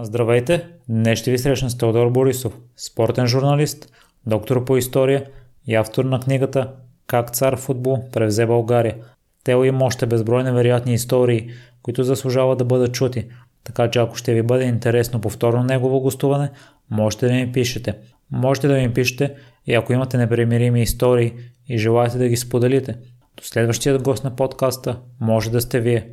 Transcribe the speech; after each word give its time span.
Здравейте! 0.00 0.66
Днес 0.88 1.18
ще 1.18 1.30
ви 1.30 1.38
срещна 1.38 1.70
с 1.70 1.78
Теодор 1.78 2.10
Борисов, 2.10 2.58
спортен 2.76 3.26
журналист, 3.26 3.92
доктор 4.26 4.64
по 4.64 4.76
история 4.76 5.24
и 5.66 5.74
автор 5.74 6.04
на 6.04 6.20
книгата 6.20 6.72
Как 7.06 7.30
цар 7.30 7.56
футбол 7.56 7.98
превзе 8.12 8.46
България. 8.46 8.96
Тео 9.44 9.64
има 9.64 9.84
още 9.84 10.06
безброй 10.06 10.42
невероятни 10.42 10.94
истории, 10.94 11.50
които 11.82 12.04
заслужават 12.04 12.58
да 12.58 12.64
бъдат 12.64 12.94
чути, 12.94 13.26
така 13.64 13.90
че 13.90 13.98
ако 13.98 14.16
ще 14.16 14.34
ви 14.34 14.42
бъде 14.42 14.64
интересно 14.64 15.20
повторно 15.20 15.62
негово 15.62 16.00
гостуване, 16.00 16.50
можете 16.90 17.26
да 17.26 17.32
ми 17.32 17.52
пишете. 17.52 17.94
Можете 18.30 18.68
да 18.68 18.74
ми 18.74 18.94
пишете 18.94 19.34
и 19.66 19.74
ако 19.74 19.92
имате 19.92 20.18
непремирими 20.18 20.82
истории 20.82 21.32
и 21.68 21.78
желаете 21.78 22.18
да 22.18 22.28
ги 22.28 22.36
споделите. 22.36 22.92
До 23.36 23.42
следващия 23.42 23.98
гост 23.98 24.24
на 24.24 24.36
подкаста 24.36 24.98
може 25.20 25.50
да 25.50 25.60
сте 25.60 25.80
вие. 25.80 26.08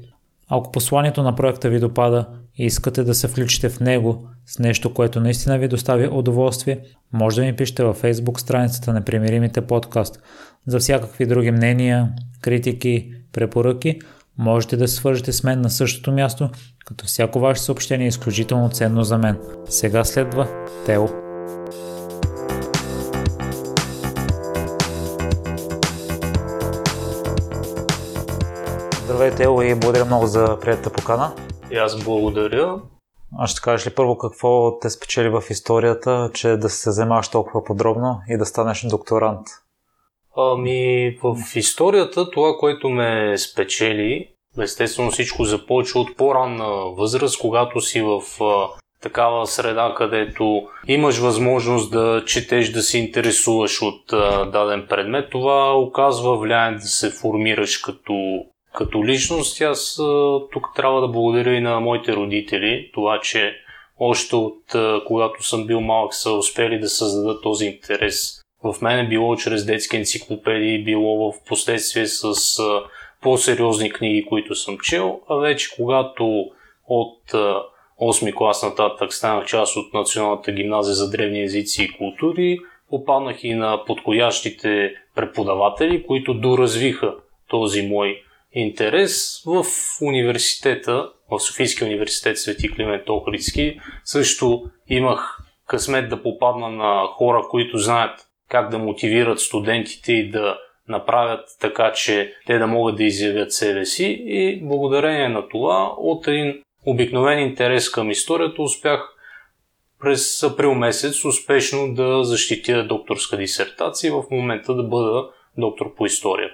Ако 0.49 0.71
посланието 0.71 1.23
на 1.23 1.35
проекта 1.35 1.69
ви 1.69 1.79
допада 1.79 2.27
и 2.57 2.65
искате 2.65 3.03
да 3.03 3.13
се 3.13 3.27
включите 3.27 3.69
в 3.69 3.79
него 3.79 4.27
с 4.45 4.59
нещо, 4.59 4.93
което 4.93 5.19
наистина 5.19 5.57
ви 5.57 5.67
доставя 5.67 6.17
удоволствие, 6.17 6.79
може 7.13 7.41
да 7.41 7.47
ми 7.47 7.55
пишете 7.55 7.83
във 7.83 8.01
Facebook 8.01 8.39
страницата 8.39 8.93
на 8.93 9.01
Примиримите 9.01 9.61
подкаст. 9.61 10.19
За 10.67 10.79
всякакви 10.79 11.25
други 11.25 11.51
мнения, 11.51 12.13
критики, 12.41 13.11
препоръки, 13.31 13.99
можете 14.37 14.77
да 14.77 14.87
свържете 14.87 15.31
с 15.31 15.43
мен 15.43 15.61
на 15.61 15.69
същото 15.69 16.11
място, 16.11 16.49
като 16.85 17.05
всяко 17.05 17.39
ваше 17.39 17.61
съобщение 17.61 18.05
е 18.05 18.07
изключително 18.07 18.69
ценно 18.69 19.03
за 19.03 19.17
мен. 19.17 19.37
Сега 19.69 20.03
следва 20.03 20.47
Тео. 20.85 21.07
Здравей, 29.05 29.31
Тео, 29.31 29.61
и 29.61 29.75
благодаря 29.75 30.05
много 30.05 30.27
за 30.27 30.57
приятата 30.61 30.89
покана. 30.89 31.33
И 31.73 31.77
аз 31.77 32.03
благодаря. 32.03 32.81
А 33.39 33.47
ще 33.47 33.61
кажеш 33.61 33.87
ли 33.87 33.95
първо 33.95 34.17
какво 34.17 34.79
те 34.79 34.89
спечели 34.89 35.29
в 35.29 35.43
историята, 35.49 36.29
че 36.33 36.49
да 36.49 36.69
се 36.69 36.91
занимаваш 36.91 37.29
толкова 37.29 37.63
подробно 37.63 38.19
и 38.29 38.37
да 38.37 38.45
станеш 38.45 38.81
докторант? 38.81 39.47
Ами, 40.37 41.17
в 41.23 41.55
историята 41.55 42.31
това, 42.31 42.57
което 42.59 42.89
ме 42.89 43.37
спечели, 43.37 44.27
естествено 44.61 45.11
всичко 45.11 45.43
започва 45.43 45.99
от 45.99 46.17
по-ранна 46.17 46.69
възраст, 46.97 47.39
когато 47.39 47.81
си 47.81 48.01
в 48.01 48.21
такава 49.01 49.47
среда, 49.47 49.93
където 49.97 50.67
имаш 50.87 51.17
възможност 51.17 51.91
да 51.91 52.23
четеш, 52.25 52.71
да 52.71 52.81
се 52.81 52.97
интересуваш 52.97 53.81
от 53.81 54.13
а, 54.13 54.45
даден 54.45 54.85
предмет. 54.89 55.29
Това 55.29 55.77
оказва 55.77 56.37
влияние 56.37 56.79
да 56.79 56.85
се 56.85 57.09
формираш 57.09 57.77
като 57.77 58.45
като 58.73 59.05
личност 59.05 59.61
аз 59.61 59.99
тук 60.51 60.67
трябва 60.75 61.01
да 61.01 61.07
благодаря 61.07 61.53
и 61.53 61.61
на 61.61 61.79
моите 61.79 62.13
родители, 62.13 62.89
това, 62.93 63.19
че 63.19 63.55
още 63.99 64.35
от 64.35 64.61
когато 65.07 65.43
съм 65.43 65.67
бил 65.67 65.81
малък 65.81 66.13
са 66.13 66.31
успели 66.31 66.79
да 66.79 66.89
създадат 66.89 67.43
този 67.43 67.65
интерес. 67.65 68.41
В 68.63 68.81
мен 68.81 68.99
е 68.99 69.07
било 69.07 69.35
чрез 69.35 69.65
детски 69.65 69.97
енциклопедии, 69.97 70.83
било 70.83 71.31
в 71.31 71.43
последствие 71.47 72.05
с 72.05 72.33
по-сериозни 73.21 73.91
книги, 73.91 74.25
които 74.25 74.55
съм 74.55 74.77
чел, 74.77 75.19
а 75.29 75.35
вече 75.35 75.75
когато 75.75 76.45
от 76.87 77.19
8 78.01 78.35
клас 78.35 78.63
нататък 78.63 79.13
станах 79.13 79.45
част 79.45 79.75
от 79.75 79.93
Националната 79.93 80.51
гимназия 80.51 80.93
за 80.93 81.09
древни 81.09 81.43
езици 81.43 81.83
и 81.83 81.97
култури, 81.97 82.59
попаднах 82.89 83.43
и 83.43 83.53
на 83.53 83.85
подходящите 83.85 84.93
преподаватели, 85.15 86.03
които 86.03 86.33
доразвиха 86.33 87.15
този 87.47 87.81
мой 87.81 88.21
интерес 88.53 89.43
в 89.45 89.65
университета, 90.01 91.09
в 91.31 91.39
Софийския 91.39 91.87
университет 91.87 92.39
Свети 92.39 92.69
Климент 92.69 93.09
Охридски. 93.09 93.79
Също 94.03 94.63
имах 94.87 95.37
късмет 95.67 96.09
да 96.09 96.23
попадна 96.23 96.69
на 96.69 97.07
хора, 97.07 97.41
които 97.49 97.77
знаят 97.77 98.19
как 98.49 98.69
да 98.69 98.79
мотивират 98.79 99.39
студентите 99.39 100.13
и 100.13 100.29
да 100.29 100.57
направят 100.87 101.49
така, 101.59 101.91
че 101.93 102.33
те 102.47 102.57
да 102.57 102.67
могат 102.67 102.95
да 102.95 103.03
изявят 103.03 103.53
себе 103.53 103.85
си. 103.85 104.05
И 104.25 104.61
благодарение 104.63 105.29
на 105.29 105.49
това 105.49 105.93
от 105.97 106.27
един 106.27 106.61
обикновен 106.85 107.39
интерес 107.39 107.89
към 107.89 108.11
историята 108.11 108.61
успях 108.61 109.09
през 110.01 110.43
април 110.43 110.73
месец 110.73 111.25
успешно 111.25 111.93
да 111.93 112.23
защитя 112.23 112.87
докторска 112.87 113.37
дисертация 113.37 114.07
и 114.07 114.11
в 114.11 114.23
момента 114.31 114.75
да 114.75 114.83
бъда 114.83 115.29
доктор 115.57 115.95
по 115.95 116.05
история 116.05 116.49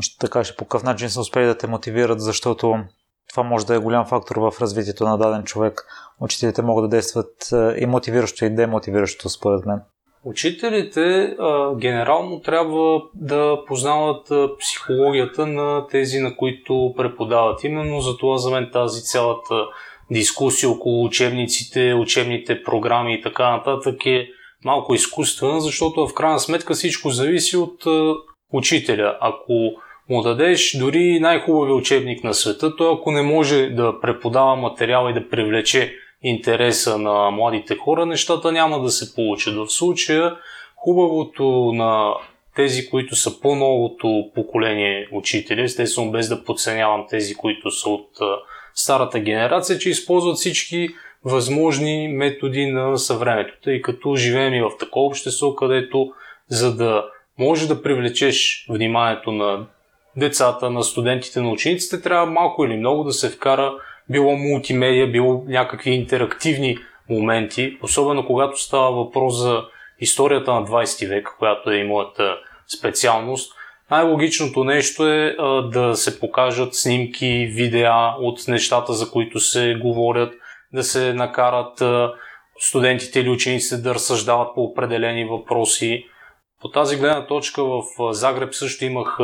ще 0.00 0.18
така 0.18 0.32
кажа 0.32 0.56
по 0.56 0.64
какъв 0.64 0.82
начин 0.82 1.10
са 1.10 1.20
успели 1.20 1.46
да 1.46 1.58
те 1.58 1.66
мотивират, 1.66 2.20
защото 2.20 2.74
това 3.30 3.42
може 3.42 3.66
да 3.66 3.74
е 3.74 3.78
голям 3.78 4.06
фактор 4.06 4.36
в 4.36 4.52
развитието 4.60 5.04
на 5.04 5.18
даден 5.18 5.44
човек. 5.44 5.86
Учителите 6.20 6.62
могат 6.62 6.84
да 6.84 6.96
действат 6.96 7.34
и 7.78 7.86
мотивиращо 7.86 8.44
и 8.44 8.50
демотивиращо, 8.50 9.28
според 9.28 9.66
мен. 9.66 9.80
Учителите 10.24 11.00
а, 11.00 11.74
генерално 11.76 12.40
трябва 12.40 13.02
да 13.14 13.58
познават 13.66 14.30
а, 14.30 14.48
психологията 14.58 15.46
на 15.46 15.86
тези, 15.86 16.18
на 16.18 16.36
които 16.36 16.94
преподават. 16.96 17.64
Именно 17.64 18.00
за 18.00 18.16
това 18.16 18.38
за 18.38 18.50
мен 18.50 18.70
тази 18.72 19.02
цялата 19.02 19.54
дискусия 20.10 20.70
около 20.70 21.04
учебниците, 21.04 21.94
учебните 21.94 22.62
програми 22.62 23.14
и 23.14 23.22
така 23.22 23.50
нататък 23.50 24.06
е 24.06 24.28
малко 24.64 24.94
изкуствена, 24.94 25.60
защото 25.60 26.06
в 26.06 26.14
крайна 26.14 26.38
сметка 26.38 26.74
всичко 26.74 27.10
зависи 27.10 27.56
от 27.56 27.86
а, 27.86 28.14
учителя. 28.52 29.16
Ако 29.20 29.72
му 30.08 30.22
дадеш 30.22 30.76
дори 30.78 31.20
най-хубавия 31.20 31.74
учебник 31.74 32.24
на 32.24 32.34
света, 32.34 32.76
той 32.76 32.94
ако 32.94 33.10
не 33.10 33.22
може 33.22 33.66
да 33.66 34.00
преподава 34.00 34.56
материал 34.56 35.08
и 35.10 35.14
да 35.14 35.28
привлече 35.28 35.94
интереса 36.22 36.98
на 36.98 37.30
младите 37.30 37.76
хора, 37.76 38.06
нещата 38.06 38.52
няма 38.52 38.82
да 38.82 38.90
се 38.90 39.14
получат. 39.14 39.54
В 39.54 39.68
случая 39.68 40.36
хубавото 40.76 41.72
на 41.74 42.14
тези, 42.56 42.90
които 42.90 43.16
са 43.16 43.40
по-новото 43.40 44.30
поколение 44.34 45.08
учители, 45.12 45.62
естествено 45.62 46.10
без 46.10 46.28
да 46.28 46.44
подценявам 46.44 47.06
тези, 47.10 47.34
които 47.34 47.70
са 47.70 47.90
от 47.90 48.08
старата 48.74 49.18
генерация, 49.18 49.78
че 49.78 49.90
използват 49.90 50.36
всички 50.36 50.88
възможни 51.24 52.08
методи 52.08 52.66
на 52.66 52.98
съвремето, 52.98 53.54
тъй 53.64 53.82
като 53.82 54.16
живеем 54.16 54.54
и 54.54 54.62
в 54.62 54.70
такова 54.78 55.06
общество, 55.06 55.54
където 55.54 56.12
за 56.48 56.76
да 56.76 57.04
може 57.38 57.68
да 57.68 57.82
привлечеш 57.82 58.66
вниманието 58.70 59.32
на 59.32 59.66
децата, 60.16 60.70
на 60.70 60.82
студентите, 60.82 61.40
на 61.40 61.50
учениците, 61.50 62.02
трябва 62.02 62.26
малко 62.26 62.64
или 62.64 62.76
много 62.76 63.04
да 63.04 63.12
се 63.12 63.30
вкара 63.30 63.72
било 64.10 64.36
мултимедия, 64.36 65.10
било 65.10 65.44
някакви 65.48 65.90
интерактивни 65.90 66.78
моменти, 67.10 67.78
особено 67.82 68.26
когато 68.26 68.56
става 68.56 68.92
въпрос 68.92 69.34
за 69.34 69.62
историята 70.00 70.54
на 70.54 70.66
20 70.66 71.08
век, 71.08 71.28
която 71.38 71.70
е 71.70 71.76
и 71.76 71.84
моята 71.84 72.36
специалност. 72.78 73.52
Най-логичното 73.90 74.64
нещо 74.64 75.08
е 75.08 75.36
а, 75.38 75.62
да 75.62 75.96
се 75.96 76.20
покажат 76.20 76.74
снимки, 76.74 77.46
видеа 77.52 78.14
от 78.18 78.48
нещата, 78.48 78.92
за 78.92 79.10
които 79.10 79.40
се 79.40 79.74
говорят, 79.82 80.34
да 80.72 80.82
се 80.82 81.14
накарат 81.14 81.80
а, 81.80 82.12
студентите 82.58 83.20
или 83.20 83.28
учениците 83.28 83.82
да 83.82 83.94
разсъждават 83.94 84.54
по 84.54 84.62
определени 84.62 85.24
въпроси. 85.24 86.04
По 86.62 86.70
тази 86.70 86.96
гледна 86.96 87.26
точка 87.26 87.64
в 87.64 87.82
Загреб 88.12 88.54
също 88.54 88.84
имах 88.84 89.18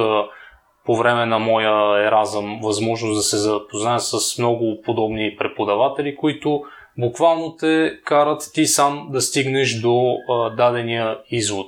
по 0.84 0.97
време 0.97 1.26
на 1.26 1.38
моя 1.38 2.06
еразъм 2.06 2.60
възможност 2.62 3.19
да 3.19 3.22
се 3.22 3.37
запозная 3.37 4.00
с 4.00 4.38
много 4.38 4.82
подобни 4.84 5.37
преподаватели, 5.38 6.16
които 6.16 6.62
буквално 6.98 7.56
те 7.56 8.00
карат 8.04 8.50
ти 8.54 8.66
сам 8.66 9.09
да 9.10 9.21
стигнеш 9.21 9.81
до 9.81 10.16
дадения 10.56 11.19
извод. 11.31 11.66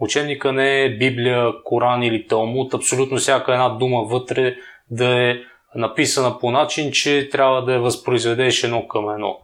Учебника 0.00 0.52
не 0.52 0.82
е 0.82 0.96
Библия, 0.96 1.52
Коран 1.64 2.02
или 2.02 2.26
Талмуд, 2.26 2.74
абсолютно 2.74 3.16
всяка 3.16 3.52
една 3.52 3.68
дума 3.68 4.04
вътре 4.04 4.56
да 4.90 5.30
е 5.30 5.36
написана 5.74 6.38
по 6.38 6.50
начин, 6.50 6.92
че 6.92 7.28
трябва 7.28 7.64
да 7.64 7.72
я 7.72 7.80
възпроизведеш 7.80 8.64
едно 8.64 8.88
към 8.88 9.10
едно. 9.10 9.38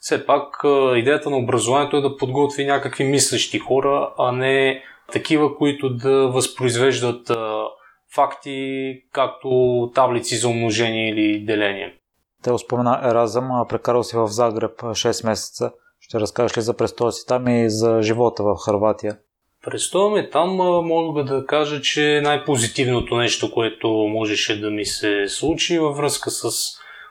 Все 0.00 0.26
пак 0.26 0.64
идеята 0.96 1.30
на 1.30 1.36
образованието 1.36 1.96
е 1.96 2.00
да 2.00 2.16
подготви 2.16 2.64
някакви 2.64 3.04
мислещи 3.04 3.58
хора, 3.58 4.10
а 4.18 4.32
не 4.32 4.82
такива, 5.10 5.56
които 5.56 5.90
да 5.90 6.28
възпроизвеждат 6.28 7.30
а, 7.30 7.64
факти, 8.14 8.92
както 9.12 9.90
таблици 9.94 10.36
за 10.36 10.48
умножение 10.48 11.10
или 11.10 11.44
деление. 11.44 11.94
Те 12.42 12.58
спомена 12.58 13.00
Еразъм, 13.04 13.50
прекарал 13.68 14.02
си 14.02 14.16
в 14.16 14.26
Загреб 14.26 14.80
6 14.80 15.26
месеца. 15.26 15.72
Ще 16.00 16.20
разкажеш 16.20 16.56
ли 16.56 16.60
за 16.60 16.76
престоя 16.76 17.12
си 17.12 17.26
там 17.26 17.48
и 17.48 17.70
за 17.70 18.02
живота 18.02 18.42
в 18.42 18.56
Харватия? 18.64 19.18
Престоя 19.64 20.10
ми 20.10 20.30
там 20.30 20.50
мога 20.86 21.24
да 21.24 21.46
кажа, 21.46 21.80
че 21.80 22.20
най-позитивното 22.24 23.16
нещо, 23.16 23.50
което 23.52 23.88
можеше 23.88 24.60
да 24.60 24.70
ми 24.70 24.84
се 24.84 25.28
случи 25.28 25.78
във 25.78 25.96
връзка 25.96 26.30
с 26.30 26.50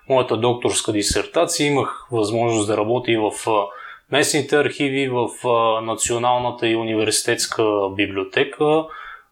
моята 0.09 0.37
докторска 0.37 0.91
дисертация. 0.91 1.67
Имах 1.67 2.07
възможност 2.11 2.67
да 2.67 2.77
работя 2.77 3.11
и 3.11 3.17
в 3.17 3.31
местните 4.11 4.55
архиви, 4.55 5.09
в 5.09 5.29
Националната 5.81 6.67
и 6.67 6.75
университетска 6.75 7.63
библиотека. 7.95 8.83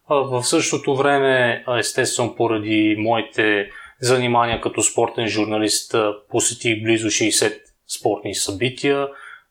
В 0.09 0.43
същото 0.43 0.95
време, 0.95 1.63
естествено, 1.79 2.35
поради 2.35 2.95
моите 2.99 3.69
занимания 4.01 4.61
като 4.61 4.81
спортен 4.81 5.27
журналист, 5.27 5.95
посетих 6.29 6.83
близо 6.83 7.07
60 7.07 7.61
спортни 7.99 8.35
събития, 8.35 9.07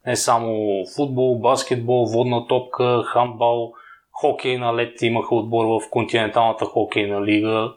не 0.07 0.17
само 0.17 0.83
футбол, 0.97 1.39
баскетбол, 1.39 2.07
водна 2.07 2.47
топка, 2.47 3.03
хамбал, 3.07 3.73
хокей 4.13 4.59
на 4.59 4.75
лед 4.77 5.03
имаха 5.03 5.35
отбор 5.35 5.65
в 5.67 5.91
континенталната 5.91 6.65
хокейна 6.65 7.25
лига, 7.27 7.73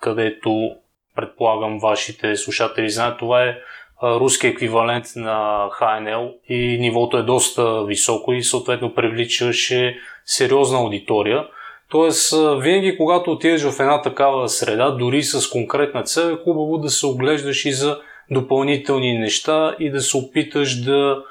където 0.00 0.70
предполагам 1.16 1.78
вашите 1.78 2.36
слушатели 2.36 2.90
знаят, 2.90 3.18
това 3.18 3.42
е 3.42 3.56
руски 4.02 4.46
еквивалент 4.46 5.04
на 5.16 5.68
ХНЛ 5.72 6.34
и 6.48 6.78
нивото 6.80 7.16
е 7.16 7.22
доста 7.22 7.84
високо 7.84 8.32
и 8.32 8.42
съответно 8.42 8.94
привличаше 8.94 9.96
сериозна 10.24 10.78
аудитория. 10.78 11.46
Тоест, 11.90 12.34
винаги 12.58 12.96
когато 12.96 13.30
отидеш 13.30 13.62
в 13.62 13.80
една 13.80 14.02
такава 14.02 14.48
среда, 14.48 14.90
дори 14.90 15.22
с 15.22 15.50
конкретна 15.50 16.02
цел, 16.02 16.32
е 16.32 16.44
хубаво 16.44 16.78
да 16.78 16.90
се 16.90 17.06
оглеждаш 17.06 17.64
и 17.64 17.72
за 17.72 17.98
допълнителни 18.30 19.18
неща 19.18 19.76
и 19.78 19.90
да 19.90 20.00
се 20.00 20.16
опиташ 20.16 20.80
да 20.80 21.22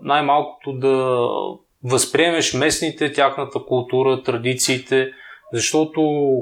най-малкото 0.00 0.72
да 0.72 1.26
възприемеш 1.84 2.54
местните, 2.54 3.12
тяхната 3.12 3.58
култура, 3.68 4.22
традициите, 4.22 5.10
защото 5.52 6.32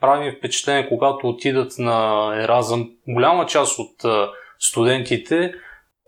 прави 0.00 0.36
впечатление, 0.38 0.88
когато 0.88 1.28
отидат 1.28 1.72
на 1.78 2.30
Еразъм, 2.42 2.90
голяма 3.08 3.46
част 3.46 3.78
от 3.78 4.26
студентите, 4.60 5.54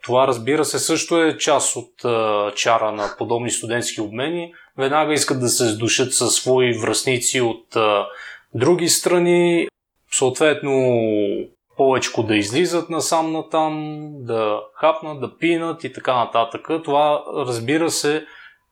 това 0.02 0.26
разбира 0.26 0.64
се 0.64 0.78
също 0.78 1.22
е 1.22 1.38
част 1.38 1.76
от 1.76 1.92
чара 2.56 2.92
на 2.92 3.14
подобни 3.18 3.50
студентски 3.50 4.00
обмени, 4.00 4.54
веднага 4.78 5.12
искат 5.12 5.40
да 5.40 5.48
се 5.48 5.68
сдушат 5.68 6.14
със 6.14 6.34
свои 6.34 6.78
връзници 6.78 7.40
от 7.40 7.76
други 8.54 8.88
страни, 8.88 9.68
съответно 10.12 10.98
повече 11.76 12.10
да 12.18 12.36
излизат 12.36 12.90
насам 12.90 13.32
натам, 13.32 14.08
да 14.14 14.60
хапнат, 14.74 15.20
да 15.20 15.38
пинат 15.38 15.84
и 15.84 15.92
така 15.92 16.14
нататък. 16.14 16.68
Това, 16.84 17.24
разбира 17.36 17.90
се, 17.90 18.24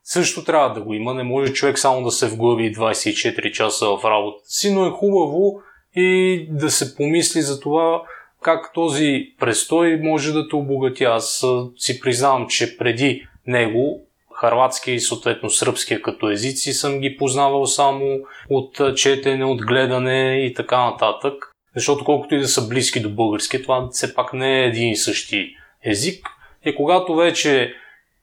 също 0.05 0.45
трябва 0.45 0.75
да 0.75 0.81
го 0.81 0.95
има. 0.95 1.15
Не 1.15 1.23
може 1.23 1.53
човек 1.53 1.79
само 1.79 2.03
да 2.05 2.11
се 2.11 2.29
вглъби 2.29 2.75
24 2.75 3.53
часа 3.53 3.87
в 3.87 4.05
работата 4.05 4.49
си, 4.49 4.75
но 4.75 4.87
е 4.87 4.91
хубаво 4.91 5.61
и 5.97 6.47
да 6.51 6.71
се 6.71 6.97
помисли 6.97 7.43
за 7.43 7.61
това 7.61 8.03
как 8.43 8.73
този 8.75 9.33
престой 9.41 9.97
може 9.97 10.33
да 10.33 10.49
те 10.49 10.57
обогати. 10.57 11.05
Аз 11.05 11.47
си 11.77 12.01
признавам, 12.01 12.47
че 12.49 12.77
преди 12.77 13.27
него 13.47 14.01
харватския 14.35 14.95
и 14.95 15.01
съответно 15.01 15.51
сръбския 15.51 16.03
като 16.03 16.31
езици 16.31 16.73
съм 16.73 17.01
ги 17.01 17.17
познавал 17.17 17.67
само 17.67 18.21
от 18.51 18.97
четене, 18.97 19.45
от 19.45 19.67
гледане 19.67 20.45
и 20.47 20.55
така 20.55 20.85
нататък. 20.85 21.35
Защото 21.77 22.05
колкото 22.05 22.35
и 22.35 22.39
да 22.39 22.49
са 22.49 22.69
близки 22.69 23.01
до 23.01 23.11
български, 23.11 23.63
това 23.63 23.89
все 23.91 24.15
пак 24.15 24.33
не 24.33 24.61
е 24.61 24.67
един 24.67 24.91
и 24.91 24.97
същи 24.97 25.55
език. 25.85 26.27
И 26.65 26.75
когато 26.75 27.15
вече 27.15 27.75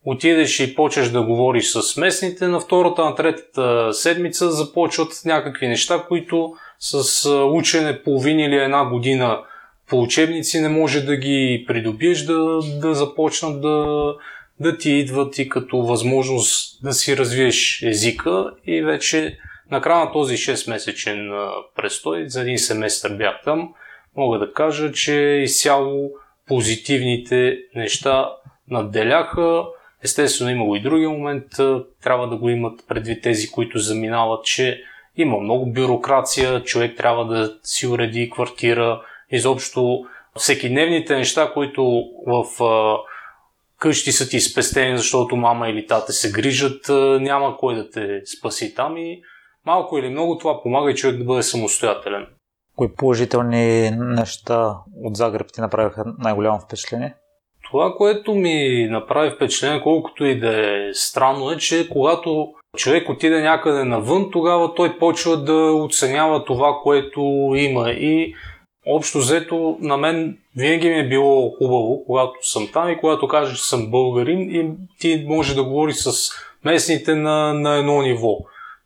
отидеш 0.06 0.60
и 0.60 0.76
почеш 0.76 1.10
да 1.10 1.22
говориш 1.22 1.70
с 1.70 1.98
местните, 1.98 2.48
на 2.48 2.60
втората, 2.60 3.06
на 3.06 3.16
третата 3.16 3.94
седмица 3.94 4.52
започват 4.52 5.22
някакви 5.26 5.68
неща, 5.68 6.06
които 6.08 6.54
с 6.80 7.30
учене 7.52 8.04
половин 8.04 8.40
или 8.40 8.56
една 8.56 8.86
година 8.86 9.40
по 9.90 10.02
учебници 10.02 10.62
не 10.62 10.70
може 10.70 11.02
да 11.02 11.18
ги 11.18 11.64
придобиеш, 11.68 12.22
да, 12.22 12.60
да 12.82 12.94
започнат 12.94 13.62
да, 13.62 14.14
да 14.60 14.78
ти 14.78 14.92
идват 14.92 15.38
и 15.38 15.50
като 15.50 15.78
възможност 15.78 16.84
да 16.84 16.94
си 16.94 17.18
развиеш 17.18 17.82
езика 17.84 18.52
и 18.66 18.82
вече 18.82 19.38
на 19.72 19.82
края 19.82 20.06
на 20.06 20.12
този 20.12 20.38
6-месечен 20.38 21.50
престой, 21.76 22.30
за 22.30 22.42
един 22.42 22.60
семестър 22.60 23.18
бях 23.18 23.36
там, 23.44 23.74
мога 24.16 24.40
да 24.40 24.54
кажа, 24.54 24.92
че 24.92 25.14
изцяло 25.44 26.12
позитивните 26.48 27.58
неща 27.76 28.30
надделяха. 28.70 29.64
Естествено, 30.04 30.52
имало 30.52 30.76
и 30.76 30.82
други 30.82 31.08
момент, 31.08 31.46
трябва 32.04 32.28
да 32.28 32.36
го 32.36 32.50
имат 32.50 32.80
предвид 32.88 33.24
тези, 33.24 33.52
които 33.52 33.80
заминават, 33.80 34.46
че 34.46 34.82
има 35.18 35.40
много 35.40 35.72
бюрокрация, 35.74 36.64
човек 36.64 36.98
трябва 36.98 37.26
да 37.26 37.54
си 37.64 37.88
уреди 37.88 38.30
квартира, 38.30 39.02
изобщо 39.32 40.06
всеки 40.36 40.70
дневните 40.70 41.16
неща, 41.16 41.52
които 41.54 42.04
в 42.28 42.64
а, 42.64 42.98
къщи 43.80 44.12
са 44.12 44.30
ти 44.30 44.40
спестени, 44.40 44.98
защото 44.98 45.36
мама 45.36 45.70
или 45.70 45.88
тата 45.88 46.14
се 46.14 46.32
грижат, 46.32 46.90
а, 46.90 47.20
няма 47.22 47.58
кой 47.58 47.76
да 47.76 47.90
те 47.90 48.22
спаси 48.26 48.76
там 48.76 48.98
и 48.98 49.22
малко 49.66 49.98
или 49.98 50.10
много 50.10 50.38
това 50.38 50.62
помага 50.64 50.92
и 50.92 50.96
човек 50.96 51.18
да 51.18 51.24
бъде 51.24 51.44
самостоятелен. 51.44 52.28
Кои 52.76 52.96
положителни 52.96 53.92
неща 53.92 54.76
от 55.04 55.16
Загреб 55.16 55.48
ти 55.54 55.62
направиха 55.62 56.04
най-голямо 56.20 56.60
впечатление? 56.60 57.14
Това, 57.72 57.94
което 57.98 58.34
ми 58.36 58.88
направи 58.90 59.30
впечатление, 59.30 59.82
колкото 59.82 60.26
и 60.26 60.40
да 60.40 60.50
е 60.50 60.94
странно, 60.94 61.52
е, 61.52 61.58
че 61.58 61.90
когато 61.90 62.54
човек 62.78 63.10
отиде 63.10 63.42
някъде 63.42 63.84
навън, 63.84 64.30
тогава 64.32 64.76
той 64.76 64.98
почва 64.98 65.38
да 65.38 65.54
оценява 65.74 66.46
това, 66.46 66.80
което 66.84 67.22
има. 67.56 67.92
И 67.92 68.36
общо 68.88 69.18
взето, 69.18 69.78
на 69.82 69.98
мен 69.98 70.38
винаги 70.56 70.90
ми 70.90 71.00
е 71.00 71.10
било 71.10 71.52
хубаво, 71.58 72.04
когато 72.06 72.34
съм 72.42 72.70
там 72.74 72.90
и 72.90 72.98
когато 72.98 73.28
кажа, 73.28 73.56
че 73.56 73.64
съм 73.64 73.92
българин 73.92 74.40
и 74.40 74.70
ти 75.00 75.26
може 75.28 75.56
да 75.56 75.64
говориш 75.64 75.96
с 75.96 76.32
местните 76.66 77.16
на, 77.16 77.54
на 77.54 77.78
едно 77.78 78.02
ниво. 78.02 78.38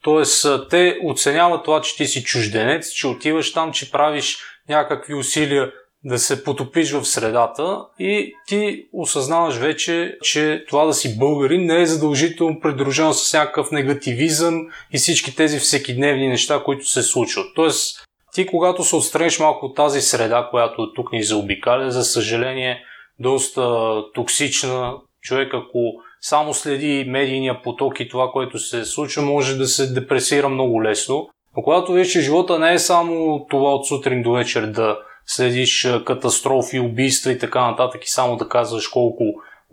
Тоест, 0.03 0.47
те 0.69 0.97
оценяват 1.03 1.63
това, 1.63 1.81
че 1.81 1.95
ти 1.95 2.05
си 2.05 2.23
чужденец, 2.23 2.91
че 2.91 3.07
отиваш 3.07 3.53
там, 3.53 3.71
че 3.71 3.91
правиш 3.91 4.37
някакви 4.69 5.13
усилия 5.13 5.71
да 6.03 6.19
се 6.19 6.43
потопиш 6.43 6.91
в 6.91 7.05
средата 7.05 7.85
и 7.99 8.33
ти 8.47 8.85
осъзнаваш 8.93 9.55
вече, 9.55 10.17
че 10.21 10.65
това 10.69 10.85
да 10.85 10.93
си 10.93 11.17
българин 11.17 11.65
не 11.65 11.81
е 11.81 11.85
задължително 11.85 12.59
придружено 12.59 13.13
с 13.13 13.33
някакъв 13.33 13.71
негативизъм 13.71 14.67
и 14.93 14.97
всички 14.97 15.35
тези 15.35 15.59
всекидневни 15.59 16.27
неща, 16.27 16.61
които 16.65 16.85
се 16.85 17.03
случват. 17.03 17.45
Тоест, 17.55 17.97
ти 18.33 18.45
когато 18.45 18.83
се 18.83 18.95
отстраниш 18.95 19.39
малко 19.39 19.65
от 19.65 19.75
тази 19.75 20.01
среда, 20.01 20.47
която 20.51 20.93
тук 20.93 21.11
ни 21.11 21.23
заобикаля, 21.23 21.91
за 21.91 22.03
съжаление, 22.03 22.83
доста 23.19 23.93
токсична, 24.13 24.93
човек 25.21 25.53
ако 25.53 25.93
само 26.21 26.53
следи 26.53 27.05
медийния 27.07 27.61
поток 27.61 27.99
и 27.99 28.09
това, 28.09 28.31
което 28.31 28.59
се 28.59 28.85
случва, 28.85 29.21
може 29.21 29.57
да 29.57 29.67
се 29.67 29.93
депресира 29.93 30.49
много 30.49 30.83
лесно. 30.83 31.29
Но 31.57 31.63
когато 31.63 31.93
виж, 31.93 32.11
че 32.11 32.21
живота 32.21 32.59
не 32.59 32.73
е 32.73 32.79
само 32.79 33.45
това 33.49 33.75
от 33.75 33.87
сутрин 33.87 34.23
до 34.23 34.31
вечер 34.31 34.65
да 34.65 34.97
следиш 35.25 35.87
катастрофи, 36.05 36.79
убийства 36.79 37.31
и 37.31 37.39
така 37.39 37.71
нататък 37.71 38.05
и 38.05 38.11
само 38.11 38.37
да 38.37 38.49
казваш 38.49 38.87
колко 38.87 39.23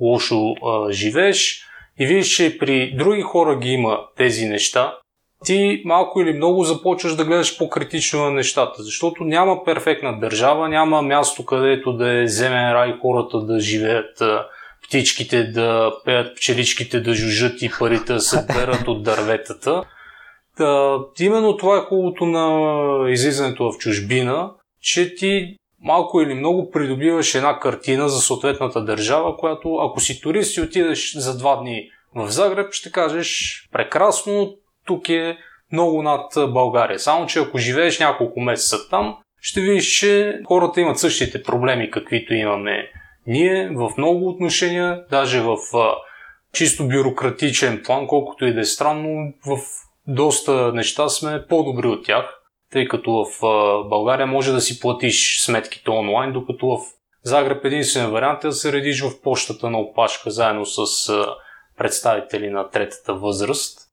лошо 0.01 0.53
а, 0.53 0.93
живееш 0.93 1.65
и 1.99 2.07
видиш, 2.07 2.37
че 2.37 2.59
при 2.59 2.97
други 2.97 3.23
хора 3.23 3.59
ги 3.59 3.69
има 3.69 4.01
тези 4.17 4.47
неща, 4.47 4.99
ти 5.45 5.83
малко 5.85 6.21
или 6.21 6.33
много 6.33 6.65
започваш 6.65 7.15
да 7.15 7.25
гледаш 7.25 7.59
по-критично 7.59 8.25
на 8.25 8.31
нещата, 8.31 8.83
защото 8.83 9.25
няма 9.25 9.65
перфектна 9.65 10.19
държава, 10.21 10.69
няма 10.69 11.03
място 11.03 11.45
където 11.45 11.93
да 11.93 12.23
е 12.23 12.27
земен 12.27 12.73
рай 12.73 12.99
хората 13.01 13.41
да 13.41 13.61
живеят 13.61 14.23
птичките 14.89 15.45
да 15.45 15.93
пеят, 16.05 16.37
пчеличките 16.37 17.01
да 17.01 17.15
жужат 17.15 17.63
и 17.63 17.71
парите 17.79 18.13
да 18.13 18.21
се 18.21 18.47
берат 18.47 18.89
от 18.89 19.03
дърветата. 19.03 19.83
Та, 20.57 20.99
именно 21.21 21.57
това 21.57 21.77
е 21.77 21.81
хубавото 21.81 22.27
на 22.27 23.11
излизането 23.11 23.73
в 23.73 23.79
чужбина, 23.79 24.51
че 24.83 25.15
ти 25.15 25.57
малко 25.83 26.21
или 26.21 26.35
много 26.35 26.71
придобиваш 26.71 27.35
една 27.35 27.61
картина 27.61 28.09
за 28.09 28.21
съответната 28.21 28.85
държава, 28.85 29.37
която 29.37 29.75
ако 29.75 30.01
си 30.01 30.21
турист 30.21 30.57
и 30.57 30.61
отидеш 30.61 31.15
за 31.17 31.39
два 31.39 31.57
дни 31.57 31.89
в 32.15 32.31
Загреб, 32.31 32.73
ще 32.73 32.93
кажеш 32.93 33.63
прекрасно, 33.73 34.55
тук 34.89 35.09
е 35.09 35.39
много 35.73 36.03
над 36.03 36.33
България. 36.37 36.99
Само, 36.99 37.27
че 37.27 37.39
ако 37.39 37.59
живееш 37.59 38.01
няколко 38.01 38.41
месеца 38.41 38.89
там, 38.91 39.17
ще 39.41 39.61
видиш, 39.61 39.99
че 39.99 40.41
хората 40.47 40.81
имат 40.81 40.99
същите 40.99 41.43
проблеми, 41.43 41.91
каквито 41.91 42.35
имаме 42.35 42.91
ние 43.27 43.71
в 43.75 43.91
много 43.99 44.29
отношения, 44.29 45.05
даже 45.11 45.41
в 45.41 45.57
а, 45.75 45.95
чисто 46.53 46.89
бюрократичен 46.89 47.83
план, 47.85 48.07
колкото 48.07 48.45
и 48.45 48.55
да 48.55 48.61
е 48.61 48.65
странно, 48.65 49.33
в 49.47 49.59
доста 50.07 50.73
неща 50.73 51.09
сме 51.09 51.47
по-добри 51.49 51.87
от 51.87 52.05
тях, 52.05 52.41
тъй 52.73 52.89
като 52.89 53.13
в 53.13 53.47
а, 53.47 53.85
България 53.89 54.27
може 54.27 54.53
да 54.53 54.61
си 54.61 54.81
платиш 54.81 55.41
сметките 55.41 55.91
онлайн, 55.91 56.33
докато 56.33 56.67
в 56.67 56.79
Загреб 57.23 57.65
единствен 57.65 58.11
вариант 58.11 58.45
е 58.45 58.47
да 58.47 58.53
се 58.53 58.73
редиш 58.73 59.03
в 59.03 59.23
почтата 59.23 59.71
на 59.71 59.79
опашка 59.79 60.31
заедно 60.31 60.67
с 60.67 61.09
а, 61.09 61.35
представители 61.79 62.51
на 62.51 62.71
третата 62.71 63.15
възраст. 63.15 63.88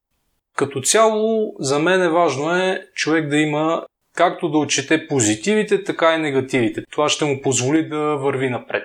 Като 0.55 0.81
цяло, 0.81 1.53
за 1.59 1.79
мен 1.79 2.01
е 2.01 2.09
важно 2.09 2.55
е 2.55 2.81
човек 2.93 3.29
да 3.29 3.37
има 3.37 3.85
както 4.15 4.49
да 4.49 4.57
отчете 4.57 5.07
позитивите, 5.07 5.83
така 5.83 6.15
и 6.15 6.17
негативите. 6.17 6.83
Това 6.91 7.09
ще 7.09 7.25
му 7.25 7.41
позволи 7.41 7.89
да 7.89 8.17
върви 8.17 8.49
напред. 8.49 8.83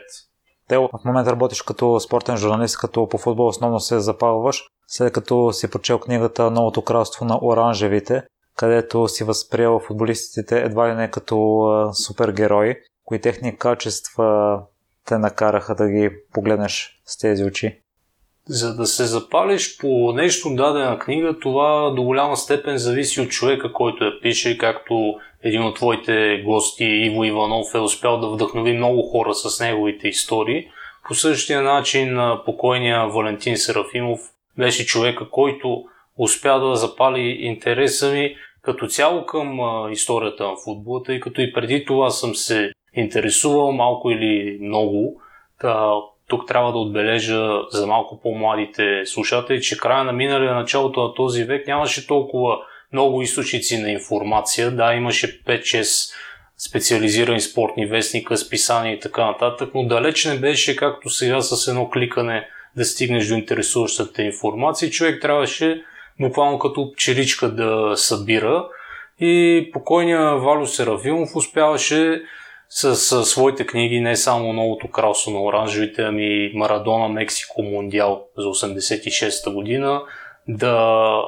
Тео, 0.68 0.88
в 0.88 1.04
момента 1.04 1.32
работиш 1.32 1.62
като 1.62 2.00
спортен 2.00 2.36
журналист, 2.36 2.78
като 2.78 3.08
по 3.08 3.18
футбол 3.18 3.46
основно 3.46 3.80
се 3.80 3.98
запалваш, 3.98 4.62
след 4.86 5.12
като 5.12 5.52
си 5.52 5.70
прочел 5.70 5.98
книгата 5.98 6.50
Новото 6.50 6.82
кралство 6.82 7.24
на 7.24 7.38
оранжевите, 7.42 8.22
където 8.56 9.08
си 9.08 9.24
възприел 9.24 9.80
футболистите 9.86 10.58
едва 10.58 10.90
ли 10.90 10.94
не 10.94 11.10
като 11.10 11.90
супергерои, 11.92 12.76
кои 13.04 13.20
техни 13.20 13.56
качества 13.56 14.60
те 15.06 15.18
накараха 15.18 15.74
да 15.74 15.88
ги 15.88 16.10
погледнеш 16.32 17.00
с 17.06 17.18
тези 17.18 17.44
очи? 17.44 17.80
За 18.52 18.76
да 18.76 18.86
се 18.86 19.04
запалиш 19.04 19.78
по 19.78 20.12
нещо 20.12 20.54
дадена 20.54 20.98
книга, 20.98 21.38
това 21.38 21.92
до 21.96 22.02
голяма 22.02 22.36
степен 22.36 22.78
зависи 22.78 23.20
от 23.20 23.28
човека, 23.28 23.72
който 23.72 24.04
я 24.04 24.20
пише, 24.20 24.58
както 24.58 25.14
един 25.42 25.62
от 25.62 25.76
твоите 25.76 26.42
гости, 26.44 26.84
Иво 26.84 27.24
Иванов, 27.24 27.74
е 27.74 27.78
успял 27.78 28.20
да 28.20 28.28
вдъхнови 28.28 28.72
много 28.72 29.02
хора 29.02 29.34
с 29.34 29.60
неговите 29.60 30.08
истории. 30.08 30.68
По 31.08 31.14
същия 31.14 31.62
начин 31.62 32.18
покойния 32.44 33.06
Валентин 33.06 33.56
Серафимов 33.56 34.20
беше 34.58 34.86
човека, 34.86 35.30
който 35.30 35.84
успя 36.18 36.60
да 36.60 36.76
запали 36.76 37.20
интереса 37.20 38.10
ми 38.10 38.36
като 38.62 38.86
цяло 38.86 39.26
към 39.26 39.58
историята 39.92 40.44
на 40.44 40.56
футбола, 40.64 41.02
тъй 41.02 41.20
като 41.20 41.40
и 41.40 41.52
преди 41.52 41.84
това 41.84 42.10
съм 42.10 42.34
се 42.34 42.72
интересувал 42.94 43.72
малко 43.72 44.10
или 44.10 44.58
много. 44.60 45.20
Тук 46.30 46.48
трябва 46.48 46.72
да 46.72 46.78
отбележа 46.78 47.50
за 47.70 47.86
малко 47.86 48.20
по-младите 48.22 49.02
слушатели, 49.06 49.62
че 49.62 49.78
края 49.78 50.04
на 50.04 50.12
миналия 50.12 50.54
началото 50.54 51.02
на 51.02 51.14
този 51.14 51.44
век 51.44 51.66
нямаше 51.66 52.06
толкова 52.06 52.58
много 52.92 53.22
източници 53.22 53.78
на 53.78 53.90
информация. 53.90 54.70
Да, 54.70 54.94
имаше 54.94 55.44
5-6 55.44 56.14
специализирани 56.68 57.40
спортни 57.40 57.86
вестника, 57.86 58.36
списания 58.36 58.94
и 58.94 59.00
така 59.00 59.26
нататък, 59.26 59.70
но 59.74 59.86
далеч 59.86 60.24
не 60.24 60.38
беше 60.38 60.76
както 60.76 61.10
сега 61.10 61.40
с 61.40 61.68
едно 61.68 61.90
кликане 61.90 62.48
да 62.76 62.84
стигнеш 62.84 63.28
до 63.28 63.34
интересуващата 63.34 64.22
информация. 64.22 64.90
Човек 64.90 65.22
трябваше 65.22 65.82
буквално 66.20 66.58
като 66.58 66.92
пчеличка 66.92 67.48
да 67.48 67.96
събира 67.96 68.68
и 69.20 69.70
покойния 69.72 70.36
Валю 70.36 70.66
Серафимов 70.66 71.36
успяваше 71.36 72.22
с, 72.72 72.96
с 72.96 73.24
своите 73.24 73.66
книги, 73.66 74.00
не 74.00 74.16
само 74.16 74.52
новото 74.52 74.88
кралство 74.88 75.30
на 75.30 75.42
оранжевите, 75.42 76.02
ами 76.02 76.52
Марадона, 76.54 77.08
Мексико, 77.08 77.62
Мондиал 77.62 78.26
за 78.36 78.46
86-та 78.46 79.50
година, 79.50 80.02
да 80.48 81.22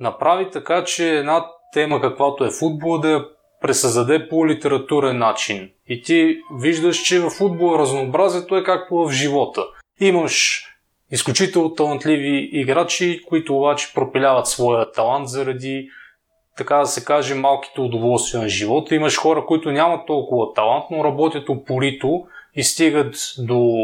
направи 0.00 0.50
така, 0.50 0.84
че 0.84 1.16
една 1.16 1.46
тема, 1.72 2.00
каквато 2.00 2.44
е 2.44 2.50
футбол, 2.50 2.98
да 2.98 3.10
я 3.10 3.24
пресъздаде 3.60 4.28
по 4.28 4.48
литературен 4.48 5.18
начин. 5.18 5.70
И 5.88 6.02
ти 6.02 6.38
виждаш, 6.60 7.02
че 7.02 7.20
в 7.20 7.30
футбола 7.30 7.78
разнообразието 7.78 8.56
е 8.56 8.64
както 8.64 8.94
в 8.94 9.10
живота. 9.12 9.62
Имаш 10.00 10.64
изключително 11.10 11.74
талантливи 11.74 12.48
играчи, 12.52 13.20
които 13.28 13.56
обаче 13.56 13.94
пропиляват 13.94 14.46
своя 14.46 14.92
талант 14.92 15.28
заради 15.28 15.88
така 16.56 16.76
да 16.76 16.86
се 16.86 17.04
каже, 17.04 17.34
малките 17.34 17.80
удоволствия 17.80 18.42
на 18.42 18.48
живота. 18.48 18.94
Имаш 18.94 19.18
хора, 19.18 19.46
които 19.46 19.70
нямат 19.70 20.06
толкова 20.06 20.54
талант, 20.54 20.84
но 20.90 21.04
работят 21.04 21.48
упорито 21.48 22.24
и 22.54 22.62
стигат 22.62 23.14
до 23.38 23.76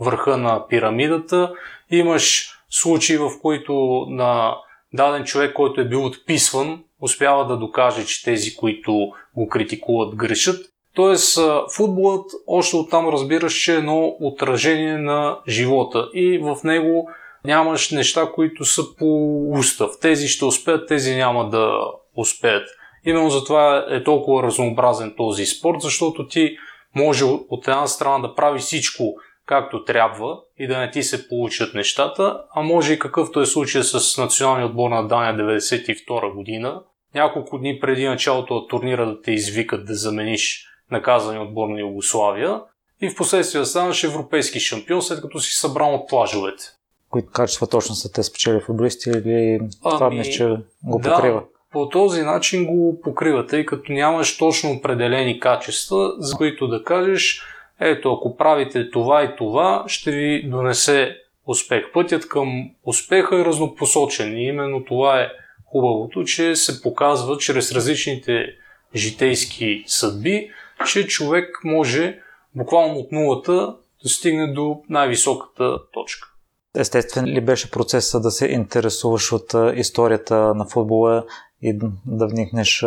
върха 0.00 0.36
на 0.36 0.68
пирамидата. 0.68 1.52
Имаш 1.90 2.50
случаи, 2.70 3.16
в 3.16 3.30
които 3.42 4.06
на 4.08 4.56
даден 4.92 5.24
човек, 5.24 5.52
който 5.52 5.80
е 5.80 5.88
бил 5.88 6.04
отписван, 6.04 6.84
успява 7.00 7.46
да 7.46 7.56
докаже, 7.56 8.06
че 8.06 8.24
тези, 8.24 8.56
които 8.56 9.12
го 9.36 9.48
критикуват, 9.48 10.16
грешат. 10.16 10.66
Тоест, 10.94 11.38
футболът 11.76 12.30
още 12.46 12.76
оттам 12.76 13.08
разбираш, 13.08 13.54
че 13.54 13.74
е 13.74 13.76
едно 13.76 14.16
отражение 14.20 14.98
на 14.98 15.38
живота 15.48 16.08
и 16.14 16.38
в 16.38 16.56
него 16.64 17.08
нямаш 17.44 17.90
неща, 17.90 18.30
които 18.34 18.64
са 18.64 18.96
по 18.96 19.38
устав. 19.50 19.90
Тези 20.00 20.28
ще 20.28 20.44
успеят, 20.44 20.88
тези 20.88 21.14
няма 21.14 21.48
да 21.48 21.80
успеят. 22.16 22.68
Именно 23.04 23.30
затова 23.30 23.86
е 23.90 24.02
толкова 24.02 24.42
разнообразен 24.42 25.14
този 25.16 25.46
спорт, 25.46 25.80
защото 25.80 26.26
ти 26.26 26.56
може 26.96 27.24
от 27.24 27.68
една 27.68 27.86
страна 27.86 28.18
да 28.18 28.34
прави 28.34 28.58
всичко 28.58 29.14
както 29.46 29.84
трябва 29.84 30.40
и 30.58 30.66
да 30.66 30.78
не 30.78 30.90
ти 30.90 31.02
се 31.02 31.28
получат 31.28 31.74
нещата, 31.74 32.40
а 32.54 32.62
може 32.62 32.92
и 32.92 32.98
какъвто 32.98 33.40
е 33.40 33.46
случая 33.46 33.84
с 33.84 34.18
националния 34.18 34.66
отбор 34.66 34.90
на 34.90 35.08
Дания 35.08 35.36
92 35.36 36.34
година, 36.34 36.82
няколко 37.14 37.58
дни 37.58 37.80
преди 37.80 38.06
началото 38.06 38.54
на 38.54 38.66
турнира 38.66 39.06
да 39.06 39.22
те 39.22 39.32
извикат 39.32 39.86
да 39.86 39.94
замениш 39.94 40.66
наказани 40.90 41.38
отбор 41.38 41.68
на 41.68 41.80
Югославия 41.80 42.60
и 43.00 43.10
в 43.10 43.16
последствие 43.16 43.60
да 43.60 43.66
станеш 43.66 44.04
европейски 44.04 44.60
шампион, 44.60 45.02
след 45.02 45.20
като 45.20 45.40
си 45.40 45.52
събрал 45.52 45.94
от 45.94 46.08
плажовете. 46.08 46.64
Които 47.10 47.30
качества 47.32 47.66
точно 47.66 47.94
са 47.94 48.12
те 48.12 48.22
спечели 48.22 48.60
футболисти 48.60 49.10
или 49.10 49.60
това 49.82 50.06
ами, 50.06 50.18
мисля, 50.18 50.32
че 50.32 50.56
го 50.84 51.00
покрива? 51.00 51.40
Да, 51.40 51.46
по 51.72 51.88
този 51.88 52.22
начин 52.22 52.66
го 52.66 53.00
покрива, 53.00 53.46
тъй 53.46 53.66
като 53.66 53.92
нямаш 53.92 54.38
точно 54.38 54.70
определени 54.70 55.40
качества, 55.40 56.12
за 56.18 56.36
които 56.36 56.68
да 56.68 56.84
кажеш, 56.84 57.42
ето 57.80 58.12
ако 58.12 58.36
правите 58.36 58.90
това 58.90 59.24
и 59.24 59.36
това, 59.36 59.84
ще 59.86 60.10
ви 60.10 60.42
донесе 60.42 61.16
успех. 61.46 61.84
Пътят 61.92 62.28
към 62.28 62.70
успеха 62.84 63.40
е 63.40 63.44
разнопосочен 63.44 64.38
и 64.38 64.48
именно 64.48 64.84
това 64.84 65.20
е 65.20 65.28
хубавото, 65.66 66.24
че 66.24 66.56
се 66.56 66.82
показва 66.82 67.38
чрез 67.38 67.72
различните 67.72 68.46
житейски 68.94 69.84
съдби, 69.86 70.50
че 70.86 71.06
човек 71.06 71.60
може 71.64 72.18
буквално 72.54 72.98
от 72.98 73.12
нулата 73.12 73.76
да 74.02 74.08
стигне 74.08 74.52
до 74.52 74.80
най-високата 74.88 75.78
точка. 75.92 76.28
Естествен 76.76 77.26
ли 77.26 77.40
беше 77.40 77.70
процесът 77.70 78.22
да 78.22 78.30
се 78.30 78.46
интересуваш 78.46 79.32
от 79.32 79.54
историята 79.74 80.54
на 80.54 80.64
футбола 80.64 81.24
и 81.62 81.78
да 82.06 82.26
вникнеш 82.26 82.80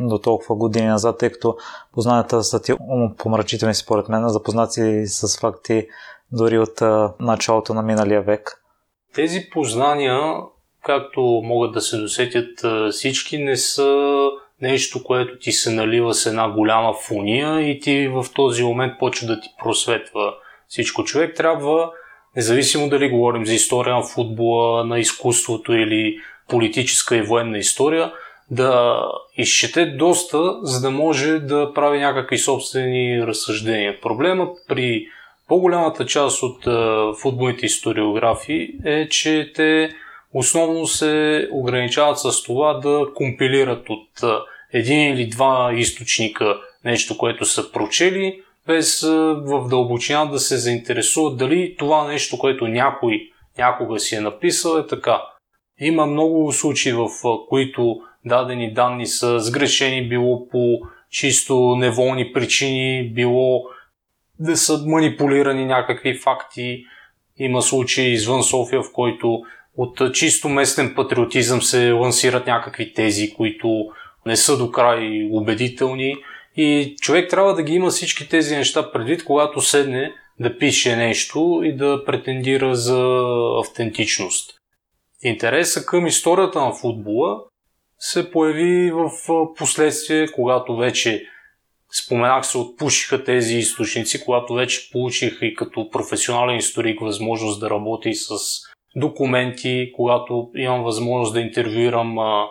до 0.00 0.18
толкова 0.22 0.54
години 0.54 0.86
назад, 0.86 1.18
тъй 1.18 1.30
като 1.30 1.56
познанията 1.94 2.42
са 2.42 2.62
ти 2.62 2.72
умопомрачителни 2.88 3.74
според 3.74 4.08
мен, 4.08 4.28
запознати 4.28 5.06
с 5.06 5.40
факти 5.40 5.86
дори 6.32 6.58
от 6.58 6.80
началото 7.20 7.74
на 7.74 7.82
миналия 7.82 8.22
век. 8.22 8.62
Тези 9.14 9.48
познания, 9.52 10.20
както 10.84 11.20
могат 11.44 11.72
да 11.72 11.80
се 11.80 11.96
досетят 11.96 12.48
всички, 12.92 13.38
не 13.38 13.56
са 13.56 14.30
нещо, 14.62 15.04
което 15.04 15.38
ти 15.38 15.52
се 15.52 15.70
налива 15.70 16.14
с 16.14 16.26
една 16.26 16.50
голяма 16.50 16.94
фуния 16.94 17.60
и 17.70 17.80
ти 17.80 18.08
в 18.08 18.26
този 18.34 18.62
момент 18.62 18.92
почва 18.98 19.26
да 19.26 19.40
ти 19.40 19.48
просветва 19.62 20.34
всичко. 20.68 21.04
Човек 21.04 21.36
трябва, 21.36 21.90
независимо 22.36 22.88
дали 22.88 23.10
говорим 23.10 23.46
за 23.46 23.52
история 23.52 23.94
на 23.94 24.02
футбола, 24.02 24.84
на 24.84 24.98
изкуството 24.98 25.72
или 25.72 26.16
политическа 26.48 27.16
и 27.16 27.22
военна 27.22 27.58
история, 27.58 28.12
да 28.50 29.00
изчете 29.36 29.86
доста, 29.86 30.58
за 30.62 30.80
да 30.80 30.90
може 30.90 31.38
да 31.38 31.72
прави 31.74 31.98
някакви 31.98 32.38
собствени 32.38 33.26
разсъждения. 33.26 34.00
Проблемът 34.00 34.58
при 34.68 35.06
по-голямата 35.48 36.06
част 36.06 36.42
от 36.42 36.64
футболните 37.20 37.66
историографии 37.66 38.70
е, 38.84 39.08
че 39.08 39.52
те 39.54 39.90
основно 40.32 40.86
се 40.86 41.48
ограничават 41.52 42.18
с 42.18 42.42
това 42.42 42.74
да 42.74 43.06
компилират 43.14 43.90
от 43.90 44.24
един 44.72 45.12
или 45.14 45.26
два 45.26 45.72
източника 45.74 46.56
нещо, 46.84 47.18
което 47.18 47.44
са 47.44 47.72
прочели, 47.72 48.42
без 48.66 49.02
в 49.42 49.68
дълбочина 49.68 50.24
да 50.24 50.38
се 50.38 50.56
заинтересуват 50.56 51.36
дали 51.38 51.76
това 51.78 52.08
нещо, 52.08 52.38
което 52.38 52.68
някой 52.68 53.30
някога 53.58 54.00
си 54.00 54.14
е 54.14 54.20
написал 54.20 54.78
е 54.78 54.86
така. 54.86 55.22
Има 55.80 56.06
много 56.06 56.52
случаи, 56.52 56.92
в 56.92 57.08
които 57.48 58.00
дадени 58.24 58.72
данни 58.72 59.06
са 59.06 59.40
сгрешени, 59.40 60.08
било 60.08 60.48
по 60.48 60.80
чисто 61.10 61.76
неволни 61.76 62.32
причини, 62.32 63.10
било 63.14 63.64
да 64.38 64.56
са 64.56 64.82
манипулирани 64.86 65.64
някакви 65.64 66.18
факти. 66.18 66.84
Има 67.38 67.62
случаи 67.62 68.12
извън 68.12 68.42
София, 68.42 68.82
в 68.82 68.92
който 68.92 69.42
от 69.76 70.14
чисто 70.14 70.48
местен 70.48 70.94
патриотизъм 70.94 71.62
се 71.62 71.92
лансират 71.92 72.46
някакви 72.46 72.92
тези, 72.92 73.34
които 73.34 73.86
не 74.26 74.36
са 74.36 74.58
до 74.58 74.70
край 74.70 75.28
убедителни. 75.32 76.16
И 76.56 76.96
човек 77.00 77.30
трябва 77.30 77.54
да 77.54 77.62
ги 77.62 77.74
има 77.74 77.90
всички 77.90 78.28
тези 78.28 78.56
неща 78.56 78.92
предвид, 78.92 79.24
когато 79.24 79.60
седне 79.60 80.12
да 80.40 80.58
пише 80.58 80.96
нещо 80.96 81.60
и 81.64 81.76
да 81.76 82.04
претендира 82.04 82.74
за 82.74 83.18
автентичност. 83.60 84.52
Интереса 85.26 85.86
към 85.86 86.06
историята 86.06 86.60
на 86.60 86.72
футбола 86.72 87.40
се 87.98 88.30
появи 88.30 88.92
в 88.92 89.10
последствие, 89.56 90.26
когато 90.26 90.76
вече 90.76 91.26
споменах 91.92 92.46
се 92.46 92.58
отпушиха 92.58 93.24
тези 93.24 93.56
източници, 93.56 94.24
когато 94.24 94.54
вече 94.54 94.90
получих 94.92 95.38
и 95.42 95.54
като 95.54 95.90
професионален 95.90 96.56
историк 96.56 97.00
възможност 97.00 97.60
да 97.60 97.70
работя 97.70 98.08
и 98.08 98.14
с 98.14 98.28
документи, 98.96 99.92
когато 99.96 100.50
имам 100.56 100.82
възможност 100.82 101.34
да 101.34 101.40
интервюирам 101.40 102.18
а, 102.18 102.46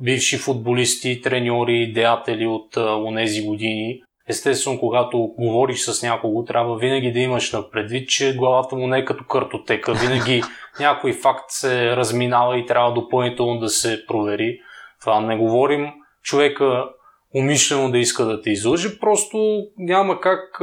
бивши 0.00 0.38
футболисти, 0.38 1.20
треньори, 1.20 1.92
деятели 1.92 2.46
от 2.46 2.76
онези 2.76 3.46
години. 3.46 4.02
Естествено, 4.28 4.78
когато 4.78 5.34
говориш 5.38 5.80
с 5.80 6.02
някого, 6.02 6.44
трябва 6.44 6.76
винаги 6.76 7.12
да 7.12 7.18
имаш 7.18 7.52
на 7.52 7.70
предвид, 7.70 8.08
че 8.08 8.36
главата 8.36 8.76
му 8.76 8.86
не 8.86 8.98
е 8.98 9.04
като 9.04 9.24
картотека. 9.24 9.94
Винаги 9.94 10.42
някой 10.80 11.12
факт 11.12 11.44
се 11.48 11.96
разминава 11.96 12.58
и 12.58 12.66
трябва 12.66 12.92
допълнително 12.92 13.60
да 13.60 13.68
се 13.68 14.06
провери. 14.06 14.58
Това 15.00 15.20
не 15.20 15.36
говорим 15.36 15.92
човека 16.22 16.88
умишлено 17.34 17.90
да 17.90 17.98
иска 17.98 18.24
да 18.24 18.42
те 18.42 18.50
излъжи, 18.50 18.98
просто 19.00 19.62
няма 19.78 20.20
как 20.20 20.60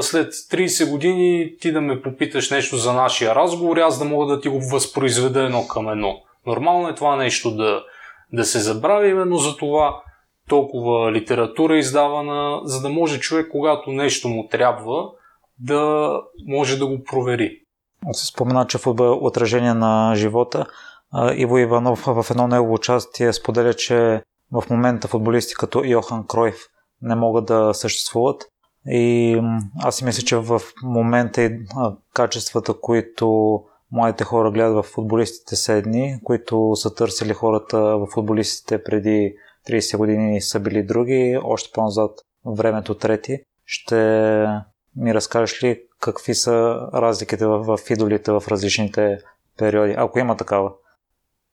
след 0.00 0.32
30 0.32 0.90
години 0.90 1.56
ти 1.60 1.72
да 1.72 1.80
ме 1.80 2.02
попиташ 2.02 2.50
нещо 2.50 2.76
за 2.76 2.92
нашия 2.92 3.34
разговор, 3.34 3.76
аз 3.76 3.98
да 3.98 4.04
мога 4.04 4.26
да 4.26 4.40
ти 4.40 4.48
го 4.48 4.60
възпроизведа 4.72 5.42
едно 5.42 5.66
към 5.66 5.88
едно. 5.88 6.16
Нормално 6.46 6.88
е 6.88 6.94
това 6.94 7.16
нещо 7.16 7.50
да, 7.50 7.84
да 8.32 8.44
се 8.44 8.58
забрави, 8.58 9.10
именно 9.10 9.36
за 9.36 9.56
това 9.56 10.02
толкова 10.50 11.12
литература 11.12 11.78
издавана, 11.78 12.60
за 12.64 12.82
да 12.82 12.88
може 12.88 13.20
човек, 13.20 13.48
когато 13.50 13.90
нещо 13.90 14.28
му 14.28 14.48
трябва, 14.48 15.10
да 15.58 16.12
може 16.46 16.78
да 16.78 16.86
го 16.86 17.04
провери. 17.04 17.60
Се 18.12 18.26
спомена, 18.26 18.66
че 18.66 18.78
футбол 18.78 19.04
е 19.04 19.26
отражение 19.26 19.74
на 19.74 20.12
живота. 20.16 20.66
Иво 21.34 21.58
Иванов 21.58 22.04
в 22.06 22.26
едно 22.30 22.48
негово 22.48 22.74
участие 22.74 23.32
споделя, 23.32 23.74
че 23.74 24.22
в 24.52 24.64
момента 24.70 25.08
футболисти 25.08 25.54
като 25.54 25.84
Йохан 25.84 26.26
Кройф 26.26 26.56
не 27.02 27.14
могат 27.14 27.46
да 27.46 27.74
съществуват. 27.74 28.46
И 28.86 29.36
аз 29.82 29.96
си 29.96 30.04
мисля, 30.04 30.22
че 30.22 30.36
в 30.36 30.60
момента 30.82 31.42
и 31.42 31.58
качествата, 32.14 32.74
които 32.80 33.60
младите 33.92 34.24
хора 34.24 34.50
гледат 34.50 34.74
в 34.74 34.88
футболистите 34.88 35.56
са 35.56 35.72
едни, 35.72 36.18
които 36.24 36.72
са 36.74 36.94
търсили 36.94 37.32
хората 37.32 37.78
в 37.78 38.06
футболистите 38.06 38.84
преди 38.84 39.34
30 39.68 39.96
години 39.96 40.40
са 40.40 40.60
били 40.60 40.82
други, 40.82 41.38
още 41.42 41.70
по-назад 41.74 42.10
времето 42.46 42.94
трети. 42.94 43.38
Ще 43.64 43.96
ми 44.96 45.14
разкажеш 45.14 45.62
ли 45.62 45.82
какви 46.00 46.34
са 46.34 46.88
разликите 46.94 47.46
в, 47.46 47.76
в 47.76 47.90
идолите 47.90 48.32
в 48.32 48.42
различните 48.48 49.18
периоди, 49.58 49.94
ако 49.98 50.18
има 50.18 50.36
такава? 50.36 50.72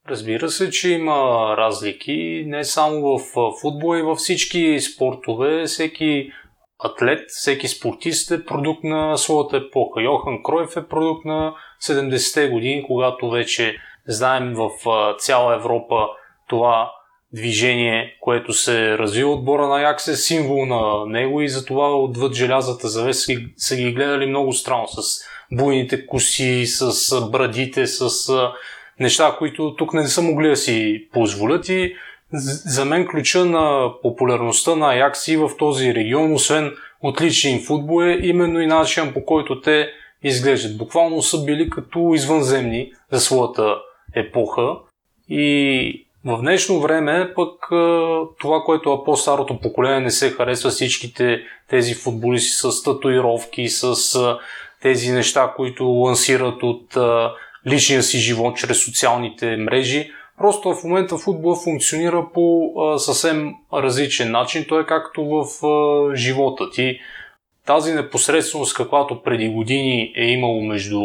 Разбира 0.09 0.49
се, 0.49 0.69
че 0.69 0.89
има 0.89 1.15
разлики 1.57 2.43
не 2.47 2.63
само 2.63 3.01
в 3.01 3.19
футбол 3.61 3.97
и 3.97 4.01
във 4.01 4.17
всички 4.17 4.79
спортове. 4.79 5.63
Всеки 5.65 6.31
атлет, 6.79 7.25
всеки 7.27 7.67
спортист 7.67 8.31
е 8.31 8.45
продукт 8.45 8.83
на 8.83 9.17
своята 9.17 9.57
епоха. 9.57 10.01
Йохан 10.01 10.43
Кройф 10.43 10.77
е 10.77 10.87
продукт 10.87 11.25
на 11.25 11.55
70-те 11.83 12.49
години, 12.49 12.83
когато 12.87 13.29
вече 13.29 13.77
знаем 14.07 14.53
в 14.53 14.69
цяла 15.19 15.55
Европа 15.55 16.07
това 16.49 16.91
движение, 17.33 18.17
което 18.21 18.53
се 18.53 18.97
развива 18.97 19.31
отбора 19.31 19.67
на 19.67 19.81
Якс 19.81 20.07
е 20.07 20.15
символ 20.15 20.65
на 20.65 21.05
него 21.05 21.41
и 21.41 21.49
затова 21.49 21.95
отвъд 21.95 22.33
желязата 22.33 22.87
завеса 22.87 23.33
са 23.57 23.75
ги 23.75 23.93
гледали 23.93 24.25
много 24.25 24.53
странно 24.53 24.87
с 24.87 25.21
буйните 25.51 26.05
коси, 26.05 26.65
с 26.65 27.29
брадите, 27.31 27.87
с 27.87 28.31
неща, 28.99 29.35
които 29.37 29.75
тук 29.75 29.93
не 29.93 30.07
са 30.07 30.21
могли 30.21 30.49
да 30.49 30.55
си 30.55 31.07
позволят 31.13 31.69
и 31.69 31.95
за 32.33 32.85
мен 32.85 33.07
ключа 33.07 33.45
на 33.45 33.91
популярността 34.01 34.75
на 34.75 34.93
Аякс 34.93 35.27
и 35.27 35.37
в 35.37 35.51
този 35.59 35.95
регион, 35.95 36.33
освен 36.33 36.71
отличен 37.01 37.59
футбол 37.59 38.03
е 38.03 38.19
именно 38.21 38.61
и 38.61 38.67
начин 38.67 39.13
по 39.13 39.25
който 39.25 39.61
те 39.61 39.89
изглеждат. 40.23 40.77
Буквално 40.77 41.21
са 41.21 41.45
били 41.45 41.69
като 41.69 42.11
извънземни 42.13 42.91
за 43.11 43.19
своята 43.19 43.75
епоха 44.15 44.75
и 45.29 46.06
в 46.27 46.41
днешно 46.41 46.79
време 46.79 47.33
пък 47.35 47.65
това, 48.39 48.61
което 48.65 49.03
по-старото 49.05 49.59
поколение 49.59 49.99
не 49.99 50.11
се 50.11 50.29
харесва 50.29 50.69
всичките 50.69 51.41
тези 51.69 51.93
футболисти 51.93 52.51
с 52.51 52.83
татуировки, 52.83 53.67
с 53.69 53.93
тези 54.81 55.11
неща, 55.11 55.53
които 55.55 55.85
лансират 55.85 56.63
от 56.63 56.97
личния 57.67 58.03
си 58.03 58.17
живот 58.17 58.57
чрез 58.57 58.85
социалните 58.85 59.57
мрежи. 59.57 60.11
Просто 60.37 60.73
в 60.73 60.83
момента 60.83 61.17
футбол 61.17 61.55
функционира 61.55 62.25
по 62.33 62.73
съвсем 62.97 63.53
различен 63.73 64.31
начин. 64.31 64.65
Той 64.69 64.81
е 64.81 64.85
както 64.85 65.25
в 65.25 65.45
живота 66.15 66.69
ти. 66.69 66.99
Тази 67.65 67.93
непосредственост, 67.93 68.75
каквато 68.75 69.23
преди 69.23 69.49
години 69.49 70.13
е 70.15 70.25
имало 70.25 70.61
между 70.61 71.01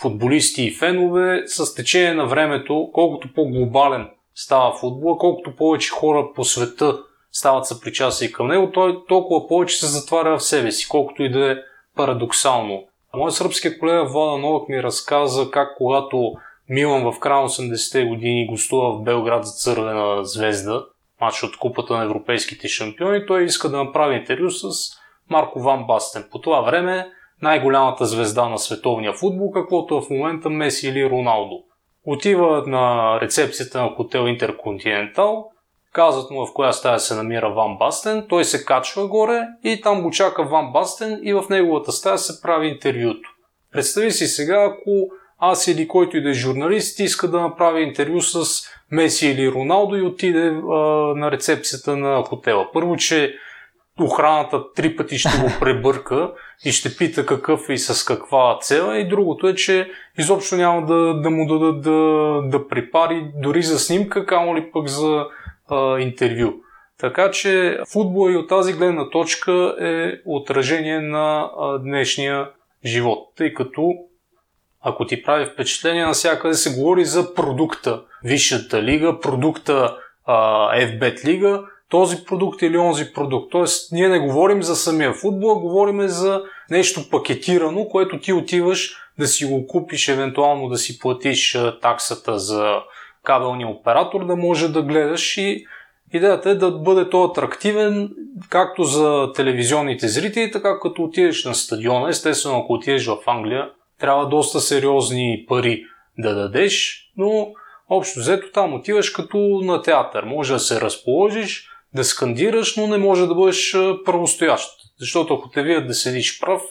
футболисти 0.00 0.64
и 0.64 0.70
фенове, 0.70 1.42
с 1.46 1.74
течение 1.74 2.14
на 2.14 2.26
времето, 2.26 2.90
колкото 2.92 3.28
по-глобален 3.34 4.08
става 4.36 4.78
футбола, 4.78 5.18
колкото 5.18 5.56
повече 5.56 5.90
хора 5.90 6.28
по 6.34 6.44
света 6.44 6.98
стават 7.32 7.66
съпричастни 7.66 8.32
към 8.32 8.46
него, 8.46 8.70
той 8.72 9.04
толкова 9.08 9.48
повече 9.48 9.76
се 9.76 9.86
затваря 9.86 10.38
в 10.38 10.42
себе 10.42 10.72
си, 10.72 10.88
колкото 10.88 11.22
и 11.22 11.30
да 11.30 11.52
е 11.52 11.56
парадоксално. 11.96 12.84
Моят 13.14 13.34
сръбският 13.34 13.78
колега 13.78 14.04
Влада 14.04 14.38
Новак 14.38 14.68
ми 14.68 14.82
разказа 14.82 15.50
как 15.50 15.76
когато 15.76 16.32
Милан 16.68 17.12
в 17.12 17.18
края 17.20 17.42
на 17.42 17.48
80-те 17.48 18.04
години 18.04 18.46
гостува 18.46 18.92
в 18.92 19.02
Белград 19.02 19.46
за 19.46 19.52
Цървена 19.52 20.24
звезда, 20.24 20.84
матч 21.20 21.42
от 21.42 21.56
Купата 21.56 21.96
на 21.96 22.04
европейските 22.04 22.68
шампиони, 22.68 23.26
той 23.26 23.44
иска 23.44 23.68
да 23.68 23.84
направи 23.84 24.16
интервю 24.16 24.50
с 24.50 24.68
Марко 25.30 25.60
Ван 25.60 25.86
Бастен. 25.86 26.28
По 26.30 26.40
това 26.40 26.60
време 26.60 27.08
най-голямата 27.42 28.06
звезда 28.06 28.48
на 28.48 28.58
световния 28.58 29.12
футбол, 29.12 29.50
каквото 29.50 29.96
е 29.96 30.00
в 30.00 30.10
момента 30.10 30.50
Меси 30.50 30.88
или 30.88 31.10
Роналдо. 31.10 31.62
Отива 32.06 32.64
на 32.66 33.18
рецепцията 33.20 33.82
на 33.82 33.88
хотел 33.88 34.26
Интерконтинентал, 34.26 35.50
казват 35.92 36.30
му 36.30 36.46
в 36.46 36.54
коя 36.54 36.72
стая 36.72 37.00
се 37.00 37.14
намира 37.14 37.50
Ван 37.50 37.76
Бастен, 37.78 38.26
той 38.28 38.44
се 38.44 38.64
качва 38.64 39.08
горе 39.08 39.42
и 39.64 39.80
там 39.80 40.02
го 40.02 40.10
чака 40.10 40.42
Ван 40.44 40.72
Бастен 40.72 41.20
и 41.22 41.34
в 41.34 41.44
неговата 41.50 41.92
стая 41.92 42.18
се 42.18 42.42
прави 42.42 42.68
интервюто. 42.68 43.30
Представи 43.72 44.10
си 44.10 44.26
сега, 44.26 44.64
ако 44.64 44.90
аз 45.38 45.68
или 45.68 45.88
който 45.88 46.16
и 46.16 46.22
да 46.22 46.30
е 46.30 46.34
журналист 46.34 47.00
иска 47.00 47.30
да 47.30 47.40
направи 47.40 47.82
интервю 47.82 48.20
с 48.20 48.62
Меси 48.90 49.28
или 49.28 49.52
Роналдо 49.52 49.96
и 49.96 50.02
отиде 50.02 50.48
а, 50.48 50.52
на 51.16 51.30
рецепцията 51.30 51.96
на 51.96 52.22
хотела. 52.22 52.68
Първо, 52.72 52.96
че 52.96 53.34
охраната 54.00 54.72
три 54.72 54.96
пъти 54.96 55.18
ще 55.18 55.38
го 55.38 55.50
пребърка 55.60 56.32
и 56.64 56.72
ще 56.72 56.96
пита 56.96 57.26
какъв 57.26 57.68
и 57.68 57.78
с 57.78 58.04
каква 58.04 58.58
цел. 58.60 58.92
И 58.94 59.08
другото 59.08 59.48
е, 59.48 59.54
че 59.54 59.90
изобщо 60.18 60.56
няма 60.56 60.86
да, 60.86 61.20
да 61.20 61.30
му 61.30 61.46
дадат 61.46 61.82
да, 61.82 62.40
да 62.44 62.68
припари 62.68 63.30
дори 63.34 63.62
за 63.62 63.78
снимка, 63.78 64.26
камо 64.26 64.56
ли 64.56 64.70
пък 64.72 64.88
за 64.88 65.26
а, 65.68 65.98
интервю. 65.98 66.52
Така 67.00 67.30
че 67.30 67.78
футбол 67.92 68.30
и 68.30 68.36
от 68.36 68.48
тази 68.48 68.72
гледна 68.72 69.10
точка 69.10 69.76
е 69.80 70.12
отражение 70.26 71.00
на 71.00 71.50
а, 71.58 71.78
днешния 71.78 72.50
живот, 72.84 73.32
тъй 73.36 73.54
като 73.54 73.92
ако 74.88 75.06
ти 75.06 75.22
прави 75.22 75.46
впечатление, 75.46 76.04
навсякъде 76.04 76.54
се 76.54 76.74
говори 76.74 77.04
за 77.04 77.34
продукта. 77.34 78.02
Висшата 78.24 78.82
лига, 78.82 79.20
продукта 79.20 79.96
а, 80.24 80.34
FBET 80.76 81.24
лига, 81.24 81.64
този 81.90 82.24
продукт 82.24 82.62
или 82.62 82.78
онзи 82.78 83.12
продукт. 83.12 83.52
Тоест, 83.52 83.92
ние 83.92 84.08
не 84.08 84.18
говорим 84.18 84.62
за 84.62 84.76
самия 84.76 85.12
футбол, 85.12 85.50
а 85.50 85.60
говорим 85.60 86.08
за 86.08 86.42
нещо 86.70 87.00
пакетирано, 87.10 87.88
което 87.88 88.20
ти 88.20 88.32
отиваш 88.32 88.96
да 89.18 89.26
си 89.26 89.44
го 89.44 89.66
купиш, 89.66 90.08
евентуално 90.08 90.68
да 90.68 90.76
си 90.76 90.98
платиш 90.98 91.58
таксата 91.82 92.38
за 92.38 92.74
кабелния 93.24 93.68
оператор, 93.68 94.26
да 94.26 94.36
може 94.36 94.68
да 94.68 94.82
гледаш 94.82 95.36
и 95.36 95.64
идеята 96.12 96.50
е 96.50 96.54
да 96.54 96.70
бъде 96.70 97.10
то 97.10 97.24
атрактивен 97.24 98.10
както 98.50 98.84
за 98.84 99.32
телевизионните 99.34 100.08
зрители, 100.08 100.50
така 100.50 100.80
като 100.80 101.02
отидеш 101.02 101.44
на 101.44 101.54
стадиона. 101.54 102.08
Естествено, 102.08 102.58
ако 102.58 102.72
отидеш 102.72 103.06
в 103.06 103.18
Англия, 103.26 103.70
трябва 104.00 104.28
доста 104.28 104.60
сериозни 104.60 105.44
пари 105.48 105.84
да 106.18 106.34
дадеш, 106.34 107.04
но 107.16 107.48
общо 107.88 108.20
взето 108.20 108.46
там 108.52 108.74
отиваш 108.74 109.10
като 109.10 109.38
на 109.62 109.82
театър. 109.82 110.24
Може 110.24 110.52
да 110.52 110.58
се 110.58 110.80
разположиш, 110.80 111.68
да 111.96 112.04
скандираш, 112.04 112.76
но 112.76 112.86
не 112.86 112.98
може 112.98 113.26
да 113.26 113.34
бъдеш 113.34 113.72
правостоящ. 114.04 114.70
Защото 115.00 115.34
ако 115.34 115.50
те 115.50 115.62
видят 115.62 115.86
да 115.86 115.94
седиш 115.94 116.40
прав, 116.40 116.62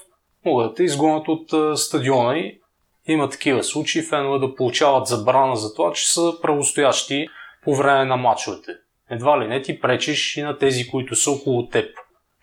могат 0.46 0.72
да 0.72 0.74
те 0.74 0.84
изгонят 0.84 1.28
от 1.28 1.80
стадиона 1.80 2.38
и 2.38 2.60
има 3.08 3.30
такива 3.30 3.64
случаи 3.64 4.02
фенове 4.02 4.40
да 4.40 4.56
получават 4.56 5.08
забрана 5.08 5.56
за 5.56 5.74
това, 5.74 5.94
че 5.94 6.14
са 6.14 6.34
правостоящи 6.42 7.28
по 7.64 7.76
време 7.76 8.06
на 8.06 8.18
мачовете. 8.18 8.72
Едва 9.10 9.42
ли 9.42 9.48
не 9.48 9.62
ти 9.62 9.80
пречиш 9.80 10.38
и 10.38 10.42
на 10.42 10.58
тези, 10.58 10.88
които 10.88 11.16
са 11.16 11.32
около 11.32 11.68
теб 11.70 11.90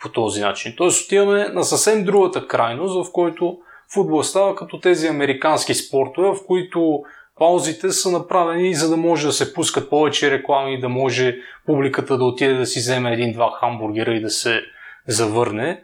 по 0.00 0.08
този 0.08 0.40
начин. 0.40 0.74
Тоест 0.76 1.04
отиваме 1.04 1.48
на 1.48 1.64
съвсем 1.64 2.04
другата 2.04 2.46
крайност, 2.46 2.94
в 2.94 3.12
който 3.12 3.58
футбол 3.94 4.22
става 4.22 4.54
като 4.54 4.80
тези 4.80 5.06
американски 5.06 5.74
спортове, 5.74 6.28
в 6.28 6.46
които 6.46 7.02
паузите 7.42 7.90
са 7.90 8.10
направени 8.10 8.74
за 8.74 8.90
да 8.90 8.96
може 8.96 9.26
да 9.26 9.32
се 9.32 9.54
пускат 9.54 9.90
повече 9.90 10.30
реклами, 10.30 10.80
да 10.80 10.88
може 10.88 11.36
публиката 11.66 12.18
да 12.18 12.24
отиде 12.24 12.54
да 12.54 12.66
си 12.66 12.78
вземе 12.78 13.12
един-два 13.12 13.50
хамбургера 13.60 14.14
и 14.14 14.20
да 14.20 14.30
се 14.30 14.60
завърне. 15.06 15.82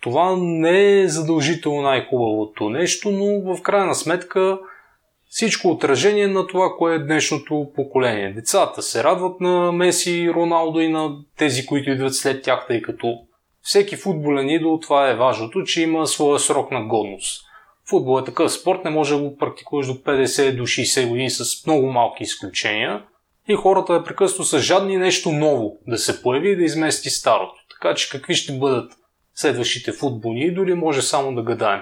Това 0.00 0.36
не 0.38 1.00
е 1.00 1.08
задължително 1.08 1.82
най-хубавото 1.82 2.70
нещо, 2.70 3.10
но 3.10 3.54
в 3.54 3.62
крайна 3.62 3.94
сметка 3.94 4.58
всичко 5.28 5.68
отражение 5.68 6.26
на 6.26 6.46
това, 6.46 6.68
кое 6.78 6.94
е 6.94 6.98
днешното 6.98 7.66
поколение. 7.74 8.32
Децата 8.32 8.82
се 8.82 9.04
радват 9.04 9.40
на 9.40 9.72
Меси, 9.72 10.30
Роналдо 10.34 10.80
и 10.80 10.88
на 10.88 11.16
тези, 11.38 11.66
които 11.66 11.90
идват 11.90 12.14
след 12.14 12.42
тях, 12.42 12.64
тъй 12.68 12.82
като 12.82 13.18
всеки 13.62 13.96
футболен 13.96 14.48
идол, 14.48 14.78
това 14.82 15.10
е 15.10 15.16
важното, 15.16 15.62
че 15.62 15.82
има 15.82 16.06
своя 16.06 16.38
срок 16.38 16.70
на 16.70 16.84
годност. 16.84 17.51
Футбол 17.90 18.20
е 18.20 18.24
такъв 18.24 18.52
спорт, 18.52 18.84
не 18.84 18.90
може 18.90 19.14
да 19.14 19.22
го 19.22 19.36
практикуваш 19.36 19.86
до 19.86 19.92
50 19.92 20.56
до 20.56 20.62
60 20.62 21.08
години 21.08 21.30
с 21.30 21.66
много 21.66 21.86
малки 21.86 22.22
изключения. 22.22 23.02
И 23.48 23.54
хората 23.54 23.92
непрекъснато 23.92 24.44
са 24.44 24.58
жадни 24.58 24.96
нещо 24.96 25.32
ново 25.32 25.78
да 25.88 25.98
се 25.98 26.22
появи 26.22 26.50
и 26.50 26.56
да 26.56 26.62
измести 26.62 27.10
старото. 27.10 27.54
Така 27.70 27.94
че 27.94 28.10
какви 28.10 28.34
ще 28.34 28.58
бъдат 28.58 28.92
следващите 29.34 29.92
футболни 29.92 30.40
идоли, 30.40 30.74
може 30.74 31.02
само 31.02 31.34
да 31.34 31.42
гадаем. 31.42 31.80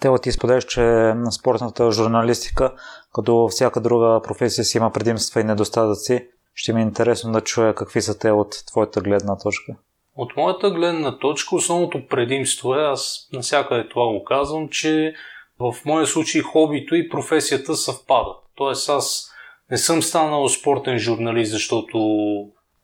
Тео, 0.00 0.18
ти 0.18 0.32
споделяш, 0.32 0.64
че 0.64 0.80
на 1.16 1.32
спортната 1.32 1.90
журналистика, 1.90 2.72
като 3.14 3.48
всяка 3.48 3.80
друга 3.80 4.20
професия 4.24 4.64
си 4.64 4.78
има 4.78 4.92
предимства 4.92 5.40
и 5.40 5.44
недостатъци. 5.44 6.28
Ще 6.54 6.72
ми 6.72 6.80
е 6.80 6.84
интересно 6.84 7.32
да 7.32 7.40
чуя 7.40 7.74
какви 7.74 8.02
са 8.02 8.18
те 8.18 8.30
от 8.30 8.62
твоята 8.66 9.00
гледна 9.00 9.38
точка. 9.38 9.72
От 10.16 10.36
моята 10.36 10.70
гледна 10.70 11.18
точка 11.18 11.56
основното 11.56 12.06
предимство 12.06 12.74
е, 12.74 12.82
аз 12.82 13.28
насякъде 13.32 13.88
това 13.88 14.06
го 14.06 14.24
казвам, 14.24 14.68
че 14.68 15.14
в 15.60 15.74
моя 15.84 16.06
случай 16.06 16.40
хобито 16.40 16.94
и 16.94 17.08
професията 17.08 17.74
съвпадат. 17.74 18.36
Тоест 18.54 18.88
аз 18.88 19.32
не 19.70 19.76
съм 19.76 20.02
станал 20.02 20.48
спортен 20.48 20.98
журналист, 20.98 21.52
защото 21.52 21.98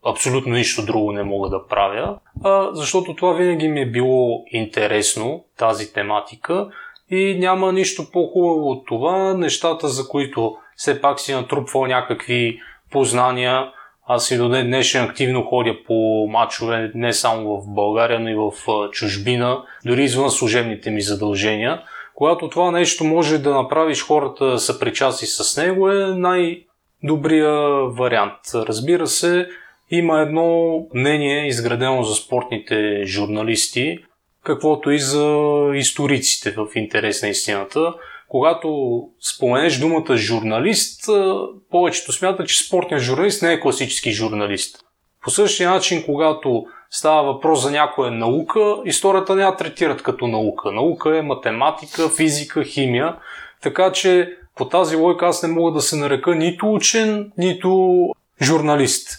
абсолютно 0.07 0.53
нищо 0.53 0.87
друго 0.87 1.13
не 1.13 1.23
мога 1.23 1.49
да 1.49 1.67
правя, 1.67 2.19
а 2.45 2.75
защото 2.75 3.15
това 3.15 3.33
винаги 3.33 3.69
ми 3.69 3.81
е 3.81 3.91
било 3.91 4.45
интересно, 4.47 5.45
тази 5.59 5.93
тематика, 5.93 6.69
и 7.11 7.39
няма 7.39 7.73
нищо 7.73 8.11
по-хубаво 8.13 8.71
от 8.71 8.87
това, 8.87 9.35
нещата, 9.35 9.89
за 9.89 10.09
които 10.09 10.57
все 10.77 11.01
пак 11.01 11.21
си 11.21 11.35
натрупвал 11.35 11.87
някакви 11.87 12.61
познания. 12.91 13.73
Аз 14.07 14.31
и 14.31 14.37
до 14.37 14.49
ден 14.49 14.67
днешен 14.67 15.05
активно 15.05 15.43
ходя 15.43 15.77
по 15.87 16.27
матчове 16.31 16.91
не 16.95 17.13
само 17.13 17.61
в 17.61 17.75
България, 17.75 18.21
но 18.21 18.29
и 18.29 18.35
в 18.35 18.53
чужбина, 18.93 19.63
дори 19.87 20.05
извън 20.05 20.31
служебните 20.31 20.91
ми 20.91 21.03
задължения. 21.03 21.83
Когато 22.15 22.49
това 22.49 22.71
нещо 22.71 23.05
може 23.05 23.39
да 23.39 23.55
направиш 23.55 24.03
хората 24.03 24.45
да 24.45 24.59
са 24.59 24.79
причастни 24.79 25.29
с 25.29 25.63
него 25.63 25.91
е 25.91 26.07
най-добрия 26.07 27.51
вариант. 27.87 28.39
Разбира 28.55 29.07
се, 29.07 29.49
има 29.91 30.21
едно 30.21 30.79
мнение, 30.95 31.47
изградено 31.47 32.03
за 32.03 32.15
спортните 32.15 33.03
журналисти, 33.07 33.99
каквото 34.45 34.91
и 34.91 34.99
за 34.99 35.47
историците 35.75 36.51
в 36.51 36.67
интерес 36.75 37.23
на 37.23 37.29
истината. 37.29 37.95
Когато 38.33 39.01
споменеш 39.21 39.79
думата 39.79 40.17
журналист, 40.17 41.05
повечето 41.71 42.13
смятат, 42.13 42.49
че 42.49 42.67
спортният 42.67 43.03
журналист 43.03 43.43
не 43.43 43.53
е 43.53 43.61
класически 43.61 44.13
журналист. 44.13 44.79
По 45.23 45.31
същия 45.31 45.71
начин, 45.71 46.03
когато 46.07 46.67
става 46.91 47.33
въпрос 47.33 47.63
за 47.63 47.71
някоя 47.71 48.11
наука, 48.11 48.77
историята 48.85 49.35
не 49.35 49.43
я 49.43 49.57
третират 49.57 50.03
като 50.03 50.27
наука. 50.27 50.73
Наука 50.73 51.19
е 51.19 51.23
математика, 51.23 52.09
физика, 52.09 52.65
химия, 52.65 53.17
така 53.63 53.93
че 53.93 54.37
по 54.57 54.65
тази 54.65 54.97
логика 54.97 55.27
аз 55.27 55.43
не 55.43 55.49
мога 55.49 55.73
да 55.73 55.81
се 55.81 55.97
нарека 55.97 56.35
нито 56.35 56.73
учен, 56.73 57.33
нито 57.39 58.09
журналист. 58.43 59.19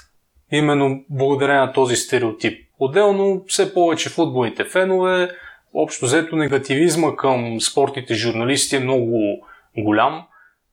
Именно 0.51 1.03
благодарение 1.09 1.61
на 1.61 1.73
този 1.73 1.95
стереотип. 1.95 2.59
Отделно 2.79 3.43
все 3.47 3.73
повече 3.73 4.09
футболните 4.09 4.63
фенове, 4.63 5.29
общо 5.73 6.05
взето 6.05 6.35
негативизма 6.35 7.15
към 7.15 7.61
спортните 7.61 8.13
журналисти 8.13 8.75
е 8.75 8.79
много 8.79 9.19
голям. 9.77 10.23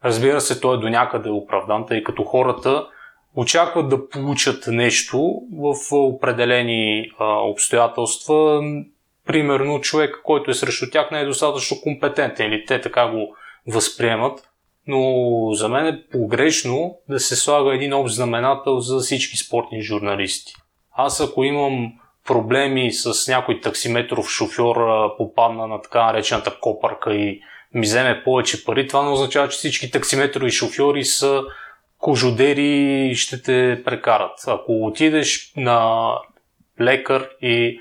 Разбира 0.05 0.41
се, 0.41 0.61
той 0.61 0.77
е 0.77 0.81
до 0.81 0.89
някъде 0.89 1.31
оправдан, 1.31 1.87
тъй 1.87 2.05
като 2.05 2.25
хората 2.25 2.87
очакват 3.37 3.89
да 3.89 4.09
получат 4.09 4.67
нещо 4.67 5.41
в 5.53 5.75
определени 5.93 7.11
а, 7.19 7.25
обстоятелства. 7.25 8.63
Примерно 9.27 9.81
човек, 9.81 10.21
който 10.25 10.51
е 10.51 10.55
срещу 10.55 10.91
тях, 10.91 11.11
не 11.11 11.21
е 11.21 11.25
достатъчно 11.25 11.81
компетентен 11.83 12.53
или 12.53 12.65
те 12.65 12.81
така 12.81 13.09
го 13.09 13.35
възприемат. 13.67 14.41
Но 14.87 15.53
за 15.53 15.69
мен 15.69 15.87
е 15.87 16.03
погрешно 16.13 16.99
да 17.09 17.21
се 17.21 17.37
слага 17.37 17.75
един 17.75 17.95
общ 17.95 18.15
знаменател 18.15 18.79
за 18.79 18.99
всички 18.99 19.37
спортни 19.37 19.83
журналисти. 19.83 20.55
Аз 20.93 21.21
ако 21.21 21.45
имам 21.45 21.93
проблеми 22.26 22.92
с 22.92 23.28
някой 23.28 23.61
таксиметров 23.61 24.28
шофьор 24.28 24.76
попадна 25.16 25.66
на 25.66 25.83
така 25.83 26.04
наречената 26.04 26.56
копарка 26.61 27.14
и 27.14 27.40
ми 27.74 27.87
вземе 27.87 28.22
повече 28.24 28.64
пари, 28.64 28.88
това 28.88 29.02
не 29.02 29.11
означава, 29.11 29.48
че 29.48 29.56
всички 29.56 29.90
таксиметрови 29.90 30.50
шофьори 30.50 31.04
са 31.04 31.42
кожодери 31.98 33.09
и 33.11 33.14
ще 33.14 33.42
те 33.42 33.83
прекарат. 33.85 34.38
Ако 34.46 34.87
отидеш 34.87 35.52
на 35.56 36.11
лекар 36.80 37.28
и 37.42 37.80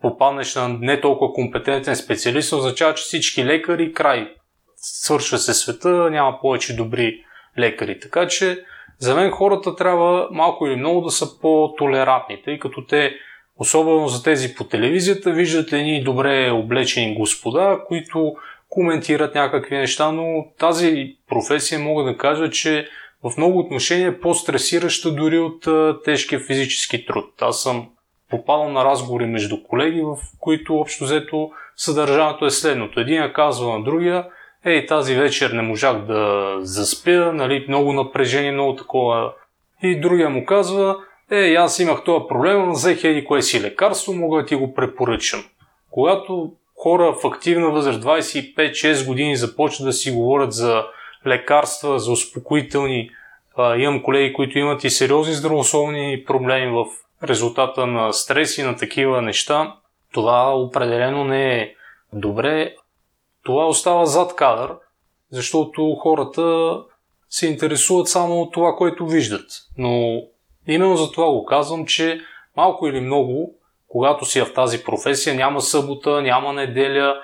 попаднеш 0.00 0.54
на 0.54 0.68
не 0.68 1.00
толкова 1.00 1.32
компетентен 1.32 1.96
специалист, 1.96 2.52
означава, 2.52 2.94
че 2.94 3.02
всички 3.02 3.44
лекари 3.44 3.92
край. 3.92 4.34
Свършва 4.76 5.38
се 5.38 5.54
света, 5.54 5.88
няма 5.88 6.38
повече 6.40 6.76
добри 6.76 7.24
лекари. 7.58 8.00
Така 8.00 8.28
че 8.28 8.64
за 8.98 9.14
мен 9.14 9.30
хората 9.30 9.76
трябва 9.76 10.28
малко 10.30 10.66
или 10.66 10.76
много 10.76 11.00
да 11.00 11.10
са 11.10 11.40
по-толерантни, 11.40 12.42
тъй 12.44 12.58
като 12.58 12.86
те 12.86 13.14
Особено 13.58 14.08
за 14.08 14.22
тези 14.22 14.54
по 14.54 14.64
телевизията 14.64 15.32
виждат 15.32 15.72
едни 15.72 16.04
добре 16.04 16.50
облечени 16.50 17.14
господа, 17.14 17.78
които 17.88 18.36
коментират 18.68 19.34
някакви 19.34 19.76
неща, 19.76 20.12
но 20.12 20.46
тази 20.58 21.16
професия 21.28 21.78
мога 21.78 22.04
да 22.04 22.16
кажа, 22.16 22.50
че 22.50 22.88
в 23.24 23.36
много 23.36 23.58
отношения 23.58 24.08
е 24.08 24.20
по-стресираща 24.20 25.14
дори 25.14 25.38
от 25.38 25.66
тежкия 26.04 26.40
физически 26.40 27.06
труд. 27.06 27.32
Аз 27.40 27.62
съм 27.62 27.88
попадал 28.30 28.68
на 28.68 28.84
разговори 28.84 29.26
между 29.26 29.62
колеги, 29.62 30.00
в 30.00 30.16
които 30.40 30.76
общо 30.76 31.04
взето 31.04 31.50
съдържанието 31.76 32.46
е 32.46 32.50
следното. 32.50 33.00
Един 33.00 33.32
казва 33.34 33.78
на 33.78 33.84
другия, 33.84 34.26
ей, 34.64 34.86
тази 34.86 35.14
вечер 35.14 35.50
не 35.50 35.62
можах 35.62 35.98
да 35.98 36.54
заспя, 36.60 37.32
нали, 37.34 37.64
много 37.68 37.92
напрежение, 37.92 38.52
много 38.52 38.76
такова. 38.76 39.32
И 39.82 40.00
другия 40.00 40.30
му 40.30 40.44
казва, 40.44 40.96
е, 41.30 41.54
аз 41.54 41.78
имах 41.78 42.04
този 42.04 42.24
проблем, 42.28 42.70
взех 42.70 43.04
еди 43.04 43.24
кое 43.24 43.42
си 43.42 43.60
лекарство, 43.60 44.14
мога 44.14 44.40
да 44.42 44.46
ти 44.46 44.54
го 44.54 44.74
препоръчам. 44.74 45.44
Когато 45.90 46.52
хора 46.76 47.12
в 47.12 47.26
активна 47.26 47.70
възраст, 47.70 48.02
25-6 48.02 49.06
години, 49.06 49.36
започват 49.36 49.86
да 49.86 49.92
си 49.92 50.10
говорят 50.10 50.52
за 50.52 50.84
лекарства, 51.26 51.98
за 51.98 52.12
успокоителни, 52.12 53.10
а, 53.56 53.76
имам 53.76 54.02
колеги, 54.02 54.32
които 54.32 54.58
имат 54.58 54.84
и 54.84 54.90
сериозни 54.90 55.34
здравословни 55.34 56.24
проблеми 56.26 56.70
в 56.72 56.86
резултата 57.22 57.86
на 57.86 58.12
стрес 58.12 58.58
и 58.58 58.62
на 58.62 58.76
такива 58.76 59.22
неща, 59.22 59.74
това 60.12 60.56
определено 60.56 61.24
не 61.24 61.54
е 61.54 61.74
добре. 62.12 62.74
Това 63.42 63.66
остава 63.66 64.06
зад 64.06 64.36
кадър, 64.36 64.74
защото 65.30 65.94
хората 65.94 66.78
се 67.30 67.46
интересуват 67.46 68.08
само 68.08 68.40
от 68.40 68.52
това, 68.52 68.76
което 68.76 69.06
виждат. 69.06 69.46
Но 69.78 70.22
Именно 70.68 70.96
за 70.96 71.10
това 71.10 71.26
го 71.26 71.44
казвам, 71.44 71.86
че 71.86 72.20
малко 72.56 72.86
или 72.86 73.00
много, 73.00 73.54
когато 73.88 74.24
си 74.24 74.40
в 74.40 74.54
тази 74.54 74.84
професия, 74.84 75.34
няма 75.34 75.60
събота, 75.60 76.22
няма 76.22 76.52
неделя, 76.52 77.14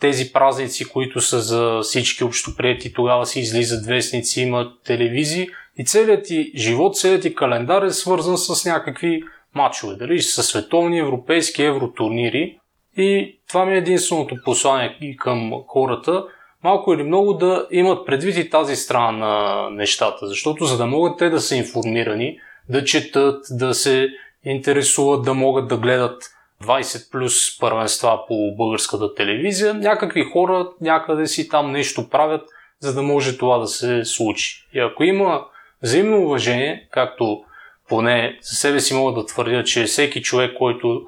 тези 0.00 0.32
празници, 0.32 0.84
които 0.84 1.20
са 1.20 1.40
за 1.40 1.80
всички 1.82 2.24
общоприяти, 2.24 2.92
тогава 2.92 3.26
си 3.26 3.40
излизат 3.40 3.86
вестници, 3.86 4.40
има 4.40 4.72
телевизии 4.84 5.48
и 5.78 5.84
целият 5.84 6.24
ти 6.24 6.52
живот, 6.56 6.96
целият 6.96 7.22
ти 7.22 7.34
календар 7.34 7.82
е 7.82 7.90
свързан 7.90 8.38
с 8.38 8.64
някакви 8.64 9.22
матчове, 9.54 9.96
дали 9.96 10.22
са 10.22 10.42
световни, 10.42 10.98
европейски, 10.98 11.62
евротурнири. 11.62 12.58
И 12.96 13.38
това 13.48 13.64
ми 13.64 13.74
е 13.74 13.78
единственото 13.78 14.36
послание 14.44 14.98
и 15.00 15.16
към 15.16 15.52
хората, 15.66 16.24
малко 16.64 16.94
или 16.94 17.02
много 17.02 17.34
да 17.34 17.66
имат 17.70 18.06
предвид 18.06 18.36
и 18.36 18.50
тази 18.50 18.76
страна 18.76 19.12
на 19.12 19.70
нещата, 19.70 20.26
защото 20.26 20.64
за 20.64 20.76
да 20.76 20.86
могат 20.86 21.18
те 21.18 21.30
да 21.30 21.40
са 21.40 21.56
информирани, 21.56 22.38
да 22.68 22.84
четат, 22.84 23.44
да 23.50 23.74
се 23.74 24.08
интересуват, 24.44 25.24
да 25.24 25.34
могат 25.34 25.68
да 25.68 25.76
гледат 25.76 26.22
20 26.62 27.10
плюс 27.10 27.58
първенства 27.58 28.20
по 28.28 28.54
българската 28.56 29.14
телевизия. 29.14 29.74
Някакви 29.74 30.24
хора 30.32 30.68
някъде 30.80 31.26
си 31.26 31.48
там 31.48 31.72
нещо 31.72 32.08
правят, 32.08 32.48
за 32.80 32.94
да 32.94 33.02
може 33.02 33.38
това 33.38 33.58
да 33.58 33.66
се 33.66 34.04
случи. 34.04 34.66
И 34.74 34.80
ако 34.80 35.04
има 35.04 35.44
взаимно 35.82 36.22
уважение, 36.22 36.88
както 36.90 37.44
поне 37.88 38.38
за 38.42 38.56
себе 38.56 38.80
си 38.80 38.94
мога 38.94 39.20
да 39.20 39.26
твърдя, 39.26 39.64
че 39.64 39.84
всеки 39.84 40.22
човек, 40.22 40.54
който 40.58 41.02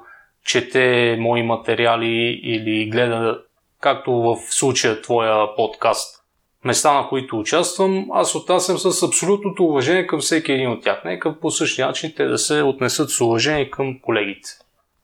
чете 0.45 1.17
мои 1.19 1.43
материали 1.43 2.39
или 2.43 2.89
гледа, 2.89 3.39
както 3.81 4.11
в 4.11 4.37
случая 4.49 5.01
твоя 5.01 5.55
подкаст, 5.55 6.14
места, 6.65 6.93
на 6.93 7.09
които 7.09 7.39
участвам, 7.39 8.07
аз 8.11 8.35
отнасям 8.35 8.77
с 8.77 9.03
абсолютното 9.03 9.65
уважение 9.65 10.07
към 10.07 10.19
всеки 10.19 10.51
един 10.51 10.71
от 10.71 10.83
тях. 10.83 11.01
Нека 11.05 11.39
по 11.39 11.51
същия 11.51 11.87
начин 11.87 12.13
те 12.17 12.25
да 12.25 12.37
се 12.37 12.61
отнесат 12.61 13.09
с 13.09 13.21
уважение 13.21 13.69
към 13.69 13.99
колегите. 14.01 14.49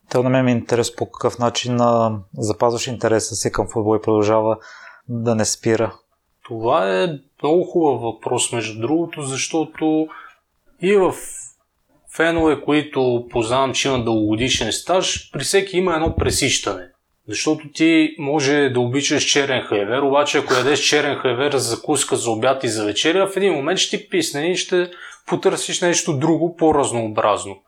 Те 0.09 0.17
на 0.17 0.29
мен 0.29 0.45
ми 0.45 0.51
е 0.51 0.55
интерес 0.55 0.95
по 0.95 1.11
какъв 1.11 1.39
начин 1.39 1.81
а, 1.81 2.19
запазваш 2.37 2.87
интереса 2.87 3.35
си 3.35 3.51
към 3.51 3.67
футбол 3.73 3.97
и 3.97 4.01
продължава 4.01 4.57
да 5.09 5.35
не 5.35 5.45
спира. 5.45 5.93
Това 6.43 7.03
е 7.03 7.07
много 7.43 7.63
хубав 7.63 8.01
въпрос, 8.01 8.51
между 8.51 8.81
другото, 8.81 9.21
защото 9.21 10.07
и 10.81 10.95
в 10.95 11.13
фенове, 12.15 12.61
които 12.61 13.27
познавам, 13.29 13.73
че 13.73 13.87
имат 13.87 14.05
дългогодишен 14.05 14.71
стаж, 14.71 15.31
при 15.31 15.43
всеки 15.43 15.77
има 15.77 15.95
едно 15.95 16.15
пресищане. 16.15 16.90
Защото 17.31 17.67
ти 17.73 18.15
може 18.19 18.69
да 18.69 18.79
обичаш 18.79 19.23
черен 19.23 19.61
хайвер, 19.61 20.01
обаче 20.01 20.37
ако 20.37 20.53
ядеш 20.53 20.79
черен 20.79 21.15
хайвер 21.15 21.51
за 21.51 21.59
закуска, 21.59 22.15
за 22.15 22.31
обяд 22.31 22.63
и 22.63 22.67
за 22.67 22.85
вечеря, 22.85 23.27
в 23.27 23.37
един 23.37 23.53
момент 23.53 23.79
ще 23.79 23.97
ти 23.97 24.09
писне 24.09 24.51
и 24.51 24.55
ще 24.55 24.91
потърсиш 25.27 25.81
нещо 25.81 26.17
друго, 26.17 26.55
по-разнообразно. 26.55 27.59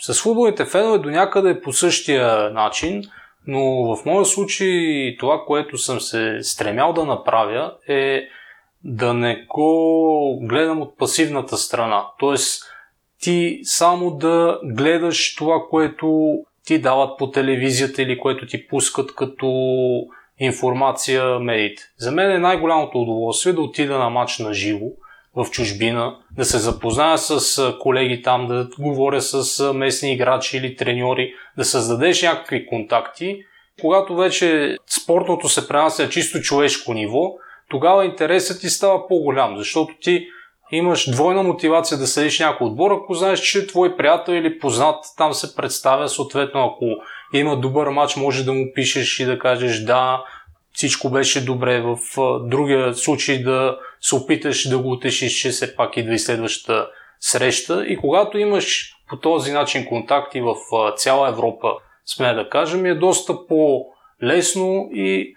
С 0.00 0.22
футболните 0.22 0.64
фенове 0.64 0.98
до 0.98 1.10
някъде 1.10 1.50
е 1.50 1.60
по 1.60 1.72
същия 1.72 2.50
начин, 2.50 3.02
но 3.46 3.96
в 3.96 4.04
моя 4.04 4.24
случай 4.24 5.16
това, 5.20 5.44
което 5.46 5.78
съм 5.78 6.00
се 6.00 6.38
стремял 6.42 6.92
да 6.92 7.04
направя 7.04 7.72
е 7.88 8.22
да 8.84 9.14
не 9.14 9.46
го 9.48 10.40
гледам 10.42 10.82
от 10.82 10.98
пасивната 10.98 11.56
страна. 11.56 12.06
Тоест, 12.18 12.64
ти 13.20 13.60
само 13.62 14.10
да 14.10 14.60
гледаш 14.64 15.34
това, 15.34 15.62
което 15.70 16.36
ти 16.70 16.78
дават 16.78 17.18
по 17.18 17.30
телевизията 17.30 18.02
или 18.02 18.18
което 18.18 18.46
ти 18.46 18.66
пускат 18.66 19.14
като 19.14 19.50
информация 20.38 21.38
медиите. 21.38 21.82
За 21.98 22.10
мен 22.10 22.30
е 22.30 22.38
най-голямото 22.38 22.98
удоволствие 22.98 23.52
да 23.52 23.60
отида 23.60 23.98
на 23.98 24.10
матч 24.10 24.38
на 24.38 24.54
живо 24.54 24.86
в 25.36 25.46
чужбина, 25.50 26.16
да 26.36 26.44
се 26.44 26.58
запозная 26.58 27.18
с 27.18 27.74
колеги 27.80 28.22
там, 28.22 28.46
да 28.46 28.68
говоря 28.78 29.20
с 29.20 29.72
местни 29.72 30.12
играчи 30.12 30.56
или 30.56 30.76
треньори, 30.76 31.34
да 31.56 31.64
създадеш 31.64 32.22
някакви 32.22 32.66
контакти. 32.66 33.42
Когато 33.80 34.16
вече 34.16 34.76
спортното 35.02 35.48
се 35.48 35.68
пренася 35.68 36.08
чисто 36.08 36.40
човешко 36.40 36.94
ниво, 36.94 37.32
тогава 37.70 38.04
интересът 38.04 38.60
ти 38.60 38.68
става 38.68 39.08
по-голям, 39.08 39.56
защото 39.56 39.94
ти 40.00 40.26
имаш 40.72 41.10
двойна 41.10 41.42
мотивация 41.42 41.98
да 41.98 42.06
следиш 42.06 42.38
някой 42.38 42.66
отбор, 42.66 42.90
ако 42.90 43.14
знаеш, 43.14 43.40
че 43.40 43.66
твой 43.66 43.96
приятел 43.96 44.32
или 44.32 44.58
познат 44.58 45.04
там 45.16 45.34
се 45.34 45.56
представя, 45.56 46.08
съответно 46.08 46.64
ако 46.64 46.84
има 47.32 47.56
добър 47.56 47.88
матч, 47.88 48.16
може 48.16 48.44
да 48.44 48.52
му 48.52 48.72
пишеш 48.74 49.20
и 49.20 49.24
да 49.24 49.38
кажеш 49.38 49.80
да, 49.80 50.24
всичко 50.72 51.10
беше 51.10 51.44
добре. 51.44 51.80
В 51.80 51.98
другия 52.40 52.94
случай 52.94 53.42
да 53.42 53.78
се 54.00 54.14
опиташ 54.14 54.68
да 54.68 54.78
го 54.78 54.90
утешиш, 54.90 55.32
че 55.32 55.50
все 55.50 55.76
пак 55.76 55.96
идва 55.96 56.14
и 56.14 56.18
следващата 56.18 56.88
среща. 57.20 57.84
И 57.86 57.96
когато 57.96 58.38
имаш 58.38 58.96
по 59.08 59.16
този 59.16 59.52
начин 59.52 59.86
контакти 59.86 60.40
в 60.40 60.54
цяла 60.96 61.28
Европа, 61.28 61.72
сме 62.06 62.34
да 62.34 62.48
кажем, 62.48 62.86
е 62.86 62.94
доста 62.94 63.46
по-лесно 63.46 64.88
и 64.92 65.34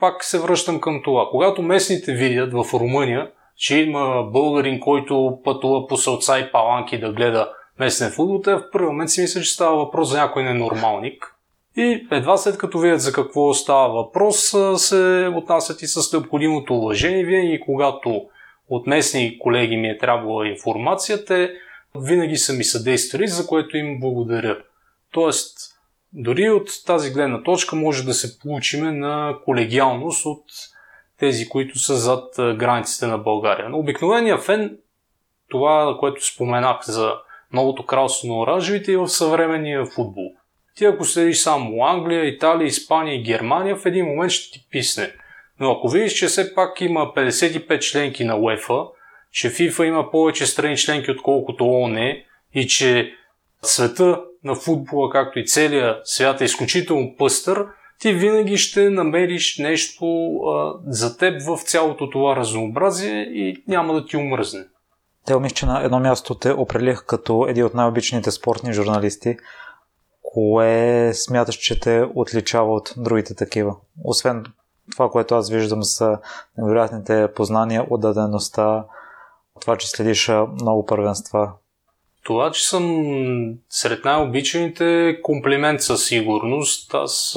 пак 0.00 0.24
се 0.24 0.38
връщам 0.38 0.80
към 0.80 1.00
това. 1.04 1.28
Когато 1.30 1.62
местните 1.62 2.12
видят 2.12 2.52
в 2.52 2.64
Румъния, 2.74 3.30
че 3.60 3.78
има 3.78 4.22
българин, 4.22 4.80
който 4.80 5.38
пътува 5.44 5.86
по 5.86 5.96
сълца 5.96 6.38
и 6.38 6.52
паланки 6.52 7.00
да 7.00 7.12
гледа 7.12 7.52
местен 7.78 8.10
футбол, 8.10 8.40
те 8.40 8.54
в 8.54 8.70
първи 8.72 8.86
момент 8.86 9.10
си 9.10 9.20
мисля, 9.20 9.40
че 9.40 9.52
става 9.52 9.76
въпрос 9.76 10.08
за 10.08 10.18
някой 10.18 10.42
ненормалник. 10.42 11.34
И 11.76 12.06
едва 12.10 12.36
след 12.36 12.58
като 12.58 12.78
видят 12.78 13.00
за 13.00 13.12
какво 13.12 13.54
става 13.54 13.88
въпрос, 13.88 14.54
се 14.76 15.30
отнасят 15.36 15.82
и 15.82 15.86
с 15.86 16.12
необходимото 16.12 16.74
уважение. 16.74 17.24
Винаги, 17.24 17.60
когато 17.60 18.22
от 18.68 18.86
местни 18.86 19.38
колеги 19.38 19.76
ми 19.76 19.88
е 19.88 19.98
трябвала 19.98 20.48
информация, 20.48 21.24
те 21.24 21.50
винаги 21.94 22.36
са 22.36 22.52
ми 22.52 22.64
съдействали, 22.64 23.28
за 23.28 23.46
което 23.46 23.76
им 23.76 24.00
благодаря. 24.00 24.58
Тоест, 25.12 25.58
дори 26.12 26.50
от 26.50 26.68
тази 26.86 27.10
гледна 27.10 27.42
точка 27.42 27.76
може 27.76 28.04
да 28.04 28.14
се 28.14 28.38
получиме 28.38 28.92
на 28.92 29.36
колегиалност 29.44 30.26
от 30.26 30.44
тези, 31.20 31.48
които 31.48 31.78
са 31.78 31.96
зад 31.96 32.34
границите 32.36 33.06
на 33.06 33.18
България. 33.18 33.68
Но 33.68 33.78
обикновения 33.78 34.38
фен, 34.38 34.78
това, 35.48 35.96
което 36.00 36.26
споменах 36.26 36.80
за 36.82 37.14
новото 37.52 37.86
кралство 37.86 38.28
на 38.28 38.40
оранжевите 38.40 38.92
и 38.92 38.96
в 38.96 39.08
съвременния 39.08 39.86
футбол. 39.86 40.30
Ти 40.76 40.84
ако 40.84 41.04
следиш 41.04 41.38
само 41.38 41.84
Англия, 41.84 42.24
Италия, 42.24 42.66
Испания 42.66 43.14
и 43.14 43.22
Германия, 43.22 43.76
в 43.76 43.86
един 43.86 44.06
момент 44.06 44.32
ще 44.32 44.52
ти 44.52 44.66
писне. 44.70 45.12
Но 45.60 45.72
ако 45.72 45.88
видиш, 45.88 46.12
че 46.12 46.26
все 46.26 46.54
пак 46.54 46.80
има 46.80 47.00
55 47.00 47.78
членки 47.78 48.24
на 48.24 48.34
UEFA, 48.34 48.88
че 49.32 49.50
FIFA 49.50 49.84
има 49.84 50.10
повече 50.10 50.46
страни 50.46 50.76
членки 50.76 51.10
отколкото 51.10 51.64
ООН 51.64 52.12
и 52.54 52.66
че 52.66 53.14
света 53.62 54.20
на 54.44 54.54
футбола, 54.54 55.10
както 55.10 55.38
и 55.38 55.46
целия 55.46 55.98
свят 56.04 56.40
е 56.40 56.44
изключително 56.44 57.14
пъстър, 57.18 57.66
ти 58.00 58.12
винаги 58.12 58.56
ще 58.56 58.90
намериш 58.90 59.58
нещо 59.58 60.36
а, 60.36 60.74
за 60.86 61.16
теб 61.16 61.42
в 61.42 61.62
цялото 61.62 62.10
това 62.10 62.36
разнообразие 62.36 63.22
и 63.22 63.64
няма 63.68 63.94
да 63.94 64.06
ти 64.06 64.16
омръзне. 64.16 64.64
Те 65.26 65.38
мисля, 65.38 65.54
че 65.54 65.66
на 65.66 65.84
едно 65.84 66.00
място 66.00 66.34
те 66.34 66.52
определих 66.52 67.04
като 67.06 67.46
един 67.48 67.64
от 67.64 67.74
най-обичаните 67.74 68.30
спортни 68.30 68.72
журналисти. 68.72 69.36
Кое 70.22 71.10
смяташ, 71.14 71.54
че 71.54 71.80
те 71.80 72.04
отличава 72.14 72.74
от 72.74 72.94
другите 72.96 73.34
такива? 73.34 73.76
Освен 74.04 74.44
това, 74.92 75.10
което 75.10 75.34
аз 75.34 75.50
виждам 75.50 75.82
са 75.82 76.18
невероятните 76.58 77.28
познания, 77.34 77.86
отдадеността, 77.90 78.84
това, 79.60 79.76
че 79.76 79.88
следиш 79.88 80.30
много 80.60 80.86
първенства. 80.86 81.52
Това, 82.24 82.50
че 82.50 82.68
съм 82.68 83.04
сред 83.68 84.04
най-обичаните, 84.04 85.18
комплимент 85.22 85.80
със 85.80 86.06
сигурност. 86.06 86.94
Аз 86.94 87.36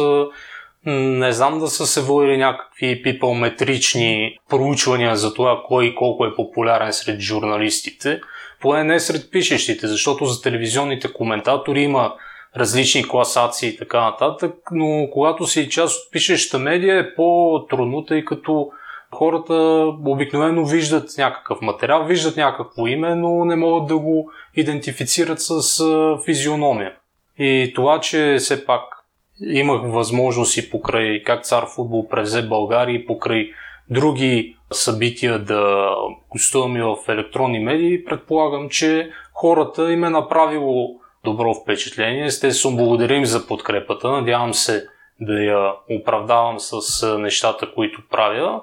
не 0.85 1.31
знам 1.31 1.59
да 1.59 1.67
са 1.67 1.87
се 1.87 2.01
водили 2.01 2.37
някакви 2.37 3.03
пипалметрични 3.03 4.37
проучвания 4.49 5.15
за 5.15 5.33
това 5.33 5.61
кой 5.67 5.85
и 5.85 5.95
колко 5.95 6.25
е 6.25 6.35
популярен 6.35 6.93
сред 6.93 7.19
журналистите, 7.19 8.21
поне 8.61 8.83
не 8.83 8.99
сред 8.99 9.31
пишещите, 9.31 9.87
защото 9.87 10.25
за 10.25 10.41
телевизионните 10.41 11.13
коментатори 11.13 11.81
има 11.81 12.13
различни 12.57 13.07
класации 13.07 13.69
и 13.69 13.77
така 13.77 14.01
нататък, 14.01 14.53
но 14.71 15.07
когато 15.11 15.47
си 15.47 15.69
част 15.69 15.95
от 15.95 16.11
пишеща 16.11 16.59
медия 16.59 16.99
е 16.99 17.15
по-трудно, 17.15 18.05
тъй 18.05 18.25
като 18.25 18.69
хората 19.11 19.53
обикновено 20.05 20.65
виждат 20.65 21.09
някакъв 21.17 21.61
материал, 21.61 22.05
виждат 22.05 22.37
някакво 22.37 22.87
име, 22.87 23.15
но 23.15 23.45
не 23.45 23.55
могат 23.55 23.87
да 23.87 23.97
го 23.97 24.31
идентифицират 24.55 25.41
с 25.41 25.83
физиономия. 26.25 26.93
И 27.39 27.71
това, 27.75 27.99
че 27.99 28.35
все 28.39 28.65
пак 28.65 28.81
имах 29.47 29.81
възможност 29.83 30.57
и 30.57 30.69
покрай 30.69 31.23
как 31.23 31.43
цар 31.43 31.65
футбол 31.75 32.07
превзе 32.07 32.41
България 32.41 32.95
и 32.95 33.05
покрай 33.05 33.49
други 33.89 34.57
събития 34.71 35.39
да 35.39 35.89
гостувам 36.29 36.77
и 36.77 36.81
в 36.81 36.97
електронни 37.09 37.59
медии, 37.59 38.05
предполагам, 38.05 38.69
че 38.69 39.11
хората 39.33 39.91
им 39.91 40.03
е 40.03 40.09
направило 40.09 40.95
добро 41.23 41.53
впечатление. 41.53 42.25
Естествено, 42.25 42.77
благодарим 42.77 43.25
за 43.25 43.47
подкрепата. 43.47 44.11
Надявам 44.11 44.53
се 44.53 44.87
да 45.21 45.43
я 45.43 45.73
оправдавам 45.89 46.59
с 46.59 47.17
нещата, 47.17 47.73
които 47.73 48.01
правя. 48.09 48.61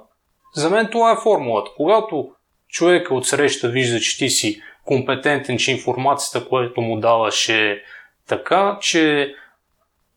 За 0.55 0.71
мен 0.71 0.89
това 0.93 1.13
е 1.13 1.23
формулата. 1.23 1.71
Когато 1.77 2.31
човека 2.69 3.15
от 3.15 3.27
среща 3.27 3.69
вижда, 3.69 4.01
че 4.01 4.19
ти 4.19 4.31
си 4.31 4.61
компетентен, 4.85 5.59
че 5.59 5.73
информацията, 5.73 6.49
която 6.49 6.81
му 6.81 7.01
даваш 7.01 7.49
е 7.49 7.83
така, 8.29 8.79
че 8.81 9.35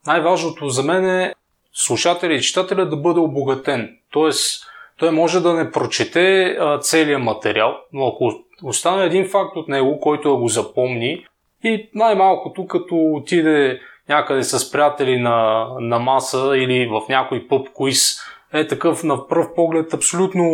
най-важното 0.08 0.70
за 0.70 0.84
мен 0.84 1.06
е 1.06 1.34
слушателя 1.74 2.34
и 2.34 2.42
читателя 2.42 2.86
да 2.86 2.96
бъде 2.98 3.20
обогатен. 3.20 3.98
Тоест, 4.12 4.64
той 4.98 5.12
може 5.12 5.40
да 5.40 5.54
не 5.54 5.72
прочете 5.72 6.58
целият 6.82 7.22
материал, 7.22 7.78
но 7.94 8.08
ако 8.08 8.32
остане 8.64 9.04
един 9.04 9.30
факт 9.30 9.56
от 9.56 9.68
него, 9.68 10.00
който 10.00 10.30
да 10.30 10.36
го 10.36 10.48
запомни 10.48 11.26
и 11.64 11.90
най-малкото 11.96 12.68
като 12.68 12.96
отиде 12.96 13.80
някъде 14.10 14.44
с 14.44 14.72
приятели 14.72 15.20
на, 15.20 15.68
на 15.80 16.00
маса 16.00 16.52
или 16.58 16.88
в 16.88 17.02
някой 17.10 17.48
пъп 17.48 17.68
квиз, 17.76 18.20
е 18.54 18.68
такъв 18.68 19.04
на 19.04 19.28
пръв 19.28 19.48
поглед 19.56 19.94
абсолютно 19.94 20.46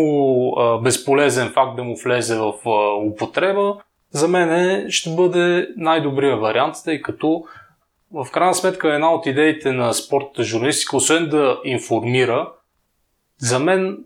а, 0.58 0.78
безполезен 0.78 1.50
факт 1.50 1.76
да 1.76 1.84
му 1.84 1.96
влезе 2.04 2.38
в 2.38 2.54
а, 2.66 2.96
употреба, 2.96 3.76
за 4.12 4.28
мен 4.28 4.86
ще 4.90 5.10
бъде 5.10 5.68
най-добрият 5.78 6.42
вариант, 6.42 6.76
тъй 6.86 7.02
като 7.02 7.44
в 8.14 8.28
крайна 8.32 8.56
сметка 8.56 8.94
една 8.94 9.14
от 9.14 9.26
идеите 9.26 9.72
на 9.72 9.94
спортната 9.94 10.44
журналистика, 10.44 10.98
освен 10.98 11.30
да 11.30 11.60
информира, 11.64 12.52
за 13.38 13.60
мен 13.60 13.98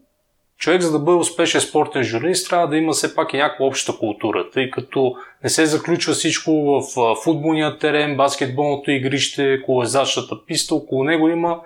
човек, 0.57 0.81
за 0.81 0.91
да 0.91 0.99
бъде 0.99 1.17
успешен 1.17 1.61
спортен 1.61 2.03
журналист, 2.03 2.49
трябва 2.49 2.67
да 2.67 2.77
има 2.77 2.93
все 2.93 3.15
пак 3.15 3.33
и 3.33 3.37
някаква 3.37 3.65
обща 3.65 3.97
култура, 3.99 4.49
тъй 4.49 4.69
като 4.69 5.15
не 5.43 5.49
се 5.49 5.65
заключва 5.65 6.13
всичко 6.13 6.51
в 6.51 7.15
футболния 7.23 7.77
терен, 7.77 8.17
баскетболното 8.17 8.91
игрище, 8.91 9.61
колезачната 9.61 10.45
писта, 10.45 10.75
около 10.75 11.03
него 11.03 11.29
има 11.29 11.61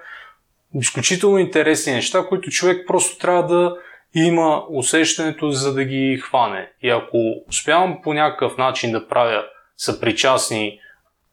изключително 0.76 1.38
интересни 1.38 1.93
неща, 1.93 2.26
които 2.30 2.52
човек 2.52 2.88
просто 2.88 3.17
трябва 3.17 3.47
да 3.47 3.76
има 4.15 4.63
усещането 4.69 5.52
за 5.52 5.73
да 5.73 5.84
ги 5.84 6.17
хване. 6.23 6.69
И 6.82 6.89
ако 6.89 7.17
успявам 7.50 8.02
по 8.04 8.13
някакъв 8.13 8.58
начин 8.58 8.91
да 8.91 9.08
правя 9.08 9.43
съпричастни 9.78 10.80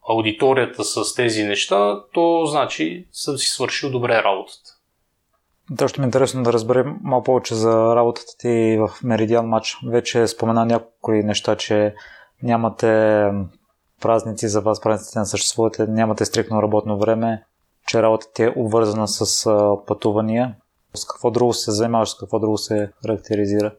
аудиторията 0.09 0.85
с 0.85 1.15
тези 1.15 1.45
неща, 1.45 2.01
то 2.13 2.47
значи 2.47 3.07
съм 3.13 3.39
си 3.39 3.49
свършил 3.49 3.91
добре 3.91 4.23
работата. 4.23 4.71
То 5.79 5.89
ще 5.89 6.01
ми 6.01 6.05
е 6.05 6.07
интересно 6.09 6.43
да 6.43 6.53
разберем 6.53 6.97
малко 7.03 7.25
повече 7.25 7.55
за 7.55 7.97
работата 7.97 8.33
ти 8.39 8.79
в 8.81 8.91
Меридиан 9.05 9.47
матч. 9.47 9.77
Вече 9.89 10.27
спомена 10.27 10.67
някои 10.67 11.23
неща, 11.23 11.57
че 11.57 11.95
нямате 12.43 13.25
празници 14.01 14.49
за 14.49 14.61
вас, 14.61 14.81
празниците 14.81 15.19
не 15.19 15.25
съществуват, 15.25 15.77
нямате 15.89 16.25
стрикно 16.25 16.63
работно 16.63 16.99
време, 16.99 17.45
че 17.87 18.03
работата 18.03 18.33
ти 18.33 18.43
е 18.43 18.53
обвързана 18.57 19.09
с 19.09 19.51
пътувания. 19.87 20.55
С 20.95 21.07
какво 21.07 21.31
друго 21.31 21.53
се 21.53 21.71
занимаваш, 21.71 22.09
с 22.09 22.19
какво 22.19 22.39
друго 22.39 22.59
се 22.59 22.91
характеризира? 23.03 23.73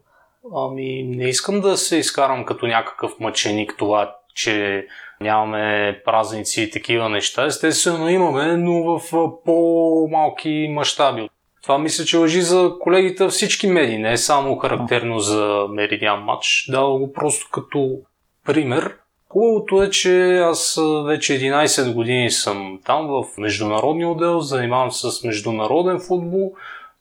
Ами, 0.56 1.04
не 1.04 1.30
искам 1.30 1.62
да 1.62 1.78
се 1.78 1.98
изкарам 1.98 2.46
като 2.46 2.68
някакъв 2.68 3.12
мъченик 3.20 3.76
това, 3.78 4.16
че 4.36 4.88
нямаме 5.26 6.02
празници 6.06 6.62
и 6.62 6.70
такива 6.70 7.10
неща. 7.10 7.46
Естествено 7.46 8.10
имаме, 8.10 8.58
но 8.58 8.84
в 8.84 9.02
по-малки 9.46 10.68
мащаби. 10.72 11.30
Това 11.64 11.78
мисля, 11.78 12.06
че 12.06 12.18
лъжи 12.18 12.42
за 12.42 12.72
колегите 12.80 13.28
всички 13.28 13.68
медии, 13.68 13.98
не 13.98 14.12
е 14.12 14.18
само 14.18 14.56
характерно 14.56 15.20
за 15.20 15.66
Меридиан 15.70 16.24
матч. 16.24 16.66
Дава 16.72 16.98
го 16.98 17.14
просто 17.14 17.50
като 17.52 18.00
пример. 18.46 18.96
Хубавото 19.30 19.84
е, 19.84 19.90
че 19.90 20.38
аз 20.38 20.80
вече 21.06 21.34
11 21.34 21.94
години 21.94 22.32
съм 22.32 22.80
там 22.86 23.08
в 23.08 23.38
международния 23.38 24.10
отдел, 24.10 24.40
занимавам 24.40 24.92
се 24.92 25.12
с 25.12 25.24
международен 25.24 26.00
футбол, 26.00 26.54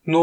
но 0.06 0.22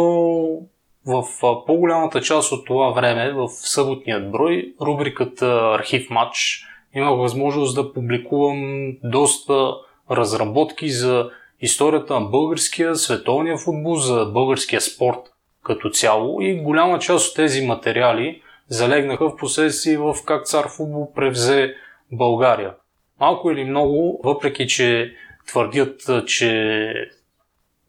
в 1.06 1.24
по-голямата 1.66 2.22
част 2.22 2.52
от 2.52 2.66
това 2.66 2.90
време, 2.90 3.34
в 3.34 3.48
съботният 3.50 4.32
брой, 4.32 4.74
рубриката 4.82 5.76
Архив 5.80 6.10
матч, 6.10 6.66
имах 6.96 7.18
възможност 7.18 7.76
да 7.76 7.94
публикувам 7.94 8.92
доста 9.04 9.74
разработки 10.12 10.90
за 10.90 11.30
историята 11.62 12.20
на 12.20 12.26
българския, 12.26 12.96
световния 12.96 13.58
футбол, 13.58 13.96
за 13.96 14.26
българския 14.26 14.82
спорт 14.82 15.20
като 15.64 15.90
цяло 15.90 16.42
и 16.42 16.56
голяма 16.56 17.00
част 17.00 17.30
от 17.30 17.36
тези 17.36 17.66
материали 17.66 18.42
залегнаха 18.68 19.30
в 19.30 19.36
последствие 19.36 19.98
в 19.98 20.16
как 20.26 20.46
цар 20.46 20.66
футбол 20.78 21.14
превзе 21.14 21.74
България. 22.12 22.74
Малко 23.20 23.52
или 23.52 23.64
много, 23.64 24.22
въпреки 24.24 24.68
че 24.68 25.14
твърдят, 25.48 26.02
че 26.26 26.94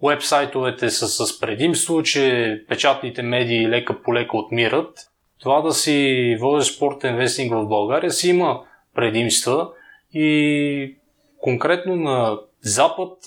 Уебсайтовете 0.01 0.91
са 0.91 1.09
с 1.09 1.41
предимство, 1.41 2.03
че 2.03 2.65
печатните 2.69 3.23
медии 3.23 3.69
лека 3.69 4.03
по 4.03 4.15
лека 4.15 4.37
отмират. 4.37 4.99
Това 5.41 5.61
да 5.61 5.73
си 5.73 6.37
водиш 6.41 6.67
спортен 6.67 7.17
вестник 7.17 7.53
в 7.53 7.67
България 7.69 8.11
си 8.11 8.31
има 8.31 8.61
предимства 8.94 9.68
и 10.14 10.96
конкретно 11.38 11.96
на 11.96 12.38
Запад 12.61 13.18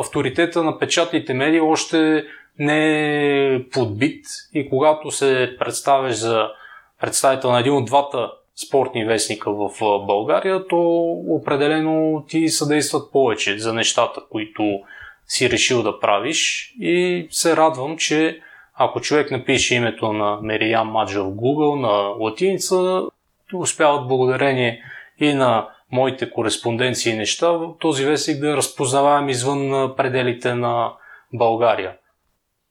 авторитета 0.00 0.62
на 0.62 0.78
печатните 0.78 1.34
медии 1.34 1.60
още 1.60 2.24
не 2.58 3.54
е 3.54 3.68
подбит 3.68 4.24
и 4.54 4.68
когато 4.68 5.10
се 5.10 5.56
представяш 5.58 6.14
за 6.14 6.48
представител 7.00 7.50
на 7.50 7.60
един 7.60 7.72
от 7.72 7.84
двата 7.84 8.32
спортни 8.66 9.04
вестника 9.04 9.52
в 9.52 9.70
България, 10.06 10.66
то 10.66 10.78
определено 11.28 12.24
ти 12.28 12.48
съдействат 12.48 13.12
повече 13.12 13.58
за 13.58 13.74
нещата, 13.74 14.20
които 14.30 14.80
си 15.26 15.50
решил 15.50 15.82
да 15.82 16.00
правиш. 16.00 16.72
И 16.80 17.26
се 17.30 17.56
радвам, 17.56 17.96
че 17.96 18.40
ако 18.74 19.00
човек 19.00 19.30
напише 19.30 19.74
името 19.74 20.12
на 20.12 20.38
Мериян 20.42 20.88
Маджа 20.88 21.24
в 21.24 21.30
Google 21.30 21.80
на 21.80 22.14
латиница, 22.24 23.02
успяват 23.54 24.08
благодарение 24.08 24.82
и 25.20 25.34
на 25.34 25.68
моите 25.92 26.30
кореспонденции 26.30 27.12
и 27.12 27.16
неща, 27.16 27.58
този 27.80 28.04
вестник 28.04 28.40
да 28.40 28.56
разпознаваем 28.56 29.28
извън 29.28 29.94
пределите 29.96 30.54
на 30.54 30.92
България. 31.32 31.96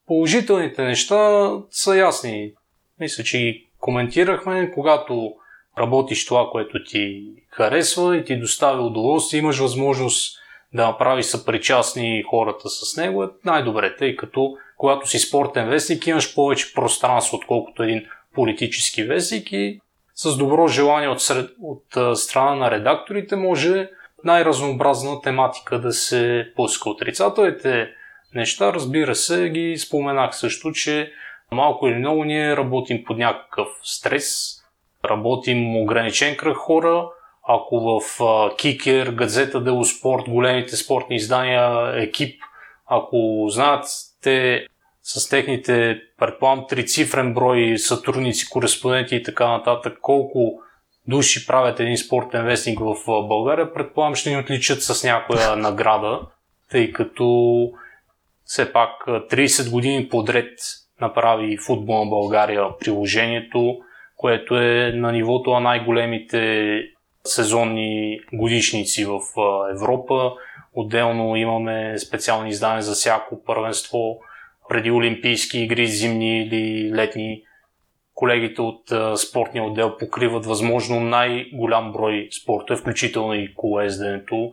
Положителните 0.07 0.83
неща 0.83 1.51
са 1.69 1.97
ясни. 1.97 2.51
Мисля, 2.99 3.23
че 3.23 3.37
ги 3.37 3.67
коментирахме, 3.79 4.71
когато 4.71 5.33
работиш 5.77 6.25
това, 6.25 6.49
което 6.51 6.83
ти 6.83 7.33
харесва 7.49 8.17
и 8.17 8.25
ти 8.25 8.39
доставя 8.39 8.81
удоволствие, 8.81 9.39
имаш 9.39 9.59
възможност 9.59 10.39
да 10.73 10.87
направи 10.87 11.23
съпричастни 11.23 12.23
хората 12.29 12.69
с 12.69 12.97
него, 12.97 13.23
е 13.23 13.27
най-добре, 13.45 13.95
тъй 13.95 14.15
като 14.15 14.57
когато 14.77 15.07
си 15.07 15.19
спортен 15.19 15.69
вестник 15.69 16.07
имаш 16.07 16.35
повече 16.35 16.73
пространство, 16.73 17.37
отколкото 17.37 17.83
един 17.83 18.05
политически 18.35 19.03
вестник 19.03 19.51
и 19.51 19.79
с 20.21 20.37
добро 20.37 20.67
желание 20.67 21.09
от, 21.09 21.21
сред, 21.21 21.49
от 21.61 22.17
страна 22.17 22.55
на 22.55 22.71
редакторите 22.71 23.35
може 23.35 23.89
най-разнообразна 24.23 25.21
тематика 25.21 25.79
да 25.79 25.91
се 25.91 26.51
пуска. 26.55 26.89
Отрицателните 26.89 27.89
неща, 28.35 28.73
разбира 28.73 29.15
се, 29.15 29.49
ги 29.49 29.77
споменах 29.77 30.35
също, 30.35 30.71
че 30.71 31.11
малко 31.51 31.87
или 31.87 31.95
много 31.95 32.23
ние 32.23 32.57
работим 32.57 33.03
под 33.03 33.17
някакъв 33.17 33.67
стрес, 33.83 34.55
работим 35.05 35.75
ограничен 35.75 36.37
кръг 36.37 36.57
хора, 36.57 37.05
ако 37.47 37.79
в 37.79 38.01
Кикер, 38.57 39.07
Газета 39.07 39.61
Дело 39.61 39.85
Спорт, 39.85 40.23
големите 40.29 40.75
спортни 40.75 41.15
издания, 41.15 41.93
екип, 42.03 42.41
ако 42.87 43.45
знаят 43.49 43.85
те 44.21 44.67
с 45.13 45.29
техните, 45.29 46.01
предполагам, 46.17 46.65
трицифрен 46.69 47.33
брой 47.33 47.77
сътрудници, 47.77 48.49
кореспонденти 48.49 49.15
и 49.15 49.23
така 49.23 49.47
нататък, 49.47 49.97
колко 50.01 50.61
души 51.07 51.47
правят 51.47 51.79
един 51.79 51.97
спортен 51.97 52.45
вестник 52.45 52.79
в 52.79 52.95
България, 53.05 53.73
предполагам 53.73 54.15
ще 54.15 54.29
ни 54.29 54.37
отличат 54.37 54.83
с 54.83 55.03
някоя 55.03 55.55
награда, 55.55 56.19
тъй 56.71 56.91
като 56.91 57.71
все 58.45 58.73
пак 58.73 58.89
30 59.07 59.71
години 59.71 60.09
подред 60.09 60.49
направи 61.01 61.57
футбол 61.57 62.03
на 62.03 62.09
България 62.09 62.77
приложението, 62.79 63.77
което 64.17 64.57
е 64.57 64.91
на 64.95 65.11
нивото 65.11 65.51
на 65.51 65.59
най-големите 65.59 66.81
сезонни 67.23 68.19
годишници 68.33 69.05
в 69.05 69.19
Европа. 69.71 70.31
Отделно 70.73 71.35
имаме 71.35 71.97
специални 71.97 72.49
издания 72.49 72.81
за 72.81 72.93
всяко 72.93 73.43
първенство, 73.43 74.19
преди 74.69 74.91
Олимпийски 74.91 75.59
игри, 75.59 75.87
зимни 75.87 76.43
или 76.43 76.91
летни. 76.95 77.41
Колегите 78.13 78.61
от 78.61 78.81
спортния 79.19 79.63
отдел 79.63 79.97
покриват 79.97 80.45
възможно 80.45 80.99
най-голям 80.99 81.91
брой 81.91 82.27
спортове, 82.41 82.79
включително 82.79 83.33
и 83.33 83.53
колоезденето. 83.55 84.51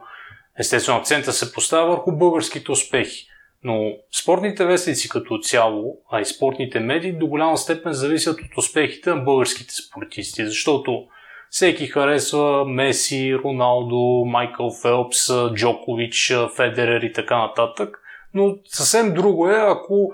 Естествено, 0.59 0.99
акцента 0.99 1.33
се 1.33 1.53
поставя 1.53 1.91
върху 1.91 2.13
българските 2.13 2.73
успехи. 2.73 3.27
Но 3.65 3.93
спортните 4.23 4.65
вестници 4.65 5.09
като 5.09 5.39
цяло, 5.39 5.99
а 6.11 6.21
и 6.21 6.25
спортните 6.25 6.81
медии 6.81 7.13
до 7.13 7.27
голяма 7.27 7.57
степен 7.57 7.93
зависят 7.93 8.41
от 8.41 8.59
успехите 8.59 9.11
на 9.11 9.17
българските 9.17 9.75
спортисти, 9.75 10.47
защото 10.47 11.07
всеки 11.51 11.87
харесва 11.87 12.65
Меси, 12.65 13.39
Роналдо, 13.45 14.25
Майкъл 14.27 14.71
Фелпс, 14.83 15.29
Джокович, 15.55 16.33
Федерер 16.57 17.03
и 17.03 17.13
така 17.13 17.39
нататък. 17.39 17.99
Но 18.35 18.57
съвсем 18.65 19.15
друго 19.15 19.51
е, 19.51 19.57
ако 19.57 20.13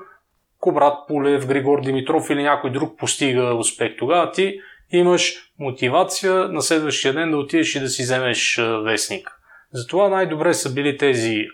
Кобрат 0.58 0.98
Полев, 1.08 1.46
Григор 1.46 1.80
Димитров 1.80 2.30
или 2.30 2.42
някой 2.42 2.70
друг 2.70 2.98
постига 2.98 3.54
успех. 3.54 3.96
Тогава 3.98 4.30
ти 4.30 4.60
имаш 4.92 5.34
мотивация 5.58 6.34
на 6.34 6.62
следващия 6.62 7.14
ден 7.14 7.30
да 7.30 7.36
отидеш 7.36 7.74
и 7.74 7.80
да 7.80 7.88
си 7.88 8.02
вземеш 8.02 8.60
вестник. 8.84 9.30
Затова 9.72 10.08
най-добре 10.08 10.54
са 10.54 10.74
били 10.74 10.98
тези 10.98 11.46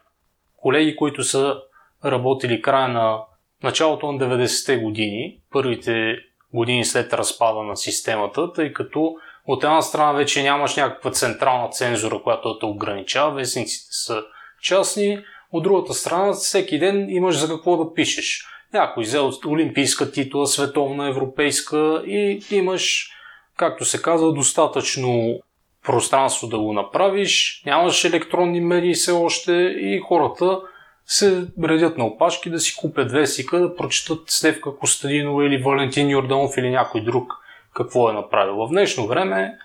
колеги, 0.56 0.96
които 0.96 1.22
са 1.22 1.56
работили 2.04 2.62
края 2.62 2.88
на 2.88 3.18
началото 3.62 4.12
на 4.12 4.18
90-те 4.18 4.76
години, 4.76 5.40
първите 5.52 6.16
години 6.54 6.84
след 6.84 7.12
разпада 7.12 7.62
на 7.62 7.76
системата, 7.76 8.52
тъй 8.52 8.72
като 8.72 9.14
от 9.46 9.64
една 9.64 9.82
страна 9.82 10.12
вече 10.12 10.42
нямаш 10.42 10.76
някаква 10.76 11.10
централна 11.10 11.68
цензура, 11.70 12.22
която 12.22 12.52
да 12.52 12.58
те 12.58 12.66
ограничава, 12.66 13.34
вестниците 13.34 13.88
са 13.90 14.22
частни, 14.62 15.24
от 15.52 15.62
другата 15.62 15.94
страна 15.94 16.32
всеки 16.32 16.78
ден 16.78 17.10
имаш 17.10 17.36
за 17.36 17.48
какво 17.48 17.84
да 17.84 17.94
пишеш. 17.94 18.46
Някой 18.72 19.04
взел 19.04 19.32
олимпийска 19.46 20.12
титла, 20.12 20.46
световна, 20.46 21.08
европейска 21.08 22.02
и 22.06 22.40
имаш, 22.50 23.10
както 23.56 23.84
се 23.84 24.02
казва, 24.02 24.32
достатъчно 24.32 25.40
пространство 25.84 26.48
да 26.48 26.58
го 26.58 26.72
направиш, 26.72 27.62
нямаш 27.66 28.04
електронни 28.04 28.60
медии 28.60 28.94
все 28.94 29.12
още 29.12 29.52
и 29.80 30.00
хората 30.08 30.60
се 31.06 31.46
редят 31.64 31.98
на 31.98 32.06
опашки 32.06 32.50
да 32.50 32.58
си 32.58 32.76
купят 32.76 33.12
вестика, 33.12 33.60
да 33.60 33.76
прочитат 33.76 34.20
Стевка 34.26 34.76
Костадинова 34.76 35.46
или 35.46 35.62
Валентин 35.62 36.10
Йорданов 36.10 36.56
или 36.56 36.70
някой 36.70 37.04
друг 37.04 37.32
какво 37.74 38.10
е 38.10 38.12
направил. 38.12 38.54
В 38.56 38.68
днешно 38.68 39.06
време 39.06 39.58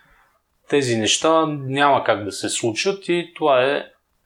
тези 0.70 0.98
неща 0.98 1.46
няма 1.48 2.04
как 2.04 2.24
да 2.24 2.32
се 2.32 2.50
случат 2.50 3.10
и 3.10 3.32
това 3.36 3.64
е 3.64 3.84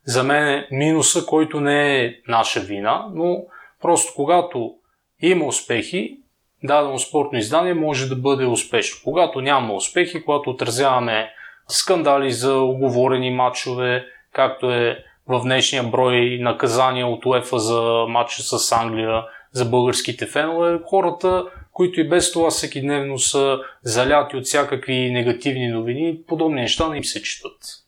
за 0.07 0.23
мен 0.23 0.65
минуса, 0.71 1.25
който 1.25 1.59
не 1.59 2.05
е 2.05 2.13
наша 2.27 2.59
вина, 2.59 3.05
но 3.13 3.43
просто 3.81 4.13
когато 4.15 4.73
има 5.21 5.45
успехи, 5.45 6.17
дадено 6.63 6.99
спортно 6.99 7.39
издание 7.39 7.73
може 7.73 8.09
да 8.09 8.15
бъде 8.15 8.45
успешно. 8.45 9.01
Когато 9.03 9.41
няма 9.41 9.73
успехи, 9.73 10.23
когато 10.23 10.49
отразяваме 10.49 11.29
скандали 11.67 12.31
за 12.31 12.59
оговорени 12.59 13.31
матчове, 13.31 14.05
както 14.33 14.71
е 14.71 15.03
в 15.27 15.41
днешния 15.43 15.83
брой 15.83 16.37
наказания 16.41 17.07
от 17.07 17.25
УЕФА 17.25 17.59
за 17.59 18.05
матча 18.07 18.43
с 18.43 18.71
Англия 18.71 19.23
за 19.51 19.65
българските 19.65 20.25
фенове, 20.25 20.79
хората, 20.85 21.45
които 21.73 21.99
и 21.99 22.09
без 22.09 22.31
това 22.31 22.49
всеки 22.49 22.81
дневно 22.81 23.19
са 23.19 23.59
заляти 23.83 24.37
от 24.37 24.45
всякакви 24.45 25.11
негативни 25.11 25.67
новини, 25.67 26.19
подобни 26.27 26.61
неща 26.61 26.89
не 26.89 26.97
им 26.97 27.03
се 27.03 27.21
четат. 27.21 27.86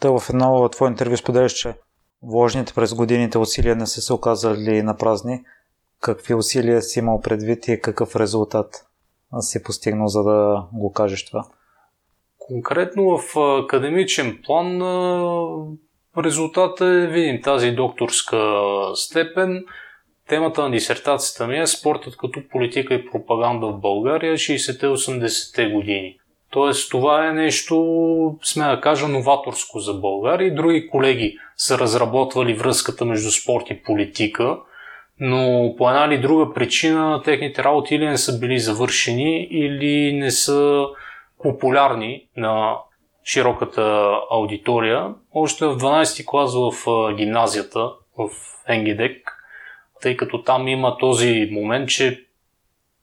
Та 0.00 0.10
в 0.10 0.30
едно 0.30 0.68
твое 0.68 0.90
интервю 0.90 1.16
споделяш, 1.16 1.52
че 1.52 1.74
вложените 2.22 2.74
през 2.74 2.94
годините 2.94 3.38
усилия 3.38 3.76
не 3.76 3.86
са 3.86 4.00
се 4.00 4.12
оказали 4.12 4.82
на 4.82 4.96
празни. 4.96 5.44
Какви 6.00 6.34
усилия 6.34 6.82
си 6.82 6.98
имал 6.98 7.20
предвид 7.20 7.68
и 7.68 7.80
какъв 7.80 8.16
резултат 8.16 8.86
си 9.40 9.62
постигнал, 9.62 10.08
за 10.08 10.22
да 10.22 10.66
го 10.72 10.92
кажеш 10.92 11.26
това? 11.26 11.44
Конкретно 12.38 13.18
в 13.18 13.36
академичен 13.64 14.38
план 14.46 14.82
резултатът 16.18 16.80
е 16.80 17.06
видим 17.06 17.42
тази 17.42 17.70
докторска 17.70 18.62
степен. 18.94 19.64
Темата 20.28 20.62
на 20.62 20.70
дисертацията 20.70 21.46
ми 21.46 21.58
е 21.58 21.66
спортът 21.66 22.16
като 22.16 22.48
политика 22.50 22.94
и 22.94 23.10
пропаганда 23.10 23.66
в 23.66 23.80
България 23.80 24.34
60-80-те 24.34 25.70
години. 25.70 26.18
Тоест 26.50 26.90
това 26.90 27.28
е 27.28 27.32
нещо, 27.32 28.38
сме 28.42 28.64
да 28.64 28.80
кажа, 28.80 29.08
новаторско 29.08 29.78
за 29.78 29.94
България. 29.94 30.54
Други 30.54 30.88
колеги 30.88 31.38
са 31.56 31.78
разработвали 31.78 32.54
връзката 32.54 33.04
между 33.04 33.30
спорт 33.30 33.70
и 33.70 33.82
политика, 33.82 34.58
но 35.20 35.74
по 35.78 35.90
една 35.90 36.04
или 36.04 36.18
друга 36.18 36.54
причина 36.54 37.22
техните 37.24 37.64
работи 37.64 37.94
или 37.94 38.06
не 38.06 38.18
са 38.18 38.38
били 38.38 38.58
завършени, 38.58 39.48
или 39.50 40.12
не 40.12 40.30
са 40.30 40.86
популярни 41.42 42.26
на 42.36 42.76
широката 43.24 44.14
аудитория. 44.30 45.14
Още 45.34 45.66
в 45.66 45.76
12 45.76 46.24
клас 46.24 46.54
в 46.54 46.72
гимназията, 47.16 47.90
в 48.18 48.28
Енгидек, 48.68 49.32
тъй 50.02 50.16
като 50.16 50.42
там 50.42 50.68
има 50.68 50.96
този 50.98 51.48
момент, 51.52 51.88
че 51.88 52.24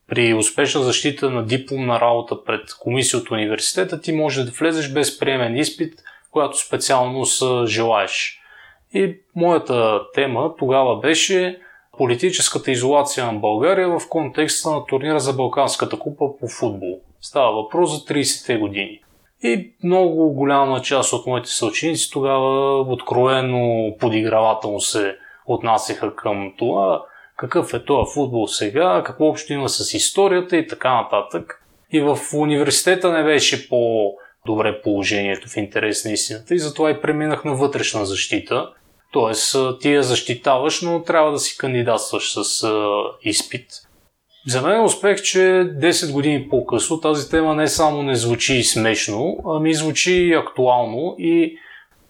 при 0.08 0.34
успешна 0.34 0.82
защита 0.82 1.30
на 1.30 1.46
дипломна 1.46 2.00
работа 2.00 2.44
пред 2.44 2.62
комисия 2.80 3.20
от 3.20 3.32
университета 3.32 4.02
ти 4.02 4.12
може 4.12 4.44
да 4.44 4.52
влезеш 4.52 4.94
без 4.94 5.20
приемен 5.20 5.56
изпит, 5.56 5.94
която 6.32 6.58
специалност 6.58 7.44
желаеш. 7.66 8.42
И 8.94 9.18
моята 9.36 10.02
тема 10.14 10.56
тогава 10.60 11.00
беше 11.00 11.60
политическата 11.98 12.72
изолация 12.72 13.26
на 13.26 13.34
България 13.34 13.90
в 13.90 14.10
контекста 14.10 14.70
на 14.70 14.86
турнира 14.86 15.20
за 15.20 15.34
Балканската 15.34 16.00
купа 16.00 16.38
по 16.40 16.48
футбол. 16.48 17.00
Става 17.22 17.52
въпрос 17.52 17.92
за 17.92 17.98
30-те 17.98 18.58
години. 18.58 19.00
И 19.44 19.72
много 19.84 20.34
голяма 20.34 20.82
част 20.82 21.14
от 21.14 21.28
моите 21.28 21.50
съученици 21.50 22.12
тогава 22.12 22.82
откровено 22.82 23.96
подигравателно 24.00 24.80
се 24.80 25.18
отнасяха 25.46 26.16
към 26.16 26.54
това 26.58 27.04
какъв 27.38 27.74
е 27.74 27.86
този 27.86 28.14
футбол 28.14 28.48
сега, 28.48 29.04
какво 29.06 29.26
общо 29.26 29.54
има 29.54 29.70
с 29.70 29.94
историята 29.94 30.58
и 30.58 30.68
така 30.68 31.02
нататък. 31.02 31.64
И 31.92 32.00
в 32.00 32.20
университета 32.34 33.12
не 33.12 33.24
беше 33.24 33.70
по-добре 33.70 34.82
положението 34.82 35.50
в 35.50 35.58
интерес 35.58 36.06
на 36.06 36.12
истината 36.12 36.56
и 36.56 36.60
затова 36.60 36.92
и 36.92 37.02
преминах 37.02 37.46
на 37.46 37.56
вътрешна 37.56 38.06
защита. 38.06 38.70
Тоест, 39.12 39.56
ти 39.82 39.94
я 39.94 40.04
защитаваш, 40.04 40.82
но 40.82 41.04
трябва 41.04 41.32
да 41.32 41.40
си 41.40 41.58
кандидатстваш 41.58 42.34
с 42.34 42.64
а, 42.64 43.02
изпит. 43.24 43.68
За 44.48 44.62
мен 44.62 44.80
е 44.80 44.84
успех, 44.84 45.22
че 45.22 45.38
10 45.38 46.14
години 46.14 46.50
по-късно 46.50 47.00
тази 47.00 47.30
тема 47.30 47.56
не 47.56 47.68
само 47.68 48.04
не 48.04 48.16
звучи 48.16 48.64
смешно, 48.64 49.38
ами 49.46 49.74
звучи 49.74 50.34
актуално 50.34 51.16
и 51.20 51.58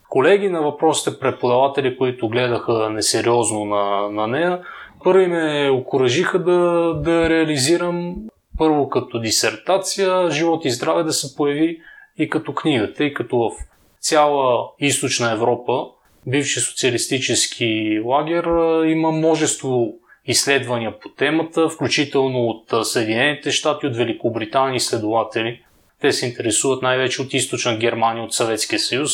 колеги 0.10 0.50
на 0.50 0.62
въпросите 0.62 1.20
преподаватели, 1.20 1.98
които 1.98 2.30
гледаха 2.30 2.90
несериозно 2.90 3.66
на, 3.66 4.10
на 4.10 4.28
нея, 4.28 4.60
първи 5.08 5.28
ме 5.28 5.70
окоръжиха 5.70 6.40
да, 6.40 6.94
да 7.04 7.30
реализирам 7.30 8.16
първо 8.58 8.90
като 8.90 9.20
дисертация, 9.20 10.32
живот 10.32 10.66
и 10.66 10.70
здраве 10.70 11.04
да 11.04 11.14
се 11.14 11.36
появи 11.36 11.80
и 12.18 12.30
като 12.30 12.54
книга, 12.54 12.94
тъй 12.94 13.14
като 13.14 13.38
в 13.38 13.52
цяла 14.00 14.70
източна 14.80 15.32
Европа, 15.32 15.86
бивши 16.26 16.60
социалистически 16.60 18.02
лагер, 18.06 18.44
има 18.86 19.12
множество 19.12 19.94
изследвания 20.26 21.00
по 21.00 21.10
темата, 21.10 21.70
включително 21.70 22.40
от 22.48 22.88
Съединените 22.88 23.52
щати, 23.52 23.88
от 23.88 23.96
Великобритания 23.96 24.76
изследователи. 24.76 25.62
Те 26.02 26.12
се 26.12 26.26
интересуват 26.26 26.82
най-вече 26.82 27.22
от 27.22 27.34
източна 27.34 27.78
Германия, 27.78 28.24
от 28.24 28.34
Съветския 28.34 28.80
съюз. 28.80 29.12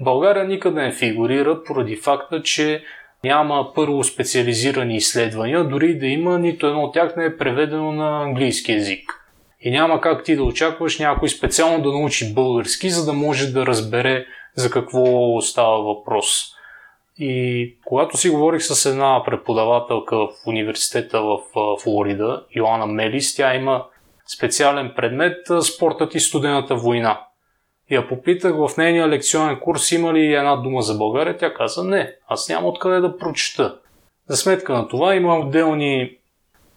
България 0.00 0.44
никъде 0.44 0.82
не 0.82 0.92
фигурира 0.92 1.62
поради 1.64 1.96
факта, 1.96 2.42
че 2.42 2.84
няма 3.24 3.72
първо 3.74 4.04
специализирани 4.04 4.96
изследвания, 4.96 5.64
дори 5.64 5.98
да 5.98 6.06
има, 6.06 6.38
нито 6.38 6.66
едно 6.66 6.82
от 6.82 6.94
тях 6.94 7.16
не 7.16 7.24
е 7.24 7.36
преведено 7.36 7.92
на 7.92 8.22
английски 8.22 8.72
язик. 8.72 9.20
И 9.60 9.70
няма 9.70 10.00
как 10.00 10.24
ти 10.24 10.36
да 10.36 10.44
очакваш 10.44 10.98
някой 10.98 11.28
специално 11.28 11.82
да 11.82 11.92
научи 11.92 12.34
български, 12.34 12.90
за 12.90 13.04
да 13.04 13.12
може 13.12 13.46
да 13.46 13.66
разбере 13.66 14.26
за 14.54 14.70
какво 14.70 15.40
става 15.40 15.82
въпрос. 15.82 16.54
И 17.18 17.76
когато 17.84 18.16
си 18.16 18.30
говорих 18.30 18.62
с 18.62 18.86
една 18.86 19.22
преподавателка 19.24 20.16
в 20.16 20.28
университета 20.46 21.22
в 21.22 21.38
Флорида, 21.82 22.44
Йоанна 22.56 22.86
Мелис, 22.86 23.34
тя 23.34 23.54
има 23.54 23.84
специален 24.36 24.92
предмет 24.96 25.36
спортът 25.62 26.14
и 26.14 26.20
студената 26.20 26.74
война. 26.74 27.20
Я 27.90 28.08
попитах 28.08 28.54
в 28.56 28.76
нейния 28.76 29.08
лекционен 29.08 29.60
курс 29.60 29.92
има 29.92 30.12
ли 30.12 30.34
една 30.34 30.56
дума 30.56 30.82
за 30.82 30.94
България. 30.94 31.36
Тя 31.36 31.54
каза 31.54 31.84
не, 31.84 32.14
аз 32.28 32.48
нямам 32.48 32.66
откъде 32.66 33.00
да 33.00 33.18
прочета. 33.18 33.78
За 34.28 34.36
сметка 34.36 34.72
на 34.72 34.88
това 34.88 35.14
има 35.14 35.38
отделни 35.38 36.10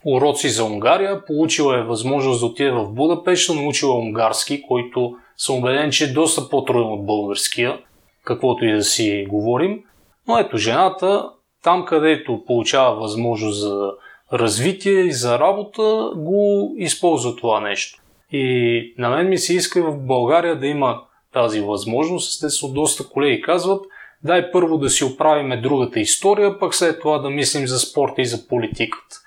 уроци 0.06 0.50
за 0.50 0.64
Унгария. 0.64 1.26
Получила 1.26 1.80
е 1.80 1.84
възможност 1.84 2.40
да 2.40 2.46
отиде 2.46 2.72
в 2.72 2.90
Будапешта, 2.90 3.54
научила 3.54 3.96
унгарски, 3.96 4.62
който 4.62 5.18
съм 5.38 5.56
убеден, 5.56 5.92
че 5.92 6.04
е 6.04 6.14
доста 6.14 6.50
по-труден 6.50 6.94
от 6.94 7.06
българския, 7.06 7.80
каквото 8.24 8.66
и 8.66 8.72
да 8.72 8.84
си 8.84 9.26
говорим. 9.30 9.84
Но 10.28 10.38
ето 10.38 10.58
жената, 10.58 11.30
там 11.64 11.86
където 11.86 12.44
получава 12.48 12.96
възможност 12.96 13.60
за 13.60 13.92
развитие 14.34 15.00
и 15.00 15.12
за 15.12 15.40
работа, 15.40 16.12
го 16.16 16.74
използва 16.78 17.36
това 17.36 17.60
нещо. 17.60 18.02
И 18.32 18.94
на 18.98 19.10
мен 19.10 19.30
ми 19.30 19.38
се 19.38 19.54
иска 19.54 19.92
в 19.92 19.98
България 19.98 20.60
да 20.60 20.68
има 20.68 21.02
тази 21.34 21.62
възможност. 21.62 22.30
Естествено, 22.30 22.74
доста 22.74 23.10
колеги 23.10 23.42
казват, 23.42 23.86
дай 24.24 24.52
първо 24.52 24.78
да 24.78 24.90
си 24.90 25.04
оправиме 25.04 25.62
другата 25.62 26.00
история, 26.00 26.60
пък 26.60 26.76
след 26.76 27.00
това 27.00 27.18
да 27.18 27.30
мислим 27.30 27.68
за 27.68 27.80
спорта 27.80 28.22
и 28.22 28.26
за 28.26 28.48
политиката. 28.48 29.18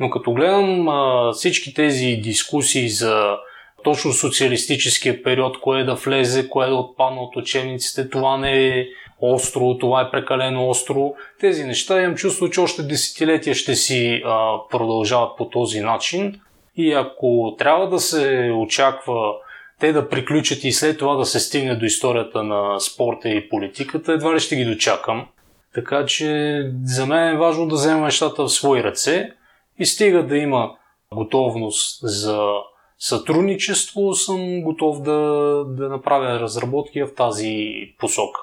Но 0.00 0.10
като 0.10 0.32
гледам 0.32 0.88
а, 0.88 1.32
всички 1.32 1.74
тези 1.74 2.20
дискусии 2.22 2.88
за 2.88 3.36
точно 3.84 4.12
социалистическия 4.12 5.22
период, 5.22 5.60
кое 5.60 5.80
е 5.80 5.84
да 5.84 5.94
влезе, 5.94 6.48
кое 6.48 6.66
е 6.66 6.70
да 6.70 6.74
отпадне 6.74 7.20
от 7.20 7.36
учебниците, 7.36 8.10
това 8.10 8.36
не 8.36 8.68
е 8.68 8.86
остро, 9.20 9.78
това 9.78 10.00
е 10.00 10.10
прекалено 10.10 10.68
остро. 10.68 11.14
Тези 11.40 11.64
неща 11.64 12.02
имам 12.02 12.16
чувство, 12.16 12.50
че 12.50 12.60
още 12.60 12.82
десетилетия 12.82 13.54
ще 13.54 13.74
си 13.74 14.22
а, 14.24 14.56
продължават 14.70 15.36
по 15.36 15.48
този 15.48 15.80
начин. 15.80 16.40
И 16.80 16.92
ако 16.92 17.54
трябва 17.58 17.88
да 17.88 17.98
се 17.98 18.52
очаква 18.56 19.34
те 19.80 19.92
да 19.92 20.08
приключат 20.08 20.64
и 20.64 20.72
след 20.72 20.98
това 20.98 21.14
да 21.14 21.24
се 21.24 21.40
стигне 21.40 21.76
до 21.76 21.84
историята 21.84 22.42
на 22.42 22.80
спорта 22.80 23.28
и 23.28 23.48
политиката, 23.48 24.12
едва 24.12 24.34
ли 24.34 24.40
ще 24.40 24.56
ги 24.56 24.64
дочакам. 24.64 25.26
Така 25.74 26.06
че 26.06 26.62
за 26.84 27.06
мен 27.06 27.34
е 27.34 27.38
важно 27.38 27.68
да 27.68 27.74
взема 27.74 28.04
нещата 28.04 28.42
в 28.42 28.48
свои 28.48 28.82
ръце 28.84 29.30
и 29.78 29.86
стига 29.86 30.26
да 30.26 30.36
има 30.36 30.70
готовност 31.14 31.98
за 32.02 32.48
сътрудничество, 32.98 34.14
съм 34.14 34.62
готов 34.62 35.02
да, 35.02 35.20
да 35.68 35.88
направя 35.88 36.40
разработки 36.40 37.02
в 37.02 37.14
тази 37.14 37.72
посока. 37.98 38.40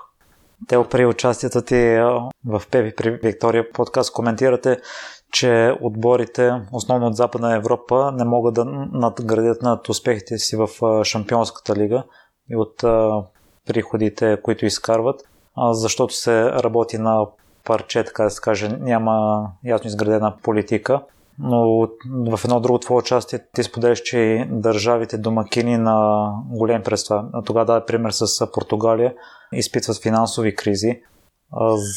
Те 0.67 0.77
при 0.91 1.05
участието 1.05 1.61
ти 1.61 1.75
в 2.45 2.61
Певи 2.71 2.95
при 2.95 3.11
Виктория 3.11 3.71
подкаст 3.71 4.13
коментирате, 4.13 4.77
че 5.31 5.77
отборите, 5.81 6.51
основно 6.71 7.07
от 7.07 7.15
Западна 7.15 7.55
Европа, 7.55 8.11
не 8.11 8.25
могат 8.25 8.53
да 8.53 8.65
надградят 8.93 9.61
над 9.61 9.89
успехите 9.89 10.37
си 10.37 10.55
в 10.55 10.69
Шампионската 11.03 11.75
лига 11.75 12.03
и 12.49 12.55
от 12.55 12.75
приходите, 13.67 14.41
които 14.43 14.65
изкарват, 14.65 15.21
защото 15.71 16.13
се 16.13 16.51
работи 16.51 16.97
на 16.97 17.25
парче, 17.65 18.03
така 18.03 18.23
да 18.23 18.29
се 18.29 18.41
каже, 18.41 18.69
няма 18.69 19.45
ясно 19.65 19.87
изградена 19.87 20.33
политика. 20.43 21.01
Но 21.39 21.87
в 22.09 22.39
едно 22.43 22.59
друго 22.59 22.79
твое 22.79 22.97
участие 22.97 23.39
ти 23.53 23.63
споделяш, 23.63 24.01
че 24.01 24.19
и 24.19 24.45
държавите 24.49 25.17
домакини 25.17 25.77
на 25.77 26.27
големи 26.49 26.83
предства, 26.83 27.25
тогава 27.45 27.65
даде 27.65 27.85
пример 27.85 28.11
с 28.11 28.51
Португалия, 28.51 29.13
изпитват 29.53 30.01
финансови 30.03 30.55
кризи. 30.55 31.01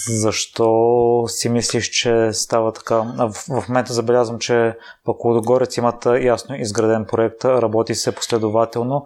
Защо 0.08 1.24
си 1.26 1.48
мислиш, 1.48 1.88
че 1.88 2.32
става 2.32 2.72
така? 2.72 2.96
В 3.18 3.34
момента 3.68 3.92
забелязвам, 3.92 4.38
че 4.38 4.74
пък 5.04 5.24
Лудогорец 5.24 5.76
имат 5.76 6.06
ясно 6.22 6.56
изграден 6.56 7.06
проект, 7.10 7.44
работи 7.44 7.94
се 7.94 8.14
последователно, 8.14 9.04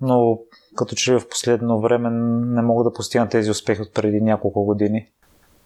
но 0.00 0.38
като 0.76 0.94
че 0.94 1.18
в 1.18 1.28
последно 1.28 1.80
време 1.80 2.10
не 2.54 2.62
могат 2.62 2.84
да 2.84 2.96
постигнат 2.96 3.30
тези 3.30 3.50
успехи 3.50 3.82
от 3.82 3.94
преди 3.94 4.20
няколко 4.20 4.64
години. 4.64 5.06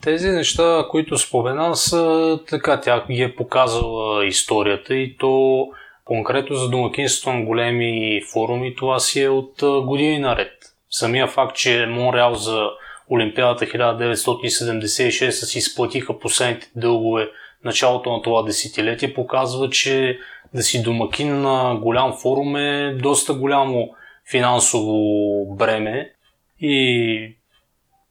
Тези 0.02 0.30
неща, 0.30 0.86
които 0.90 1.18
спомена, 1.18 1.76
са 1.76 2.38
така, 2.48 2.80
тя 2.80 3.04
ги 3.10 3.22
е 3.22 3.36
показала 3.36 4.26
историята 4.26 4.94
и 4.94 5.16
то 5.16 5.66
конкретно 6.04 6.56
за 6.56 6.68
домакинство 6.68 7.32
на 7.32 7.44
големи 7.44 8.20
форуми, 8.32 8.74
това 8.76 8.98
си 8.98 9.22
е 9.22 9.28
от 9.28 9.62
години 9.84 10.18
наред. 10.18 10.52
Самия 10.90 11.26
факт, 11.26 11.56
че 11.56 11.86
Монреал 11.86 12.34
за 12.34 12.66
Олимпиадата 13.10 13.64
1976 13.64 15.30
си 15.30 15.58
изплатиха 15.58 16.18
последните 16.18 16.70
дългове 16.76 17.30
началото 17.64 18.12
на 18.12 18.22
това 18.22 18.42
десетилетие, 18.42 19.14
показва, 19.14 19.70
че 19.70 20.18
да 20.54 20.62
си 20.62 20.82
домакин 20.82 21.40
на 21.40 21.76
голям 21.82 22.12
форум 22.12 22.56
е 22.56 22.94
доста 23.02 23.34
голямо 23.34 23.94
финансово 24.30 25.54
бреме. 25.56 26.12
И 26.60 27.36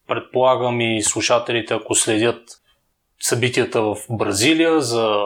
предполагам 0.08 0.82
и 0.82 1.04
слушателите, 1.04 1.74
ако 1.74 1.96
следят 1.96 2.44
събитията 3.20 3.82
в 3.82 3.98
Бразилия 4.10 4.82
за 4.82 5.18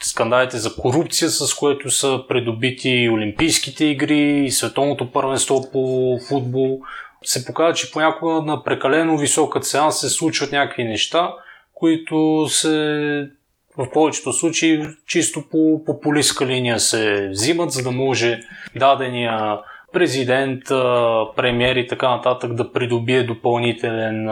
скандалите 0.00 0.56
за 0.56 0.76
корупция, 0.76 1.30
с 1.30 1.54
което 1.54 1.90
са 1.90 2.24
придобити 2.28 3.08
Олимпийските 3.12 3.84
игри 3.84 4.44
и 4.44 4.50
Световното 4.50 5.12
първенство 5.12 5.70
по 5.72 6.18
футбол, 6.28 6.80
се 7.24 7.44
показва, 7.46 7.74
че 7.74 7.92
понякога 7.92 8.42
на 8.42 8.64
прекалено 8.64 9.18
висока 9.18 9.60
цена 9.60 9.90
се 9.90 10.08
случват 10.08 10.52
някакви 10.52 10.84
неща, 10.84 11.34
които 11.74 12.46
се 12.48 13.28
в 13.78 13.90
повечето 13.92 14.32
случаи 14.32 14.86
чисто 15.06 15.42
по 15.50 15.84
популистска 15.84 16.46
линия 16.46 16.80
се 16.80 17.28
взимат, 17.28 17.72
за 17.72 17.82
да 17.82 17.90
може 17.90 18.40
дадения 18.76 19.58
президент, 19.92 20.62
премьер 21.36 21.76
и 21.76 21.86
така 21.86 22.10
нататък 22.10 22.54
да 22.54 22.72
придобие 22.72 23.22
допълнителен, 23.22 24.28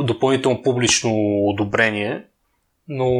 допълнително 0.00 0.62
публично 0.62 1.12
одобрение. 1.48 2.24
Но 2.88 3.10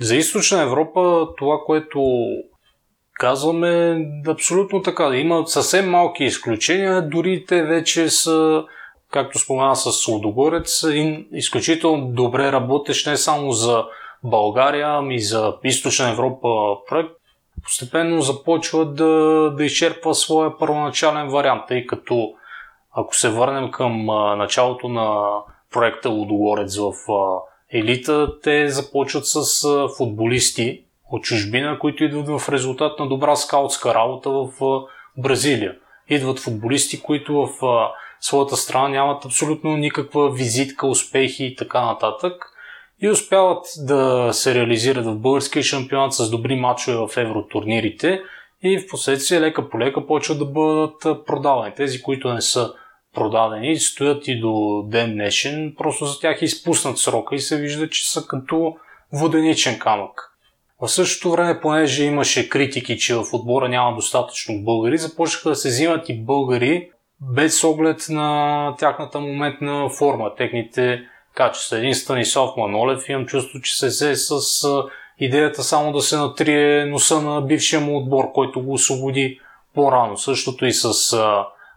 за 0.00 0.16
източна 0.16 0.62
Европа 0.62 1.28
това, 1.38 1.58
което 1.66 2.26
казваме 3.18 3.98
абсолютно 4.28 4.82
така. 4.82 5.16
Има 5.16 5.46
съвсем 5.46 5.90
малки 5.90 6.24
изключения, 6.24 7.08
дори 7.08 7.44
те 7.48 7.62
вече 7.62 8.10
са, 8.10 8.64
както 9.10 9.38
спомена 9.38 9.76
с 9.76 10.08
Лудогорец, 10.08 10.84
изключително 11.32 12.06
добре 12.06 12.52
работещ 12.52 13.06
не 13.06 13.16
само 13.16 13.52
за 13.52 13.84
България, 14.24 14.88
ами 14.88 15.20
за 15.20 15.54
източна 15.64 16.10
Европа 16.10 16.48
проект, 16.88 17.10
постепенно 17.62 18.20
започва 18.20 18.86
да, 18.86 19.04
да 19.56 19.64
изчерпва 19.64 20.14
своя 20.14 20.58
първоначален 20.58 21.28
вариант, 21.28 21.62
тъй 21.68 21.86
като 21.86 22.32
ако 22.92 23.16
се 23.16 23.28
върнем 23.28 23.70
към 23.70 24.06
началото 24.38 24.88
на 24.88 25.38
проекта 25.72 26.08
Лудогорец 26.08 26.76
в 26.76 26.92
елита, 27.72 28.40
те 28.42 28.68
започват 28.68 29.26
с 29.26 29.62
футболисти 29.96 30.84
от 31.10 31.22
чужбина, 31.22 31.78
които 31.78 32.04
идват 32.04 32.40
в 32.40 32.48
резултат 32.48 32.98
на 32.98 33.08
добра 33.08 33.36
скаутска 33.36 33.94
работа 33.94 34.30
в 34.30 34.48
Бразилия. 35.16 35.76
Идват 36.08 36.38
футболисти, 36.38 37.02
които 37.02 37.34
в 37.34 37.48
своята 38.20 38.56
страна 38.56 38.88
нямат 38.88 39.24
абсолютно 39.24 39.76
никаква 39.76 40.30
визитка, 40.30 40.86
успехи 40.86 41.44
и 41.44 41.56
така 41.56 41.86
нататък 41.86 42.52
и 43.00 43.08
успяват 43.08 43.66
да 43.78 44.30
се 44.32 44.54
реализират 44.54 45.06
в 45.06 45.18
българския 45.18 45.62
шампионат 45.62 46.12
с 46.12 46.30
добри 46.30 46.56
матчове 46.56 46.96
в 46.96 47.16
евротурнирите 47.16 48.22
и 48.62 48.78
в 48.78 48.86
последствие 48.90 49.40
лека 49.40 49.70
по 49.70 49.78
лека 49.78 50.06
почват 50.06 50.38
да 50.38 50.44
бъдат 50.44 51.26
продавани. 51.26 51.74
Тези, 51.74 52.02
които 52.02 52.34
не 52.34 52.40
са 52.40 52.72
продадени, 53.14 53.76
стоят 53.76 54.28
и 54.28 54.40
до 54.40 54.82
ден 54.86 55.12
днешен, 55.12 55.74
просто 55.78 56.04
за 56.04 56.20
тях 56.20 56.42
е 56.42 56.44
изпуснат 56.44 56.98
срока 56.98 57.34
и 57.34 57.38
се 57.38 57.56
вижда, 57.56 57.90
че 57.90 58.10
са 58.10 58.26
като 58.26 58.76
воденичен 59.12 59.78
камък. 59.78 60.27
В 60.82 60.88
същото 60.88 61.30
време, 61.30 61.60
понеже 61.60 62.04
имаше 62.04 62.48
критики, 62.48 62.98
че 62.98 63.14
в 63.14 63.24
отбора 63.32 63.68
няма 63.68 63.94
достатъчно 63.96 64.62
българи, 64.62 64.98
започнаха 64.98 65.48
да 65.48 65.56
се 65.56 65.68
взимат 65.68 66.08
и 66.08 66.24
българи 66.24 66.90
без 67.20 67.64
оглед 67.64 68.06
на 68.08 68.74
тяхната 68.78 69.20
моментна 69.20 69.88
форма, 69.88 70.34
техните 70.34 71.02
качества. 71.34 71.78
Един 71.78 71.94
Станислав 71.94 72.56
Манолев 72.56 73.08
имам 73.08 73.26
чувство, 73.26 73.60
че 73.60 73.78
се 73.78 73.86
взе 73.86 74.14
с 74.16 74.40
идеята 75.18 75.62
само 75.62 75.92
да 75.92 76.00
се 76.00 76.16
натрие 76.16 76.84
носа 76.84 77.22
на 77.22 77.40
бившия 77.40 77.80
му 77.80 77.98
отбор, 77.98 78.32
който 78.32 78.62
го 78.62 78.72
освободи 78.72 79.40
по-рано. 79.74 80.16
Същото 80.16 80.66
и 80.66 80.72
с 80.72 81.16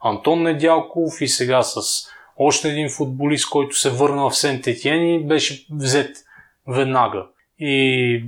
Антон 0.04 0.44
Недялков 0.44 1.22
и 1.22 1.28
сега 1.28 1.64
с 1.64 1.82
още 2.38 2.70
един 2.70 2.90
футболист, 2.90 3.50
който 3.50 3.76
се 3.76 3.90
върна 3.90 4.30
в 4.30 4.38
Сент 4.38 4.68
Етиен 4.68 5.14
и 5.14 5.28
беше 5.28 5.66
взет 5.72 6.18
веднага. 6.68 7.26
И 7.60 8.24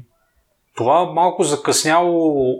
това 0.75 1.05
малко 1.05 1.43
закъсняло 1.43 2.55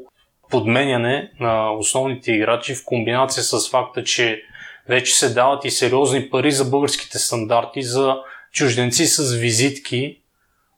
подменяне 0.50 1.32
на 1.40 1.72
основните 1.72 2.32
играчи 2.32 2.76
в 2.76 2.86
комбинация 2.86 3.44
с 3.44 3.70
факта, 3.70 4.04
че 4.04 4.42
вече 4.88 5.14
се 5.14 5.34
дават 5.34 5.66
и 5.66 5.72
сериозни 5.72 6.30
пари 6.30 6.52
за 6.52 6.66
българските 6.66 7.20
стандарти 7.20 7.82
за 7.82 8.16
чужденци 8.52 9.06
с 9.06 9.36
визитки 9.36 10.18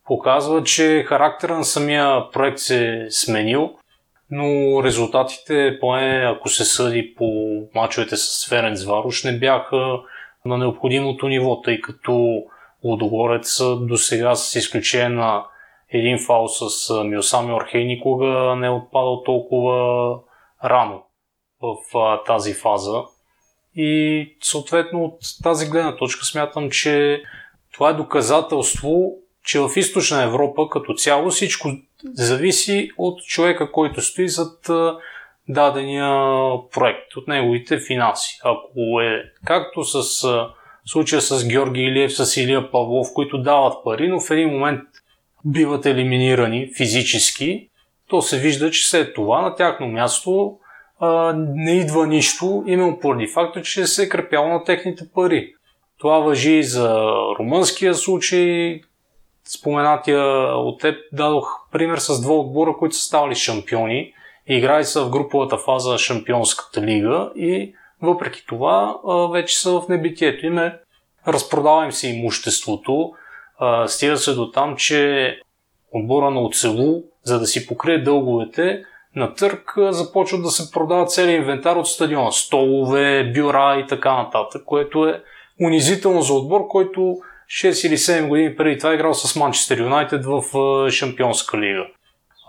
показва, 0.06 0.64
че 0.64 1.04
характера 1.08 1.58
на 1.58 1.64
самия 1.64 2.32
проект 2.32 2.60
се 2.60 2.88
е 2.88 3.12
сменил, 3.12 3.72
но 4.32 4.84
резултатите, 4.84 5.78
поне 5.80 6.26
ако 6.26 6.50
се 6.50 6.66
съди 6.66 7.14
по 7.18 7.28
мачовете 7.76 8.18
с 8.18 8.48
Ференц 8.50 8.84
Варуш, 8.84 9.24
не 9.24 9.40
бяха 9.40 10.00
на 10.46 10.58
необходимото 10.58 11.28
ниво, 11.28 11.62
тъй 11.62 11.82
като 11.82 12.44
Лодогорец 12.84 13.58
до 13.80 13.98
сега 13.98 14.36
с 14.36 14.56
изключение 14.56 15.10
на 15.10 15.44
един 15.90 16.20
фал 16.26 16.48
с 16.48 16.94
Милсами 17.04 17.54
Орхей 17.54 17.84
никога 17.84 18.56
не 18.56 18.68
е 18.68 18.70
отпадал 18.70 19.24
толкова 19.24 20.20
рано 20.64 21.04
в 21.62 21.76
тази 22.26 22.54
фаза. 22.54 23.04
И 23.76 24.38
съответно 24.42 25.04
от 25.04 25.20
тази 25.44 25.70
гледна 25.70 25.96
точка 25.96 26.26
смятам, 26.26 26.70
че 26.70 27.24
това 27.74 27.90
е 27.90 27.94
доказателство, 27.94 29.12
че 29.44 29.60
в 29.60 29.70
източна 29.76 30.24
Европа 30.24 30.70
като 30.70 30.94
цяло 30.94 31.30
всичко 31.30 31.70
зависи 32.14 32.90
от 32.98 33.24
човека, 33.24 33.72
който 33.72 34.02
стои 34.02 34.30
зад 34.30 34.70
дадения 35.50 36.10
проект, 36.74 37.16
от 37.18 37.28
неговите 37.28 37.80
финанси. 37.80 38.40
Ако 38.44 39.02
е 39.02 39.24
както 39.46 39.84
с 39.84 40.30
случая 40.86 41.22
с 41.22 41.48
Георги 41.48 41.82
Илиев, 41.82 42.14
с 42.14 42.38
Илия 42.38 42.72
Павлов, 42.72 43.08
които 43.14 43.42
дават 43.42 43.84
пари, 43.84 44.08
но 44.08 44.20
в 44.20 44.32
един 44.32 44.50
момент 44.50 44.82
биват 45.46 45.86
елиминирани 45.86 46.72
физически, 46.78 47.70
то 48.10 48.22
се 48.22 48.40
вижда, 48.40 48.72
че 48.72 48.90
след 48.90 49.14
това 49.14 49.42
на 49.42 49.56
тяхно 49.56 49.88
място 49.88 50.58
а, 51.00 51.34
не 51.38 51.72
идва 51.72 52.08
нищо, 52.08 52.64
именно 52.68 53.00
поради 53.00 53.28
факта, 53.28 53.62
че 53.62 53.88
се 53.88 54.04
е 54.04 54.10
крепяло 54.10 54.48
на 54.48 54.64
техните 54.64 55.04
пари. 55.14 55.54
Това 56.00 56.20
въжи 56.20 56.54
и 56.54 56.64
за 56.64 57.00
румънския 57.40 57.96
случай. 57.96 58.82
Споменатия 59.48 60.22
от 60.58 60.80
теб 60.82 60.96
дадох 61.14 61.48
пример 61.72 61.98
с 61.98 62.22
два 62.22 62.34
отбора, 62.34 62.76
които 62.80 62.96
са 62.96 63.02
ставали 63.02 63.36
шампиони. 63.36 64.14
Играли 64.48 64.86
са 64.86 65.06
в 65.06 65.10
груповата 65.10 65.58
фаза 65.58 65.98
Шампионската 65.98 66.82
лига 66.82 67.32
и 67.36 67.74
въпреки 68.02 68.46
това 68.48 69.00
вече 69.34 69.60
са 69.60 69.72
в 69.72 69.90
небитието. 69.90 70.46
Име 70.46 70.80
разпродава 71.28 71.86
им 71.86 71.92
се 71.92 72.10
имуществото. 72.10 73.14
Стига 73.88 74.18
се 74.18 74.34
до 74.34 74.52
там, 74.52 74.76
че 74.76 75.40
отбора 75.92 76.32
на 76.32 76.42
Оцелу, 76.42 77.04
за 77.24 77.40
да 77.40 77.46
си 77.46 77.68
покрие 77.68 78.04
дълговете, 78.04 78.84
на 79.16 79.34
търк 79.34 79.74
започват 79.90 80.44
да 80.44 80.50
се 80.50 80.72
продават 80.72 81.12
целият 81.12 81.42
инвентар 81.42 81.76
от 81.76 81.88
стадиона. 81.88 82.32
Столове, 82.32 83.32
бюра 83.36 83.84
и 83.84 83.88
така 83.88 84.14
нататък, 84.14 84.62
което 84.66 85.08
е 85.08 85.22
унизително 85.62 86.22
за 86.22 86.34
отбор, 86.34 86.68
който 86.68 87.18
6 87.48 87.88
или 87.88 87.98
7 87.98 88.28
години 88.28 88.56
преди 88.56 88.78
това 88.78 88.92
е 88.92 88.96
играл 88.96 89.14
с 89.14 89.36
Манчестър 89.36 89.80
Юнайтед 89.80 90.26
в 90.26 90.44
Шампионска 90.92 91.58
лига. 91.58 91.88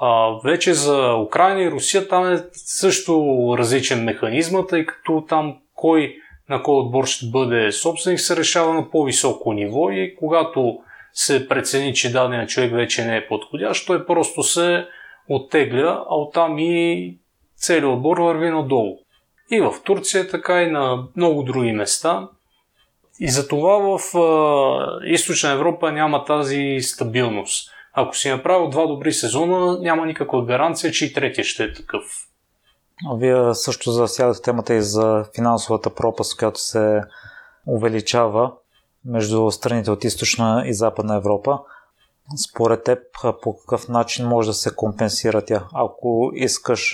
А, 0.00 0.30
вече 0.44 0.74
за 0.74 1.14
Украина 1.14 1.62
и 1.62 1.70
Русия 1.70 2.08
там 2.08 2.32
е 2.32 2.44
също 2.52 3.54
различен 3.58 4.04
механизъм, 4.04 4.66
тъй 4.68 4.86
като 4.86 5.24
там 5.28 5.56
кой 5.74 6.16
на 6.48 6.62
кой 6.62 6.74
отбор 6.74 7.06
ще 7.06 7.26
бъде 7.26 7.72
собственик 7.72 8.20
се 8.20 8.36
решава 8.36 8.74
на 8.74 8.90
по-високо 8.90 9.52
ниво 9.52 9.90
и 9.90 10.16
когато 10.18 10.78
се 11.18 11.48
прецени, 11.48 11.94
че 11.94 12.12
даден 12.12 12.46
човек 12.46 12.72
вече 12.72 13.04
не 13.04 13.16
е 13.16 13.26
подходящ, 13.26 13.86
той 13.86 14.06
просто 14.06 14.42
се 14.42 14.86
оттегля, 15.28 16.04
а 16.10 16.14
оттам 16.14 16.58
и 16.58 17.18
целият 17.56 17.84
отбор 17.84 18.18
върви 18.18 18.50
надолу. 18.50 18.98
И 19.50 19.60
в 19.60 19.74
Турция, 19.84 20.28
така 20.28 20.62
и 20.62 20.70
на 20.70 21.04
много 21.16 21.42
други 21.42 21.72
места. 21.72 22.28
И 23.20 23.28
затова 23.28 23.98
в 23.98 24.18
а, 24.18 25.06
Източна 25.06 25.50
Европа 25.50 25.92
няма 25.92 26.24
тази 26.24 26.78
стабилност. 26.80 27.70
Ако 27.92 28.16
си 28.16 28.30
направил 28.30 28.68
два 28.68 28.86
добри 28.86 29.12
сезона, 29.12 29.78
няма 29.80 30.06
никаква 30.06 30.44
гаранция, 30.44 30.92
че 30.92 31.06
и 31.06 31.12
третия 31.12 31.44
ще 31.44 31.64
е 31.64 31.72
такъв. 31.72 32.02
Вие 33.16 33.54
също 33.54 33.90
засягате 33.90 34.42
темата 34.42 34.74
и 34.74 34.82
за 34.82 35.24
финансовата 35.36 35.94
пропаст, 35.94 36.38
която 36.38 36.60
се 36.60 37.00
увеличава 37.66 38.52
между 39.06 39.50
страните 39.50 39.90
от 39.90 40.04
Източна 40.04 40.62
и 40.66 40.74
Западна 40.74 41.16
Европа. 41.16 41.58
Според 42.48 42.84
теб 42.84 42.98
по 43.42 43.56
какъв 43.56 43.88
начин 43.88 44.26
може 44.26 44.48
да 44.48 44.54
се 44.54 44.74
компенсира 44.76 45.44
тя? 45.44 45.64
Ако 45.74 46.30
искаш 46.34 46.92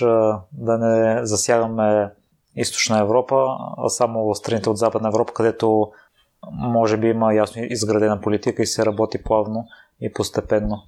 да 0.51 0.77
не 0.77 1.25
засягаме 1.25 2.11
Източна 2.55 2.99
Европа, 2.99 3.45
а 3.77 3.89
само 3.89 4.35
страните 4.35 4.69
от 4.69 4.77
Западна 4.77 5.07
Европа, 5.07 5.33
където 5.33 5.91
може 6.51 6.97
би 6.97 7.07
има 7.07 7.33
ясно 7.33 7.63
изградена 7.63 8.21
политика 8.21 8.63
и 8.63 8.65
се 8.65 8.85
работи 8.85 9.23
плавно 9.23 9.65
и 10.01 10.13
постепенно. 10.13 10.83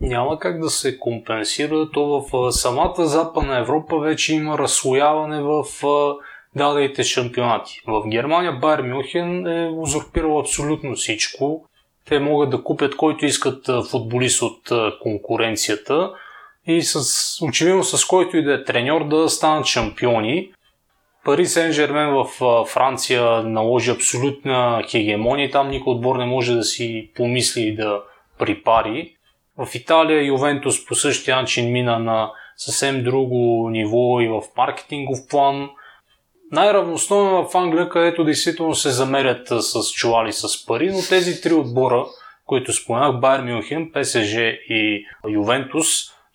Няма 0.00 0.38
как 0.38 0.60
да 0.60 0.70
се 0.70 0.98
компенсира. 0.98 1.90
То 1.90 2.26
в 2.32 2.52
самата 2.52 3.06
Западна 3.06 3.58
Европа 3.58 3.98
вече 3.98 4.34
има 4.34 4.58
разслояване 4.58 5.42
в 5.42 5.64
дадените 6.56 7.02
шампионати. 7.02 7.80
В 7.86 8.08
Германия 8.08 8.52
Байер 8.52 8.82
Мюнхен 8.82 9.46
е 9.46 9.68
узурпирал 9.68 10.40
абсолютно 10.40 10.94
всичко. 10.94 11.64
Те 12.08 12.18
могат 12.18 12.50
да 12.50 12.62
купят 12.62 12.96
който 12.96 13.26
искат 13.26 13.70
футболист 13.90 14.42
от 14.42 14.68
конкуренцията 15.02 16.10
и 16.66 16.82
с, 16.82 17.00
очевидно 17.44 17.84
с 17.84 18.06
който 18.06 18.36
и 18.36 18.42
да 18.42 18.54
е 18.54 18.64
треньор 18.64 19.08
да 19.08 19.28
станат 19.28 19.66
шампиони. 19.66 20.50
Пари 21.24 21.46
Сен 21.46 21.72
Жермен 21.72 22.10
в 22.10 22.26
Франция 22.66 23.42
наложи 23.42 23.90
абсолютна 23.90 24.82
хегемония. 24.90 25.50
Там 25.50 25.70
никой 25.70 25.92
отбор 25.92 26.16
не 26.16 26.24
може 26.24 26.54
да 26.54 26.62
си 26.62 27.10
помисли 27.16 27.74
да 27.74 28.02
припари. 28.38 29.14
В 29.58 29.74
Италия 29.74 30.26
Ювентус 30.26 30.86
по 30.86 30.94
същия 30.94 31.36
начин 31.36 31.72
мина 31.72 31.98
на 31.98 32.30
съвсем 32.56 33.02
друго 33.04 33.70
ниво 33.70 34.20
и 34.20 34.28
в 34.28 34.42
маркетингов 34.56 35.18
план. 35.30 35.70
Най-равностойно 36.52 37.48
в 37.48 37.54
Англия, 37.54 37.88
където 37.88 38.24
действително 38.24 38.74
се 38.74 38.90
замерят 38.90 39.48
с 39.48 39.92
чували 39.92 40.32
с 40.32 40.66
пари, 40.66 40.90
но 40.92 40.98
тези 41.08 41.40
три 41.40 41.52
отбора, 41.52 42.06
които 42.46 42.72
споменах, 42.72 43.20
Байер 43.20 43.40
Мюнхен, 43.40 43.90
ПСЖ 43.94 44.36
и 44.68 45.04
Ювентус, 45.28 45.86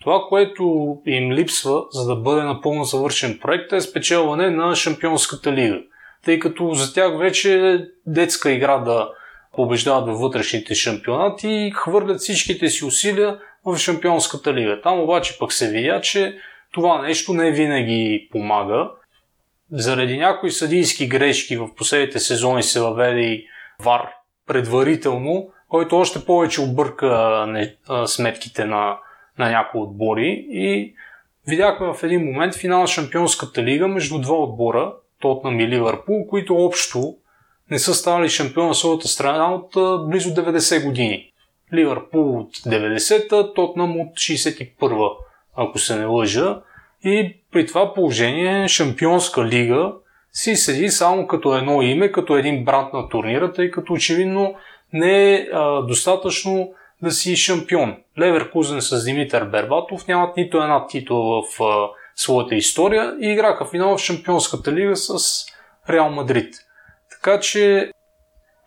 това, 0.01 0.21
което 0.29 0.97
им 1.05 1.31
липсва, 1.31 1.83
за 1.91 2.05
да 2.07 2.15
бъде 2.15 2.43
напълно 2.43 2.83
завършен 2.83 3.39
проект, 3.41 3.73
е 3.73 3.81
спечелване 3.81 4.49
на 4.49 4.75
Шампионската 4.75 5.51
лига. 5.51 5.79
Тъй 6.25 6.39
като 6.39 6.73
за 6.73 6.93
тях 6.93 7.17
вече 7.17 7.71
е 7.71 7.79
детска 8.07 8.51
игра 8.51 8.77
да 8.77 9.09
побеждават 9.55 10.07
във 10.07 10.19
вътрешните 10.19 10.75
шампионати 10.75 11.47
и 11.47 11.71
хвърлят 11.75 12.19
всичките 12.19 12.69
си 12.69 12.85
усилия 12.85 13.39
в 13.65 13.77
Шампионската 13.77 14.53
лига. 14.53 14.81
Там 14.81 14.99
обаче 14.99 15.39
пък 15.39 15.53
се 15.53 15.71
видя, 15.71 16.01
че 16.01 16.37
това 16.73 17.01
нещо 17.01 17.33
не 17.33 17.51
винаги 17.51 18.27
помага. 18.31 18.91
Заради 19.71 20.17
някои 20.17 20.51
съдийски 20.51 21.07
грешки 21.07 21.57
в 21.57 21.75
последните 21.75 22.19
сезони 22.19 22.63
се 22.63 22.81
въведе 22.81 23.21
и 23.21 23.45
ВАР 23.79 24.09
предварително, 24.47 25.49
който 25.69 25.97
още 25.97 26.25
повече 26.25 26.61
обърка 26.61 27.45
сметките 28.05 28.65
на 28.65 28.97
на 29.39 29.49
някои 29.51 29.81
отбори 29.81 30.45
и 30.49 30.95
видяхме 31.47 31.93
в 31.93 32.03
един 32.03 32.25
момент 32.25 32.55
финал 32.55 32.81
на 32.81 32.87
Шампионската 32.87 33.63
лига 33.63 33.87
между 33.87 34.21
два 34.21 34.35
отбора, 34.35 34.93
Тотнам 35.21 35.59
и 35.59 35.67
Ливърпул, 35.67 36.27
които 36.27 36.55
общо 36.55 37.15
не 37.71 37.79
са 37.79 37.93
ставали 37.93 38.29
шампион 38.29 38.67
на 38.67 38.75
своята 38.75 39.07
страна 39.07 39.53
от 39.53 39.71
близо 40.09 40.29
90 40.29 40.85
години. 40.85 41.31
Ливърпул 41.73 42.39
от 42.39 42.57
90-та, 42.57 43.53
Тотнам 43.53 43.99
от 43.99 44.13
61-та, 44.13 45.25
ако 45.55 45.79
се 45.79 45.95
не 45.95 46.05
лъжа. 46.05 46.61
И 47.03 47.35
при 47.55 47.65
това 47.65 47.93
положение 47.93 48.67
Шампионска 48.67 49.45
лига 49.45 49.93
си 50.31 50.55
седи 50.55 50.89
само 50.89 51.27
като 51.27 51.55
едно 51.55 51.81
име, 51.81 52.11
като 52.11 52.37
един 52.37 52.65
бранд 52.65 52.93
на 52.93 53.09
турнира, 53.09 53.53
тъй 53.53 53.71
като 53.71 53.93
очевидно 53.93 54.55
не 54.93 55.33
е 55.33 55.47
а, 55.53 55.81
достатъчно 55.81 56.73
да 57.01 57.11
си 57.11 57.35
шампион. 57.35 57.97
Леверкузен 58.19 58.81
с 58.81 59.05
Димитър 59.05 59.45
Бербатов 59.45 60.07
нямат 60.07 60.37
нито 60.37 60.57
една 60.57 60.87
титла 60.87 61.41
в 61.41 61.63
а, 61.63 61.89
своята 62.15 62.55
история 62.55 63.15
и 63.21 63.31
играха 63.31 63.65
финал 63.65 63.97
в 63.97 64.01
Шампионската 64.01 64.71
лига 64.71 64.95
с 64.95 65.45
Реал 65.89 66.09
Мадрид. 66.09 66.55
Така 67.11 67.39
че 67.39 67.91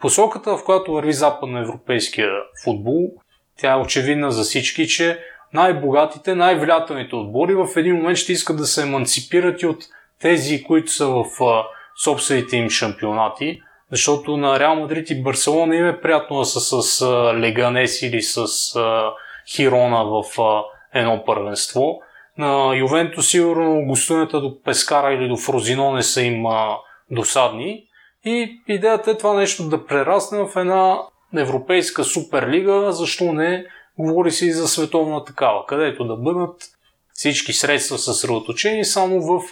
посоката, 0.01 0.57
в 0.57 0.65
която 0.65 0.93
върви 0.93 1.13
западноевропейския 1.13 2.31
футбол, 2.65 3.11
тя 3.59 3.73
е 3.73 3.81
очевидна 3.81 4.31
за 4.31 4.43
всички, 4.43 4.87
че 4.87 5.19
най-богатите, 5.55 6.35
най-влиятелните 6.35 7.17
отбори 7.17 7.55
в 7.55 7.69
един 7.77 7.97
момент 7.97 8.19
ще 8.19 8.33
искат 8.33 8.57
да 8.57 8.67
се 8.67 8.83
еманципират 8.83 9.63
и 9.63 9.67
от 9.67 9.85
тези, 10.21 10.65
които 10.65 10.93
са 10.93 11.07
в 11.07 11.25
а, 11.45 11.65
собствените 12.05 12.57
им 12.57 12.71
шампионати, 12.71 13.61
защото 13.93 14.37
на 14.37 14.61
Реал 14.61 14.75
Мадрид 14.75 15.11
и 15.11 15.23
Барселона 15.23 15.77
им 15.77 15.87
е 15.87 16.01
приятно 16.01 16.39
да 16.39 16.45
са 16.45 16.83
с 16.83 17.03
Леганес 17.35 18.03
или 18.03 18.23
с 18.23 18.47
а, 18.77 19.13
Хирона 19.55 20.05
в 20.05 20.41
а, 20.41 20.63
едно 20.95 21.25
първенство. 21.27 22.01
На 22.39 22.77
Ювенто 22.77 23.23
сигурно 23.23 23.87
гостуването 23.87 24.41
до 24.41 24.63
Пескара 24.63 25.15
или 25.15 25.29
до 25.29 25.37
Фрозино 25.37 25.93
не 25.93 26.03
са 26.03 26.23
им 26.23 26.47
а, 26.47 26.77
досадни. 27.11 27.85
И 28.25 28.61
идеята 28.69 29.11
е 29.11 29.17
това 29.17 29.35
нещо 29.35 29.69
да 29.69 29.87
прерасне 29.87 30.39
в 30.39 30.57
една 30.57 30.99
европейска 31.37 32.05
суперлига, 32.05 32.93
защо 32.93 33.33
не 33.33 33.65
говори 33.99 34.31
се 34.31 34.47
и 34.47 34.53
за 34.53 34.69
световна 34.69 35.25
такава, 35.25 35.67
където 35.67 36.05
да 36.05 36.17
бъдат 36.17 36.63
всички 37.13 37.53
средства 37.53 37.99
съсредоточени 37.99 38.85
само 38.85 39.21
в, 39.21 39.43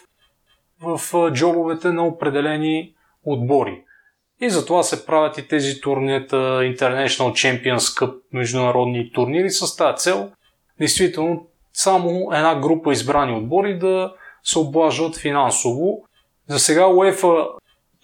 в 0.80 1.30
джобовете 1.32 1.92
на 1.92 2.06
определени 2.06 2.94
отбори. 3.24 3.82
И 4.40 4.50
затова 4.50 4.82
се 4.82 5.06
правят 5.06 5.38
и 5.38 5.48
тези 5.48 5.80
турнирата 5.80 6.36
International 6.36 7.32
Champions 7.32 7.78
Cup 7.78 8.14
международни 8.32 9.12
турнири 9.12 9.50
с 9.50 9.76
тази 9.76 9.96
цел. 9.96 10.30
Действително, 10.78 11.46
само 11.72 12.32
една 12.32 12.60
група 12.60 12.92
избрани 12.92 13.36
отбори 13.36 13.78
да 13.78 14.14
се 14.44 14.58
облажат 14.58 15.16
финансово. 15.16 16.04
За 16.48 16.58
сега 16.58 16.86
УЕФА 16.86 17.46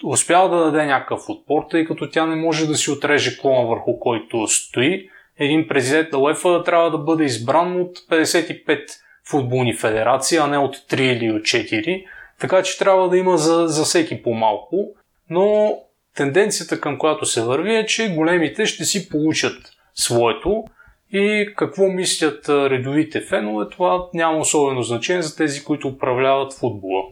успява 0.05 0.57
да 0.57 0.65
даде 0.65 0.87
някакъв 0.87 1.21
отпор, 1.29 1.63
тъй 1.71 1.85
като 1.85 2.11
тя 2.11 2.27
не 2.27 2.37
може 2.37 2.67
да 2.67 2.75
си 2.75 2.91
отреже 2.91 3.39
клона 3.39 3.69
върху 3.69 3.99
който 4.01 4.47
стои. 4.47 5.09
Един 5.39 5.69
президент 5.69 6.13
на 6.13 6.19
УЕФА 6.19 6.65
трябва 6.65 6.91
да 6.91 6.99
бъде 6.99 7.25
избран 7.25 7.81
от 7.81 7.99
55 7.99 8.81
футболни 9.31 9.77
федерации, 9.77 10.39
а 10.39 10.47
не 10.47 10.59
от 10.59 10.77
3 10.77 11.01
или 11.01 11.33
от 11.33 11.43
4. 11.43 12.05
Така 12.41 12.63
че 12.63 12.79
трябва 12.79 13.09
да 13.09 13.19
има 13.19 13.39
за, 13.39 13.67
за 13.69 13.85
всеки 13.85 14.23
по-малко. 14.23 14.77
Но 15.31 15.79
тенденцията 16.17 16.81
към 16.81 16.99
която 16.99 17.27
се 17.27 17.43
върви 17.43 17.77
е, 17.77 17.87
че 17.87 18.15
големите 18.15 18.67
ще 18.67 18.85
си 18.85 19.09
получат 19.09 19.57
своето 19.95 20.65
и 21.13 21.53
какво 21.57 21.87
мислят 21.87 22.49
редовите 22.49 23.21
фенове, 23.21 23.69
това 23.69 24.07
няма 24.15 24.39
особено 24.39 24.83
значение 24.83 25.23
за 25.23 25.37
тези, 25.37 25.65
които 25.65 25.89
управляват 25.89 26.53
футбола. 26.53 27.03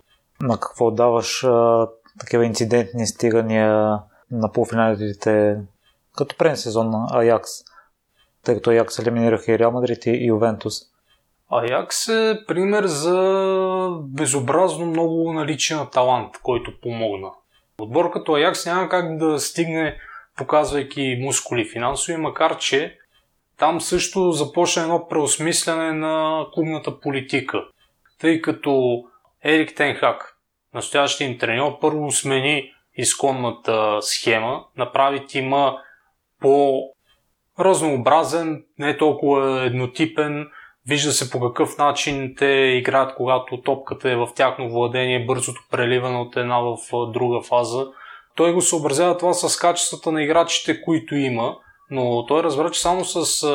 На 0.43 0.55
какво 0.55 0.91
даваш 0.91 1.45
а, 1.45 1.89
такива 2.21 2.47
инцидентни 2.47 3.07
стигания 3.07 3.99
на 4.31 4.53
полуфиналите 4.53 5.57
като 6.17 6.37
прен 6.37 6.57
сезон 6.57 6.91
на 6.91 7.07
Аякс? 7.13 7.51
Тъй 8.45 8.55
като 8.55 8.71
Аякс 8.71 8.99
елиминираха 8.99 9.53
и 9.53 9.59
Реал 9.59 9.71
Мадрид 9.71 10.07
и 10.07 10.27
Ювентус. 10.27 10.75
Аякс 11.51 12.09
е 12.09 12.39
пример 12.47 12.85
за 12.85 13.89
безобразно 14.03 14.87
много 14.87 15.33
наличие 15.33 15.77
на 15.77 15.91
талант, 15.91 16.35
който 16.43 16.81
помогна. 16.83 17.31
Отбор 17.79 18.11
като 18.11 18.35
Аякс 18.35 18.67
няма 18.67 18.89
как 18.89 19.19
да 19.19 19.39
стигне 19.39 19.97
показвайки 20.37 21.19
мускули 21.21 21.69
финансови, 21.69 22.17
макар 22.17 22.59
че 22.59 22.99
там 23.59 23.81
също 23.81 24.33
започна 24.33 24.83
едно 24.83 25.09
преосмисляне 25.09 25.93
на 25.93 26.47
клубната 26.55 27.01
политика. 27.01 27.65
Тъй 28.21 28.41
като 28.41 29.05
Ерик 29.45 29.77
Тенхак, 29.77 30.37
настоящия 30.75 31.31
им 31.31 31.39
треньор, 31.39 31.79
първо 31.81 32.11
смени 32.11 32.73
изконната 32.97 33.99
схема, 34.01 34.65
направи 34.77 35.27
тима 35.27 35.79
по 36.41 36.83
разнообразен, 37.61 38.63
не 38.79 38.97
толкова 38.97 39.65
еднотипен, 39.65 40.47
Вижда 40.89 41.13
се 41.13 41.31
по 41.31 41.41
какъв 41.41 41.79
начин 41.79 42.35
те 42.39 42.47
играят, 42.47 43.15
когато 43.17 43.61
топката 43.61 44.11
е 44.11 44.17
в 44.17 44.29
тяхно 44.35 44.71
владение, 44.71 45.25
бързото 45.27 45.61
преливане 45.71 46.19
от 46.19 46.37
една 46.37 46.59
в 46.61 46.77
друга 47.13 47.41
фаза. 47.43 47.87
Той 48.37 48.53
го 48.53 48.61
съобразява 48.61 49.17
това 49.17 49.33
с 49.33 49.57
качествата 49.57 50.13
на 50.13 50.23
играчите, 50.23 50.83
които 50.83 51.15
има, 51.15 51.57
но 51.91 52.27
той 52.27 52.43
разбра, 52.43 52.71
че 52.71 52.81
само 52.81 53.05
с 53.05 53.47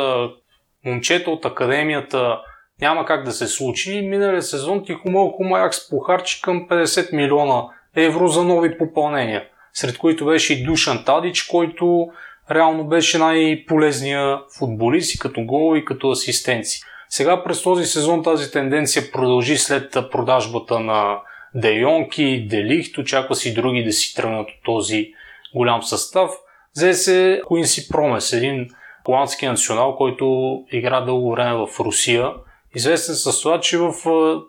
момчета 0.86 1.32
от 1.32 1.46
академията 1.46 2.42
няма 2.82 3.06
как 3.06 3.24
да 3.24 3.32
се 3.32 3.48
случи. 3.48 4.02
Миналия 4.02 4.42
сезон 4.42 4.86
Тихомълко 4.86 5.44
Маякс 5.44 5.90
похарчи 5.90 6.42
към 6.42 6.68
50 6.70 7.16
милиона 7.16 7.64
евро 7.96 8.28
за 8.28 8.44
нови 8.44 8.78
попълнения, 8.78 9.44
сред 9.74 9.98
които 9.98 10.26
беше 10.26 10.54
и 10.54 10.64
Душан 10.64 11.04
Тадич, 11.06 11.44
който 11.44 12.08
реално 12.52 12.84
беше 12.84 13.18
най-полезния 13.18 14.40
футболист 14.58 15.16
и 15.16 15.20
като 15.20 15.42
гол 15.42 15.78
и 15.78 15.86
като 15.86 16.10
асистенции. 16.10 16.82
Сега 17.10 17.44
през 17.44 17.64
този 17.64 17.86
сезон 17.86 18.24
тази 18.24 18.52
тенденция 18.52 19.12
продължи 19.12 19.58
след 19.58 19.98
продажбата 20.12 20.80
на 20.80 21.18
Де 21.56 21.72
Йонки, 21.72 22.48
Делихт, 22.50 22.98
очаква 22.98 23.36
си 23.36 23.54
други 23.54 23.84
да 23.84 23.92
си 23.92 24.16
тръгнат 24.16 24.48
от 24.48 24.64
този 24.66 25.14
голям 25.56 25.84
състав. 25.84 26.32
Взе 26.76 26.94
се 26.94 27.42
Куинси 27.46 27.90
Промес, 27.90 28.34
един 28.34 28.70
холандски 29.06 29.48
национал, 29.48 29.96
който 29.96 30.58
игра 30.72 31.02
дълго 31.02 31.32
време 31.32 31.54
в 31.54 31.80
Русия. 31.80 32.32
Известен 32.76 33.16
с 33.16 33.42
това, 33.42 33.60
че 33.60 33.78
в, 33.78 33.94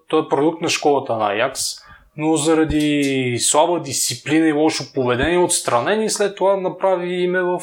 той 0.09 0.21
е 0.21 0.29
продукт 0.31 0.63
на 0.63 0.69
школата 0.69 1.17
на 1.17 1.33
Аякс, 1.33 1.63
но 2.17 2.37
заради 2.37 3.37
слаба 3.41 3.81
дисциплина 3.81 4.49
и 4.49 4.53
лошо 4.53 4.85
поведение 4.95 5.39
отстранен 5.39 6.03
и 6.03 6.11
след 6.11 6.37
това 6.37 6.57
направи 6.57 7.15
име 7.15 7.41
в 7.43 7.61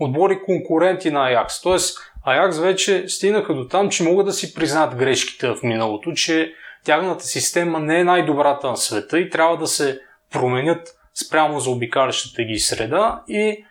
отбори 0.00 0.42
конкуренти 0.42 1.10
на 1.10 1.28
Аякс. 1.28 1.62
Тоест 1.62 1.98
Аякс 2.24 2.58
вече 2.58 3.08
стигнаха 3.08 3.54
до 3.54 3.68
там, 3.68 3.90
че 3.90 4.02
могат 4.02 4.26
да 4.26 4.32
си 4.32 4.54
признаят 4.54 4.96
грешките 4.96 5.48
в 5.48 5.62
миналото, 5.62 6.12
че 6.12 6.52
тяхната 6.84 7.24
система 7.24 7.80
не 7.80 8.00
е 8.00 8.04
най-добрата 8.04 8.70
на 8.70 8.76
света 8.76 9.18
и 9.18 9.30
трябва 9.30 9.56
да 9.56 9.66
се 9.66 10.00
променят 10.32 10.88
спрямо 11.14 11.60
за 11.60 11.70
обикалящата 11.70 12.42
ги 12.42 12.58
среда 12.58 13.22
и 13.28 13.64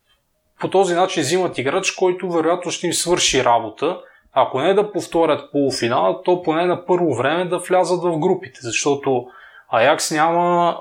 по 0.59 0.69
този 0.69 0.93
начин 0.93 1.23
взимат 1.23 1.57
играч, 1.57 1.91
който 1.91 2.31
вероятно 2.31 2.71
ще 2.71 2.87
им 2.87 2.93
свърши 2.93 3.43
работа. 3.43 3.99
Ако 4.33 4.59
не 4.59 4.73
да 4.73 4.91
повторят 4.91 5.51
полуфинала, 5.51 6.23
то 6.23 6.41
поне 6.41 6.65
на 6.65 6.85
първо 6.85 7.15
време 7.15 7.45
да 7.45 7.57
влязат 7.57 8.03
в 8.03 8.19
групите, 8.19 8.59
защото 8.61 9.25
Аякс 9.69 10.11
няма 10.11 10.77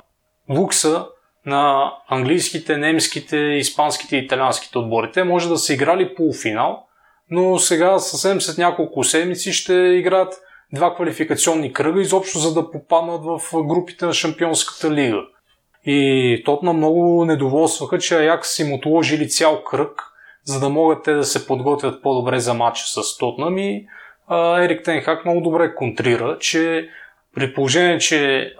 лукса 0.50 1.06
на 1.46 1.92
английските, 2.08 2.76
немските, 2.76 3.36
испанските 3.36 4.16
и 4.16 4.20
италианските 4.20 4.78
отбори. 4.78 5.10
Те 5.12 5.24
може 5.24 5.48
да 5.48 5.58
са 5.58 5.74
играли 5.74 6.14
полуфинал, 6.14 6.86
но 7.30 7.58
сега 7.58 7.98
съвсем 7.98 8.40
след 8.40 8.58
няколко 8.58 9.04
седмици 9.04 9.52
ще 9.52 9.74
играят 9.74 10.34
два 10.72 10.94
квалификационни 10.94 11.72
кръга, 11.72 12.00
изобщо 12.00 12.38
за 12.38 12.54
да 12.54 12.70
попаднат 12.70 13.24
в 13.24 13.40
групите 13.64 14.06
на 14.06 14.12
Шампионската 14.12 14.90
лига. 14.90 15.20
И 15.86 16.42
Тотна 16.44 16.72
много 16.72 17.24
недоволстваха, 17.24 17.98
че 17.98 18.16
Аякс 18.16 18.58
им 18.58 18.72
отложили 18.72 19.28
цял 19.28 19.64
кръг, 19.64 20.02
за 20.44 20.60
да 20.60 20.68
могат 20.68 21.04
те 21.04 21.12
да 21.12 21.24
се 21.24 21.46
подготвят 21.46 22.02
по-добре 22.02 22.38
за 22.38 22.54
матча 22.54 22.84
с 22.86 23.18
Тотнам 23.18 23.58
и 23.58 23.86
Ерик 24.58 24.84
Тенхак 24.84 25.24
много 25.24 25.40
добре 25.40 25.74
контрира, 25.74 26.38
че 26.38 26.88
при 27.34 27.54
положение, 27.54 27.98
че 27.98 28.52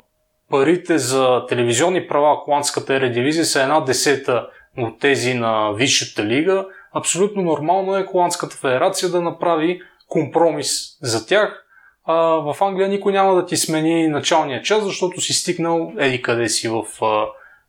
парите 0.55 0.99
за 0.99 1.47
телевизионни 1.49 2.09
права 2.09 2.37
холандската 2.37 2.95
ередивизия 2.95 3.45
са 3.45 3.63
една 3.63 3.81
десета 3.81 4.49
от 4.79 5.01
тези 5.01 5.35
на 5.35 5.73
Висшата 5.73 6.25
лига, 6.25 6.67
абсолютно 6.93 7.43
нормално 7.43 7.97
е 7.97 8.05
Холандската 8.05 8.57
федерация 8.57 9.09
да 9.09 9.23
направи 9.23 9.81
компромис 10.09 10.99
за 11.03 11.27
тях. 11.27 11.65
А, 12.05 12.15
в 12.17 12.57
Англия 12.61 12.89
никой 12.89 13.13
няма 13.13 13.35
да 13.35 13.47
ти 13.47 13.57
смени 13.57 14.09
началния 14.09 14.63
час, 14.63 14.85
защото 14.85 15.21
си 15.21 15.33
стигнал 15.33 15.93
еди 15.99 16.23
къде 16.23 16.49
си 16.49 16.69
в 16.69 17.05
а, 17.05 17.27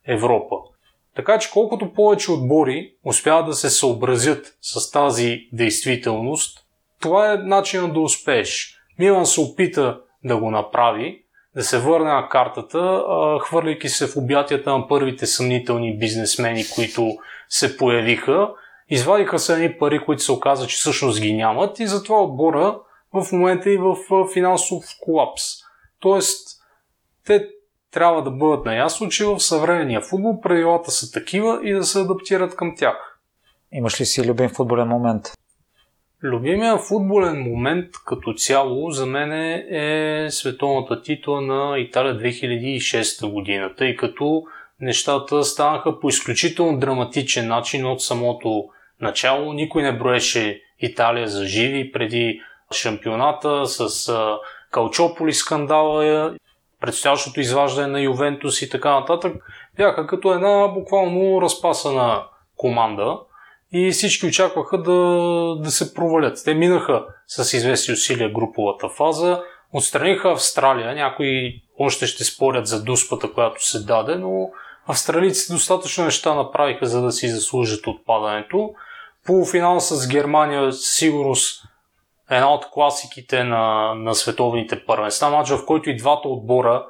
Европа. 0.08 0.56
Така 1.16 1.40
че 1.40 1.52
колкото 1.52 1.94
повече 1.94 2.32
отбори 2.32 2.92
успяват 3.06 3.46
да 3.46 3.54
се 3.54 3.70
съобразят 3.70 4.58
с 4.62 4.92
тази 4.92 5.40
действителност, 5.54 6.60
това 7.02 7.34
е 7.34 7.38
начинът 7.38 7.94
да 7.94 8.00
успееш. 8.00 8.78
Милан 9.00 9.26
се 9.26 9.42
опита 9.42 10.00
да 10.24 10.38
го 10.38 10.52
направи, 10.52 11.25
да 11.56 11.64
се 11.64 11.80
върне 11.80 12.14
на 12.14 12.30
картата, 12.30 13.04
хвърляйки 13.42 13.90
се 13.90 14.08
в 14.08 14.18
обятията 14.18 14.78
на 14.78 14.88
първите 14.88 15.26
съмнителни 15.26 15.98
бизнесмени, 15.98 16.64
които 16.76 17.18
се 17.50 17.78
появиха. 17.78 18.50
Извадиха 18.90 19.40
се 19.40 19.54
едни 19.54 19.78
пари, 19.78 20.06
които 20.06 20.24
се 20.24 20.32
оказа, 20.32 20.68
че 20.68 20.78
всъщност 20.78 21.22
ги 21.22 21.34
нямат 21.34 21.80
и 21.80 21.88
затова 21.88 22.24
отбора 22.24 22.80
в 23.14 23.32
момента 23.32 23.70
и 23.70 23.78
в 23.78 23.96
финансов 24.34 24.84
колапс. 25.02 25.44
Тоест, 26.00 26.48
те 27.26 27.48
трябва 27.92 28.24
да 28.24 28.32
бъдат 28.32 28.66
наясно, 28.66 29.10
че 29.10 29.26
в 29.26 29.40
съвременния 29.40 30.02
футбол 30.02 30.42
правилата 30.42 30.92
са 30.92 31.12
такива 31.12 31.60
и 31.64 31.74
да 31.74 31.84
се 31.84 32.00
адаптират 32.00 32.56
към 32.56 32.76
тях. 32.78 33.20
Имаш 33.72 34.02
ли 34.02 34.06
си 34.06 34.28
любим 34.28 34.50
футболен 34.50 34.88
момент? 34.88 35.24
Любимия 36.26 36.78
футболен 36.78 37.42
момент 37.42 37.86
като 38.06 38.34
цяло 38.34 38.92
за 38.92 39.06
мен 39.06 39.32
е 39.32 40.28
световната 40.30 41.02
титла 41.02 41.42
на 41.42 41.80
Италия 41.80 42.18
2006 42.18 43.30
година, 43.32 43.76
тъй 43.78 43.96
като 43.96 44.44
нещата 44.80 45.44
станаха 45.44 46.00
по 46.00 46.10
изключително 46.10 46.80
драматичен 46.80 47.48
начин 47.48 47.86
от 47.86 48.02
самото 48.02 48.66
начало. 49.02 49.54
Никой 49.54 49.84
не 49.84 49.98
броеше 49.98 50.62
Италия 50.80 51.28
за 51.28 51.46
живи 51.46 51.92
преди 51.92 52.42
шампионата 52.72 53.66
с 53.66 54.12
Калчополи 54.72 55.34
скандала, 55.34 56.36
предстоящото 56.82 57.40
изваждане 57.40 57.88
на 57.88 58.02
Ювентус 58.02 58.62
и 58.62 58.70
така 58.70 59.00
нататък. 59.00 59.36
Бяха 59.78 60.08
като 60.08 60.34
една 60.34 60.68
буквално 60.68 61.42
разпасана 61.42 62.24
команда 62.58 63.18
и 63.78 63.92
всички 63.92 64.26
очакваха 64.26 64.78
да, 64.78 64.92
да 65.60 65.72
се 65.72 65.94
провалят. 65.94 66.42
Те 66.46 66.54
минаха 66.54 67.06
с 67.28 67.54
известни 67.54 67.94
усилия 67.94 68.30
груповата 68.30 68.90
фаза, 68.90 69.42
отстраниха 69.74 70.32
Австралия, 70.32 70.96
някои 70.96 71.62
още 71.80 72.08
ще 72.08 72.24
спорят 72.24 72.68
за 72.68 72.84
дуспата, 72.84 73.34
която 73.34 73.68
се 73.68 73.80
даде, 73.80 74.16
но 74.16 74.50
австралийците 74.88 75.54
достатъчно 75.54 76.06
неща 76.06 76.36
направиха, 76.36 76.86
за 76.86 77.02
да 77.02 77.12
си 77.12 77.28
заслужат 77.28 77.88
отпадането. 77.88 78.74
Полуфинал 79.26 79.80
с 79.80 80.10
Германия 80.10 80.74
сигурност 80.74 81.64
една 82.30 82.54
от 82.54 82.66
класиките 82.72 83.44
на, 83.44 83.94
на 83.96 84.16
световните 84.16 84.86
първенства. 84.86 85.30
Мач, 85.30 85.50
в 85.50 85.66
който 85.66 85.90
и 85.90 85.98
двата 85.98 86.28
отбора, 86.28 86.86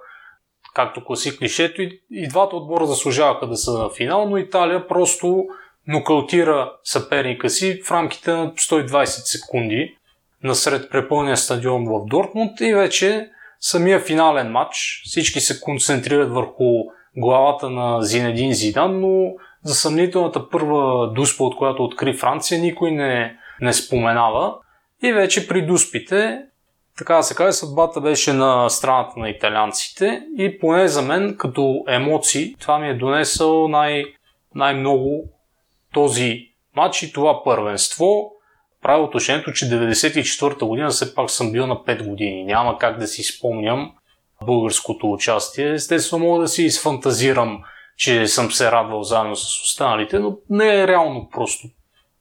както 0.74 1.06
класи 1.06 1.38
клишето, 1.38 1.82
и, 1.82 2.02
и 2.12 2.28
двата 2.28 2.56
отбора 2.56 2.86
заслужаваха 2.86 3.48
да 3.48 3.58
са 3.58 3.80
на 3.80 3.90
финал, 3.90 4.30
но 4.30 4.38
Италия 4.38 4.88
просто 4.88 5.46
нокаутира 5.88 6.72
съперника 6.84 7.50
си 7.50 7.82
в 7.86 7.92
рамките 7.92 8.32
на 8.32 8.52
120 8.54 9.06
секунди 9.06 9.96
насред 10.44 10.92
препълния 10.92 11.38
стадион 11.38 11.86
в 11.86 12.06
Дортмунд 12.06 12.62
и 12.62 12.74
вече 12.74 13.30
самия 13.60 14.00
финален 14.00 14.52
матч 14.52 15.02
всички 15.06 15.40
се 15.40 15.62
концентрират 15.62 16.32
върху 16.32 16.84
главата 17.18 17.70
на 17.70 18.02
Зинедин 18.02 18.54
Зидан, 18.54 19.00
но 19.00 19.32
за 19.64 19.76
съмнителната 19.76 20.50
първа 20.50 21.12
дуспа, 21.14 21.44
от 21.44 21.58
която 21.58 21.84
откри 21.84 22.14
Франция, 22.14 22.62
никой 22.62 22.92
не, 22.92 23.38
не 23.62 23.74
споменава. 23.74 24.56
И 25.04 25.14
вече 25.14 25.48
при 25.48 25.66
дуспите, 25.66 26.42
така 26.98 27.16
да 27.16 27.24
се 27.24 27.36
каже, 27.36 27.52
съдбата 27.52 28.02
беше 28.02 28.34
на 28.34 28.70
страната 28.70 29.20
на 29.20 29.30
италианците 29.30 30.22
и 30.38 30.60
поне 30.60 30.88
за 30.88 31.02
мен 31.02 31.36
като 31.38 31.84
емоции 31.88 32.56
това 32.60 32.80
ми 32.80 32.90
е 32.90 32.98
донесъл 32.98 33.68
най- 33.68 34.06
най-много 34.56 35.30
този 35.96 36.50
матч 36.76 37.04
и 37.04 37.14
това 37.14 37.44
първенство. 37.44 38.32
Правя 38.82 39.04
отношението, 39.04 39.54
че 39.54 39.66
94-та 39.66 40.66
година 40.66 40.90
все 40.90 41.16
пак 41.16 41.32
съм 41.32 41.52
бил 41.52 41.68
на 41.68 41.76
5 41.76 42.08
години. 42.08 42.44
Няма 42.44 42.78
как 42.78 43.00
да 43.00 43.08
си 43.08 43.24
спомням 43.24 43.92
българското 44.46 45.12
участие. 45.12 45.74
Естествено 45.74 46.26
мога 46.26 46.42
да 46.42 46.48
си 46.48 46.64
изфантазирам, 46.64 47.64
че 47.98 48.28
съм 48.28 48.52
се 48.52 48.72
радвал 48.72 49.04
заедно 49.04 49.36
с 49.36 49.62
останалите, 49.64 50.20
но 50.20 50.38
не 50.50 50.82
е 50.82 50.88
реално 50.88 51.30
просто. 51.30 51.68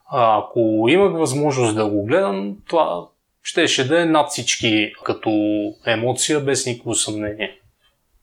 А, 0.06 0.38
ако 0.38 0.86
имах 0.88 1.12
възможност 1.12 1.74
да 1.74 1.88
го 1.88 2.04
гледам, 2.04 2.56
това 2.68 3.06
щеше 3.42 3.88
да 3.88 4.02
е 4.02 4.04
над 4.04 4.30
всички 4.30 4.92
като 5.04 5.30
емоция, 5.86 6.40
без 6.40 6.66
никакво 6.66 6.94
съмнение. 6.94 7.60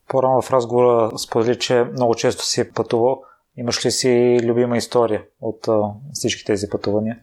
По-рано 0.08 0.42
в 0.42 0.50
разговора 0.50 1.18
сподели, 1.18 1.58
че 1.58 1.84
много 1.92 2.14
често 2.14 2.44
си 2.44 2.60
е 2.60 2.70
пътувал. 2.70 3.22
Имаш 3.56 3.86
ли 3.86 3.90
си 3.90 4.40
любима 4.42 4.76
история 4.76 5.22
от 5.40 5.68
а, 5.68 5.80
всички 6.12 6.44
тези 6.44 6.70
пътувания? 6.70 7.18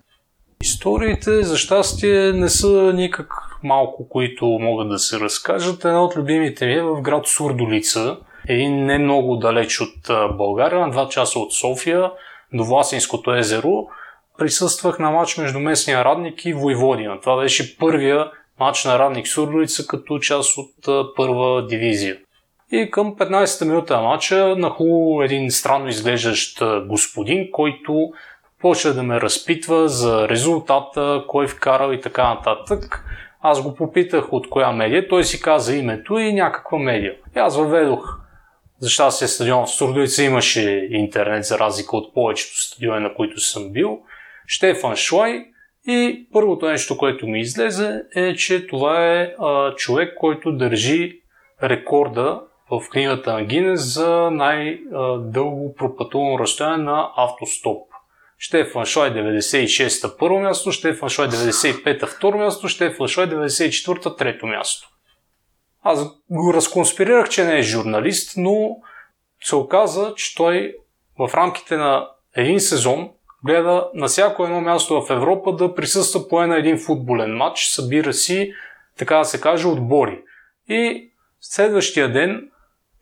Историите, 0.64 1.44
за 1.44 1.58
щастие, 1.58 2.34
не 2.34 2.50
са 2.50 2.94
никак 2.96 3.34
малко, 3.64 4.10
които 4.10 4.46
могат 4.46 4.90
да 4.90 5.00
се 5.00 5.20
разкажат. 5.20 5.86
Една 5.86 6.04
от 6.04 6.16
любимите 6.16 6.66
ми 6.66 6.74
е 6.74 6.82
в 6.82 7.02
град 7.02 7.28
Сурдолица, 7.28 8.18
един 8.48 8.86
не 8.86 8.98
много 8.98 9.36
далеч 9.36 9.82
от 9.82 10.36
България, 10.38 10.80
на 10.80 10.92
два 10.92 11.10
часа 11.10 11.40
от 11.40 11.54
София, 11.54 12.12
до 12.54 12.64
Власинското 12.64 13.36
езеро. 13.36 13.88
Присъствах 14.38 15.00
на 15.00 15.12
матч 15.12 15.38
между 15.38 15.60
местния 15.60 16.06
радник 16.06 16.46
и 16.46 16.54
Войводина. 16.54 17.20
Това 17.22 17.42
беше 17.42 17.78
първия 17.78 18.32
матч 18.60 18.86
на 18.86 19.00
радник 19.00 19.28
Сурдолица 19.28 19.88
като 19.88 20.20
част 20.20 20.58
от 20.58 21.16
първа 21.16 21.68
дивизия. 21.68 22.18
И 22.72 22.92
към 22.92 23.16
15-та 23.16 23.66
минута 23.66 23.98
на 23.98 24.02
матча 24.02 24.56
нахлу 24.56 25.22
един 25.22 25.52
странно 25.52 25.88
изглеждащ 25.88 26.62
господин, 26.88 27.52
който 27.52 28.10
почва 28.62 28.94
да 28.94 29.04
ме 29.04 29.22
разпитва 29.22 29.90
за 29.90 30.30
резултата, 30.30 31.24
кой 31.28 31.48
вкарал 31.48 31.94
и 31.94 32.02
така 32.02 32.34
нататък. 32.34 33.06
Аз 33.42 33.62
го 33.62 33.76
попитах 33.76 34.34
от 34.34 34.50
коя 34.50 34.72
медия, 34.72 35.08
той 35.08 35.24
си 35.24 35.42
каза 35.42 35.76
името 35.76 36.18
и 36.18 36.34
някаква 36.34 36.78
медия. 36.78 37.14
И 37.36 37.40
аз 37.40 37.58
въведох. 37.58 38.20
За 38.80 38.90
щастие 38.90 39.28
стадион 39.28 39.66
в 39.66 39.70
Сурдовица 39.70 40.24
имаше 40.24 40.88
интернет, 40.92 41.46
за 41.46 41.60
разлика 41.60 41.98
от 41.98 42.14
повечето 42.14 42.62
стадиони, 42.62 43.04
на 43.04 43.14
които 43.14 43.40
съм 43.40 43.72
бил. 43.72 44.00
Штефан 44.48 44.96
Шлай 44.96 45.46
и 45.88 46.28
първото 46.34 46.66
нещо, 46.66 46.98
което 46.98 47.28
ми 47.28 47.40
излезе 47.40 48.02
е, 48.16 48.36
че 48.36 48.68
това 48.68 49.06
е 49.06 49.34
а, 49.40 49.76
човек, 49.76 50.14
който 50.20 50.52
държи 50.52 51.22
рекорда 51.64 52.42
в 52.72 52.90
книгата 52.90 53.34
на 53.34 53.44
Гинес 53.44 53.94
за 53.94 54.32
най-дълго 54.32 55.76
пропътувано 55.76 56.40
разстояние 56.40 56.86
на 56.86 57.12
автостоп. 57.18 57.90
Штефан 58.38 58.86
Шлай 58.86 59.12
96-та 59.12 60.18
първо 60.18 60.40
място, 60.40 60.72
Штефан 60.72 61.10
Шлай 61.10 61.28
95-та 61.28 62.08
второ 62.08 62.38
място, 62.38 62.68
Штефан 62.68 63.08
Шлай 63.08 63.28
94-та 63.28 64.16
трето 64.16 64.48
място. 64.48 64.90
Аз 65.84 66.06
го 66.30 66.54
разконспирирах, 66.54 67.30
че 67.30 67.44
не 67.44 67.58
е 67.58 67.62
журналист, 67.62 68.34
но 68.38 68.78
се 69.44 69.56
оказа, 69.56 70.14
че 70.16 70.36
той 70.36 70.76
в 71.20 71.30
рамките 71.34 71.78
на 71.78 72.10
един 72.36 72.60
сезон 72.60 73.10
гледа 73.46 73.90
на 73.94 74.08
всяко 74.08 74.44
едно 74.44 74.62
място 74.62 75.02
в 75.02 75.10
Европа 75.10 75.56
да 75.56 75.76
присъства 75.76 76.28
по 76.28 76.48
на 76.48 76.58
един 76.58 76.78
футболен 76.78 77.38
матч, 77.38 77.66
събира 77.66 78.14
си, 78.14 78.54
така 78.98 79.18
да 79.18 79.26
се 79.26 79.42
каже, 79.42 79.68
отбори. 79.68 80.22
И 80.70 81.12
следващия 81.42 82.12
ден 82.12 82.50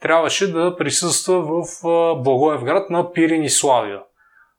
трябваше 0.01 0.53
да 0.53 0.75
присъства 0.75 1.41
в 1.41 1.63
Благоевград 2.23 2.89
на 2.89 3.11
Пирин 3.11 3.43
и 3.43 3.49
Славия. 3.49 3.99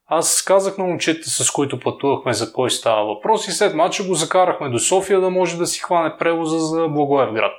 Аз 0.07 0.43
казах 0.43 0.79
на 0.79 0.85
момчета, 0.85 1.31
с 1.31 1.51
които 1.51 1.81
пътувахме 1.81 2.33
за 2.33 2.53
кой 2.53 2.71
става 2.71 3.05
въпрос 3.05 3.49
и 3.49 3.53
след 3.53 3.75
мача 3.75 4.05
го 4.05 4.15
закарахме 4.15 4.69
до 4.69 4.79
София 4.79 5.21
да 5.21 5.31
може 5.31 5.59
да 5.59 5.67
си 5.67 5.81
хване 5.81 6.17
превоза 6.19 6.59
за 6.59 6.89
Благоевград. 6.89 7.55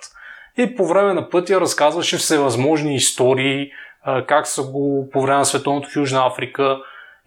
И 0.58 0.76
по 0.76 0.86
време 0.88 1.14
на 1.14 1.30
пътя 1.30 1.62
разказваше 1.62 2.18
всевъзможни 2.18 2.96
истории, 2.96 3.72
как 4.28 4.48
са 4.48 4.64
го 4.64 5.10
по 5.14 5.22
време 5.22 5.38
на 5.38 5.46
Световното 5.46 5.90
в 5.90 5.96
Южна 5.96 6.28
Африка, 6.28 6.78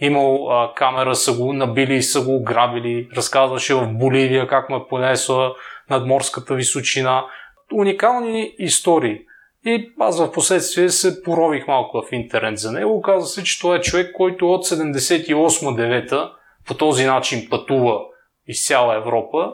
имал 0.01 0.49
камера, 0.77 1.15
са 1.15 1.39
го 1.39 1.53
набили 1.53 1.95
и 1.95 2.03
са 2.03 2.25
го 2.25 2.43
грабили, 2.43 3.09
разказваше 3.17 3.75
в 3.75 3.87
Боливия 3.87 4.49
как 4.49 4.71
му 4.71 4.77
е 4.77 4.89
понесла 4.89 5.55
надморската 5.91 6.55
височина. 6.55 7.25
Уникални 7.73 8.55
истории. 8.59 9.21
И 9.65 9.93
аз 10.01 10.19
в 10.19 10.33
последствие 10.33 10.89
се 10.89 11.23
порових 11.23 11.67
малко 11.67 12.03
в 12.03 12.13
интернет 12.13 12.59
за 12.59 12.73
него. 12.73 12.97
Оказва 12.97 13.27
се, 13.27 13.45
че 13.45 13.59
това 13.61 13.77
е 13.77 13.81
човек, 13.81 14.13
който 14.17 14.53
от 14.53 14.67
78-9 14.67 16.33
по 16.67 16.75
този 16.75 17.05
начин 17.05 17.49
пътува 17.51 18.01
из 18.47 18.67
цяла 18.67 18.97
Европа. 18.97 19.53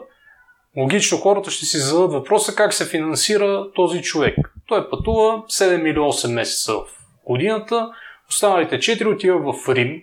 Логично 0.77 1.17
хората 1.17 1.51
ще 1.51 1.65
си 1.65 1.77
зададат 1.77 2.11
въпроса 2.11 2.55
как 2.55 2.73
се 2.73 2.89
финансира 2.89 3.71
този 3.71 4.01
човек. 4.01 4.35
Той 4.67 4.89
пътува 4.89 5.43
7 5.47 5.89
или 5.89 5.97
8 5.97 6.33
месеца 6.33 6.73
в 6.73 6.85
годината, 7.25 7.89
останалите 8.29 8.77
4 8.77 9.13
отива 9.15 9.53
в 9.53 9.69
Рим, 9.69 10.01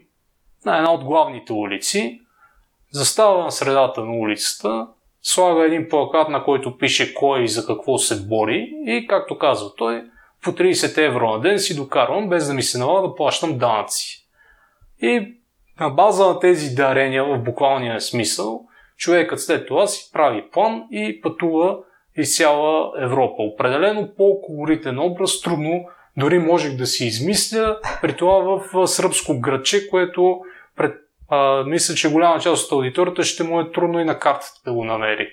на 0.64 0.76
една 0.76 0.92
от 0.92 1.04
главните 1.04 1.52
улици, 1.52 2.20
застава 2.92 3.44
на 3.44 3.52
средата 3.52 4.04
на 4.04 4.12
улицата, 4.12 4.86
слага 5.28 5.64
един 5.64 5.88
плакат, 5.88 6.28
на 6.28 6.44
който 6.44 6.78
пише 6.78 7.14
кой 7.14 7.42
и 7.42 7.48
за 7.48 7.66
какво 7.66 7.98
се 7.98 8.26
бори 8.26 8.72
и, 8.86 9.06
както 9.06 9.38
казва 9.38 9.70
той, 9.76 10.04
по 10.42 10.52
30 10.52 11.06
евро 11.06 11.30
на 11.30 11.40
ден 11.40 11.58
си 11.58 11.76
докарвам, 11.76 12.28
без 12.28 12.46
да 12.46 12.54
ми 12.54 12.62
се 12.62 12.78
налага 12.78 13.08
да 13.08 13.14
плащам 13.14 13.58
данъци. 13.58 14.26
И 15.02 15.34
на 15.80 15.90
база 15.90 16.26
на 16.26 16.40
тези 16.40 16.74
дарения, 16.74 17.24
в 17.24 17.38
буквалния 17.38 18.00
смисъл, 18.00 18.60
човекът 18.96 19.40
след 19.40 19.66
това 19.66 19.86
си 19.86 20.10
прави 20.12 20.50
план 20.52 20.84
и 20.90 21.20
пътува 21.20 21.78
из 22.16 22.36
цяла 22.36 22.92
Европа. 23.00 23.42
Определено 23.42 24.08
по-колоритен 24.16 24.98
образ, 24.98 25.40
трудно 25.40 25.84
дори 26.16 26.38
можех 26.38 26.76
да 26.76 26.86
си 26.86 27.06
измисля, 27.06 27.78
при 28.02 28.16
това 28.16 28.60
в 28.72 28.86
сръбско 28.86 29.40
градче, 29.40 29.88
което 29.88 30.40
пред, 30.76 30.94
а, 31.28 31.64
мисля, 31.64 31.94
че 31.94 32.12
голяма 32.12 32.40
част 32.40 32.66
от 32.66 32.72
аудиторията 32.72 33.22
ще 33.22 33.44
му 33.44 33.60
е 33.60 33.72
трудно 33.72 34.00
и 34.00 34.04
на 34.04 34.18
картата 34.18 34.60
да 34.64 34.72
го 34.72 34.84
намери. 34.84 35.28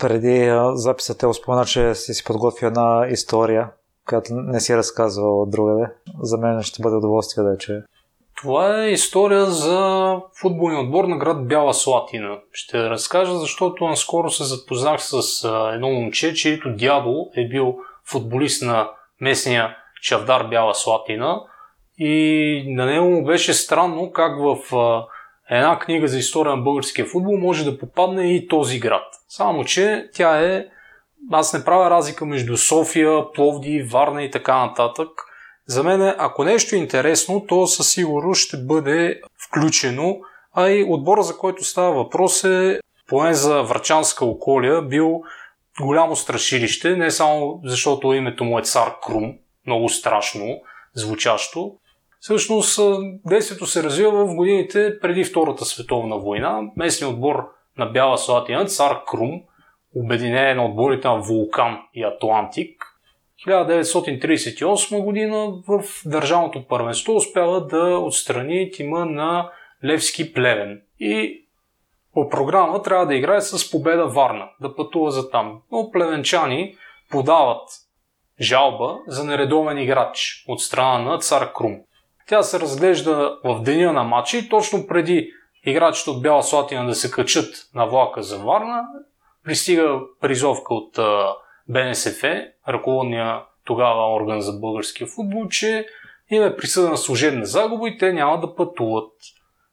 Преди 0.00 0.50
записа 0.74 1.18
те 1.18 1.32
спомена, 1.32 1.64
че 1.64 1.94
си 1.94 2.14
си 2.14 2.24
подготвил 2.24 2.66
една 2.66 3.06
история, 3.10 3.70
която 4.08 4.34
не 4.34 4.60
си 4.60 4.76
разказвал 4.76 5.42
от 5.42 5.50
другаде. 5.50 5.86
За 6.22 6.38
мен 6.38 6.62
ще 6.62 6.82
бъде 6.82 6.96
удоволствие 6.96 7.44
да 7.44 7.52
е, 7.54 7.58
че 7.58 7.82
това 8.36 8.84
е 8.84 8.90
история 8.90 9.46
за 9.46 10.12
футболния 10.40 10.80
отбор 10.80 11.04
на 11.04 11.18
град 11.18 11.48
Бяла 11.48 11.74
Слатина. 11.74 12.38
Ще 12.52 12.90
разкажа, 12.90 13.38
защото 13.38 13.84
наскоро 13.84 14.30
се 14.30 14.44
запознах 14.44 15.00
с 15.02 15.44
едно 15.74 15.90
момче, 15.90 16.34
чието 16.34 16.74
дядо 16.74 17.26
е 17.36 17.48
бил 17.48 17.76
футболист 18.04 18.62
на 18.62 18.90
местния 19.20 19.76
Чавдар 20.02 20.44
Бяла 20.44 20.74
Слатина 20.74 21.40
и 21.98 22.64
на 22.68 22.86
него 22.86 23.06
му 23.06 23.24
беше 23.24 23.54
странно 23.54 24.12
как 24.12 24.38
в 24.38 24.56
една 25.50 25.78
книга 25.78 26.08
за 26.08 26.18
история 26.18 26.56
на 26.56 26.62
българския 26.62 27.06
футбол 27.06 27.38
може 27.38 27.64
да 27.64 27.78
попадне 27.78 28.34
и 28.34 28.48
този 28.48 28.80
град. 28.80 29.04
Само, 29.28 29.64
че 29.64 30.10
тя 30.14 30.40
е... 30.40 30.64
Аз 31.32 31.52
не 31.52 31.64
правя 31.64 31.90
разлика 31.90 32.26
между 32.26 32.56
София, 32.56 33.32
Пловди, 33.32 33.82
Варна 33.82 34.22
и 34.22 34.30
така 34.30 34.66
нататък. 34.66 35.08
За 35.66 35.82
мен, 35.82 36.14
ако 36.18 36.44
нещо 36.44 36.74
е 36.74 36.78
интересно, 36.78 37.46
то 37.46 37.66
със 37.66 37.90
сигурност 37.90 38.40
ще 38.40 38.56
бъде 38.56 39.20
включено, 39.48 40.16
а 40.54 40.68
и 40.68 40.84
отбора, 40.88 41.22
за 41.22 41.38
който 41.38 41.64
става 41.64 41.92
въпрос 41.92 42.44
е, 42.44 42.80
поне 43.08 43.34
за 43.34 43.62
Врачанска 43.62 44.24
околия, 44.24 44.82
бил 44.82 45.22
голямо 45.80 46.16
страшилище, 46.16 46.96
не 46.96 47.10
само 47.10 47.60
защото 47.64 48.12
името 48.12 48.44
му 48.44 48.58
е 48.58 48.62
цар 48.62 48.92
Крум, 49.02 49.34
много 49.66 49.88
страшно 49.88 50.60
звучащо. 50.94 51.72
Всъщност 52.26 52.80
действието 53.26 53.66
се 53.66 53.82
развива 53.82 54.26
в 54.26 54.34
годините 54.34 54.98
преди 55.00 55.24
Втората 55.24 55.64
световна 55.64 56.18
война. 56.18 56.60
Местният 56.76 57.14
отбор 57.14 57.48
на 57.78 57.86
Бяла 57.86 58.18
Слатина, 58.18 58.64
цар 58.64 59.04
Крум, 59.06 59.42
обединение 59.96 60.54
на 60.54 60.64
отборите 60.64 61.08
на 61.08 61.16
Вулкан 61.16 61.78
и 61.94 62.04
Атлантик, 62.04 62.84
1938 63.46 65.04
година 65.04 65.52
в 65.68 65.82
държавното 66.06 66.66
първенство 66.68 67.14
успява 67.16 67.66
да 67.66 67.98
отстрани 67.98 68.70
тима 68.70 69.04
на 69.04 69.50
Левски 69.84 70.32
Плевен. 70.32 70.82
И 71.00 71.44
по 72.14 72.28
програма 72.28 72.82
трябва 72.82 73.06
да 73.06 73.14
играе 73.14 73.40
с 73.40 73.70
победа 73.70 74.06
Варна, 74.06 74.48
да 74.60 74.74
пътува 74.74 75.10
за 75.10 75.30
там. 75.30 75.60
Но 75.72 75.90
плевенчани 75.90 76.76
подават 77.10 77.68
жалба 78.40 78.98
за 79.06 79.24
нередовен 79.24 79.78
играч 79.78 80.44
от 80.48 80.60
страна 80.60 80.98
на 80.98 81.18
цар 81.18 81.52
Крум. 81.52 81.80
Тя 82.28 82.42
се 82.42 82.60
разглежда 82.60 83.38
в 83.44 83.62
деня 83.62 83.92
на 83.92 84.04
матча 84.04 84.38
и 84.38 84.48
точно 84.48 84.86
преди 84.86 85.32
играчите 85.64 86.10
от 86.10 86.22
Бяла 86.22 86.42
Слатина 86.42 86.84
да 86.84 86.94
се 86.94 87.10
качат 87.10 87.54
на 87.74 87.86
влака 87.86 88.22
за 88.22 88.38
Варна, 88.38 88.82
пристига 89.44 90.00
призовка 90.20 90.74
от 90.74 90.98
БНСФ, 91.68 92.22
ръководния 92.68 93.40
тогава 93.64 94.14
орган 94.14 94.40
за 94.40 94.52
българския 94.52 95.06
футбол, 95.06 95.48
че 95.48 95.86
им 96.30 96.42
е 96.42 96.56
присъдена 96.56 96.96
служебна 96.96 97.46
загуба 97.46 97.88
и 97.88 97.98
те 97.98 98.12
няма 98.12 98.40
да 98.40 98.54
пътуват. 98.54 99.12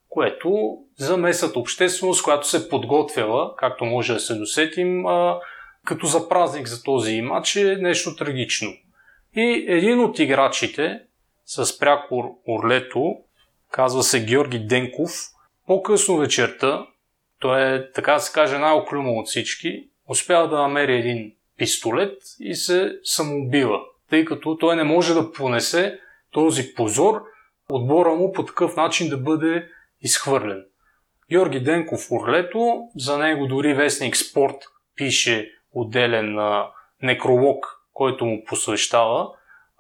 Което 0.10 0.78
за 0.98 1.18
местната 1.18 1.60
общественост, 1.60 2.24
която 2.24 2.48
се 2.48 2.70
подготвяла, 2.70 3.56
както 3.56 3.86
може 3.86 4.14
да 4.14 4.20
се 4.20 4.36
досетим, 4.36 5.04
като 5.86 6.06
за 6.06 6.30
празник 6.30 6.68
за 6.68 6.84
този 6.84 7.22
матч 7.22 7.56
е 7.56 7.76
нещо 7.76 8.16
трагично. 8.16 8.70
И 9.36 9.66
един 9.68 10.00
от 10.00 10.20
играчите 10.20 11.00
с 11.46 11.80
прякор 11.80 12.26
Орлето, 12.48 13.16
казва 13.72 14.04
се 14.04 14.26
Георги 14.26 14.60
Денков, 14.60 15.12
по-късно 15.68 16.18
вечерта, 16.18 16.88
той 17.40 17.76
е, 17.76 17.92
така 17.92 18.14
да 18.14 18.20
се 18.20 18.34
каже, 18.34 18.58
най-оклюмо 18.58 19.20
от 19.20 19.28
всички, 19.28 19.90
успява 20.10 20.48
да 20.48 20.62
намери 20.62 20.96
един 20.96 21.34
пистолет 21.58 22.18
и 22.40 22.56
се 22.56 23.00
самоубива, 23.04 23.80
тъй 24.10 24.26
като 24.26 24.58
той 24.58 24.76
не 24.76 24.84
може 24.84 25.14
да 25.14 25.32
понесе 25.32 26.00
този 26.32 26.74
позор, 26.74 27.22
отбора 27.70 28.10
му 28.10 28.32
по 28.32 28.46
такъв 28.46 28.76
начин 28.76 29.10
да 29.10 29.18
бъде 29.18 29.68
изхвърлен. 30.02 30.66
Георги 31.32 31.60
Денков 31.60 32.12
Орлето, 32.12 32.88
за 32.96 33.18
него 33.18 33.48
дори 33.48 33.74
вестник 33.74 34.18
Спорт 34.18 34.56
пише 34.96 35.52
отделен 35.72 36.38
некролог, 37.02 37.66
който 37.94 38.26
му 38.26 38.44
посвещава. 38.46 39.30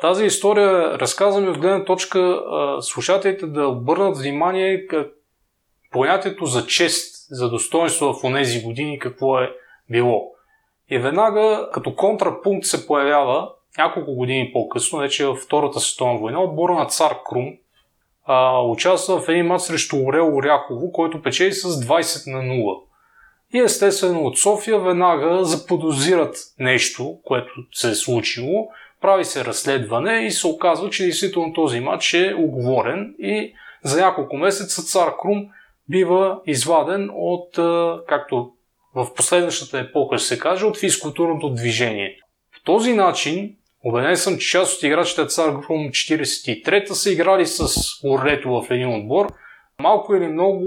Тази 0.04 0.26
история 0.26 0.99
разказваме 0.99 1.49
от 1.49 1.60
гледна 1.60 1.86
точка 1.86 2.41
слушателите 2.82 3.45
да 3.45 3.68
обърнат 3.68 4.18
внимание 4.18 4.88
как 4.88 5.08
понятието 5.91 6.45
за 6.45 6.68
чест, 6.68 7.28
за 7.30 7.49
достоинство 7.49 8.14
в 8.14 8.34
тези 8.34 8.64
години 8.64 8.99
какво 8.99 9.39
е 9.39 9.56
било. 9.89 10.32
И 10.89 10.97
веднага 10.97 11.70
като 11.74 11.95
контрапункт 11.95 12.66
се 12.66 12.88
появява 12.88 13.49
няколко 13.78 14.16
години 14.16 14.49
по-късно, 14.54 14.99
вече 14.99 15.26
във 15.26 15.38
Втората 15.38 15.80
световна 15.80 16.20
война, 16.20 16.43
отбора 16.43 16.74
на 16.74 16.86
цар 16.86 17.16
Крум 17.26 17.54
а, 18.26 18.62
участва 18.62 19.22
в 19.22 19.30
един 19.30 19.45
матч 19.45 19.64
срещу 19.64 19.97
Орел 20.06 20.36
Оряхово, 20.36 20.91
който 20.91 21.22
печели 21.22 21.51
с 21.51 21.70
20 21.70 22.32
на 22.32 22.54
0. 22.54 22.82
И 23.54 23.60
естествено 23.60 24.26
от 24.26 24.38
София 24.38 24.80
веднага 24.80 25.43
заподозират 25.43 26.36
нещо, 26.60 27.18
което 27.24 27.54
се 27.74 27.89
е 27.89 27.95
случило, 27.95 28.70
прави 29.04 29.26
се 29.26 29.45
разследване 29.45 30.26
и 30.26 30.32
се 30.32 30.47
оказва, 30.47 30.89
че 30.89 31.04
действително 31.04 31.54
този 31.54 31.80
матч 31.80 32.14
е 32.14 32.36
оговорен 32.38 33.16
и 33.20 33.54
за 33.84 34.01
няколко 34.01 34.38
месеца 34.38 34.84
цар 34.84 35.14
Крум 35.22 35.45
бива 35.89 36.41
изваден 36.45 37.10
от, 37.14 37.49
както 38.08 38.51
в 38.95 39.14
последващата 39.16 39.80
епоха 39.80 40.18
ще 40.18 40.28
се 40.28 40.39
каже, 40.39 40.66
от 40.66 40.78
физкултурното 40.78 41.49
движение. 41.49 42.18
По 42.54 42.64
този 42.64 42.93
начин, 42.93 43.56
убеден 43.84 44.18
съм, 44.18 44.38
че 44.38 44.49
част 44.49 44.78
от 44.78 44.84
играчите 44.84 45.26
цар 45.26 45.54
Крум 45.62 45.89
43-та 45.89 46.93
са 46.93 47.12
играли 47.12 47.45
с 47.45 47.68
Орлето 48.06 48.49
в 48.49 48.72
един 48.72 48.95
отбор. 48.95 49.28
Малко 49.80 50.16
или 50.16 50.28
много 50.28 50.64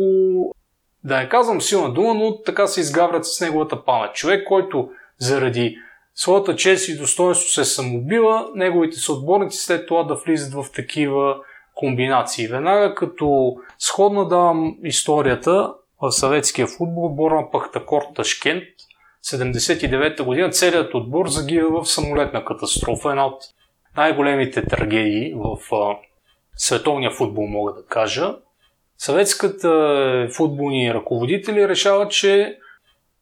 да 1.05 1.17
не 1.17 1.29
казвам 1.29 1.61
силна 1.61 1.93
дума, 1.93 2.15
но 2.15 2.43
така 2.43 2.67
се 2.67 2.81
изгаврят 2.81 3.27
с 3.27 3.41
неговата 3.41 3.85
памет. 3.85 4.15
Човек, 4.15 4.45
който 4.49 4.89
заради 5.19 5.79
своята 6.17 6.57
чест 6.57 6.89
и 6.89 6.99
достоинство 6.99 7.51
се 7.51 7.65
самобива, 7.65 8.49
неговите 8.55 8.97
съотборници 8.97 9.59
след 9.59 9.87
това 9.87 10.03
да 10.03 10.15
влизат 10.15 10.55
в 10.55 10.73
такива 10.75 11.37
комбинации. 11.75 12.49
Веднага 12.49 12.95
като 12.95 13.57
сходна 13.79 14.29
давам 14.29 14.77
историята 14.83 15.75
в 16.03 16.13
съветския 16.13 16.67
футбол, 16.67 17.07
отбор 17.07 17.31
на 17.31 17.51
Пахтакор 17.51 18.03
Ташкент, 18.15 18.65
79-та 19.25 20.25
година 20.25 20.51
целият 20.51 20.95
отбор 20.95 21.29
загива 21.29 21.83
в 21.83 21.89
самолетна 21.89 22.45
катастрофа, 22.45 23.11
една 23.11 23.27
от 23.27 23.43
най-големите 23.97 24.65
трагедии 24.65 25.35
в 25.35 25.75
а, 25.75 25.97
световния 26.57 27.11
футбол, 27.11 27.47
мога 27.47 27.73
да 27.73 27.87
кажа. 27.87 28.37
Съветската 28.99 30.29
футболни 30.37 30.95
ръководители 30.95 31.69
решават, 31.69 32.11
че 32.11 32.59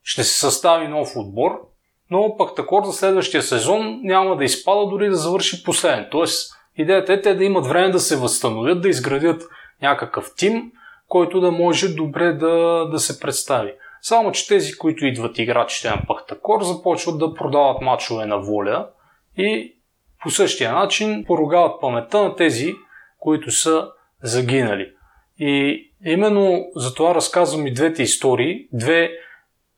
ще 0.03 0.24
се 0.24 0.38
състави 0.38 0.88
нов 0.88 1.09
отбор, 1.16 1.74
но 2.11 2.36
пък 2.38 2.55
такор 2.57 2.84
за 2.84 2.92
следващия 2.92 3.42
сезон 3.42 4.00
няма 4.02 4.36
да 4.36 4.44
изпада 4.44 4.86
дори 4.86 5.09
да 5.09 5.14
завърши 5.14 5.64
последен. 5.64 6.07
Тоест, 6.11 6.52
идеята 6.76 7.12
е 7.12 7.20
те 7.20 7.34
да 7.34 7.44
имат 7.44 7.66
време 7.66 7.90
да 7.90 8.00
се 8.00 8.16
възстановят, 8.16 8.82
да 8.82 8.88
изградят 8.88 9.42
някакъв 9.82 10.30
тим, 10.36 10.72
който 11.09 11.40
да 11.40 11.50
може 11.50 11.88
добре 11.88 12.32
да, 12.32 12.86
да 12.90 12.98
се 12.98 13.20
представи. 13.20 13.72
Само, 14.02 14.32
че 14.32 14.48
тези, 14.48 14.72
които 14.72 15.07
идват 15.07 15.38
играчите 15.38 15.90
на 15.90 16.02
Пахтакор, 16.09 16.62
започват 16.62 17.18
да 17.18 17.34
продават 17.34 17.80
мачове 17.80 18.26
на 18.26 18.38
воля 18.38 18.88
и 19.36 19.76
по 20.22 20.30
същия 20.30 20.72
начин 20.72 21.24
поругават 21.26 21.80
паметта 21.80 22.22
на 22.22 22.36
тези, 22.36 22.74
които 23.18 23.50
са 23.50 23.88
загинали. 24.22 24.92
И 25.38 25.82
именно 26.05 26.64
за 26.76 26.94
това 26.94 27.14
разказвам 27.14 27.66
и 27.66 27.72
двете 27.72 28.02
истории. 28.02 28.68
Две 28.72 29.11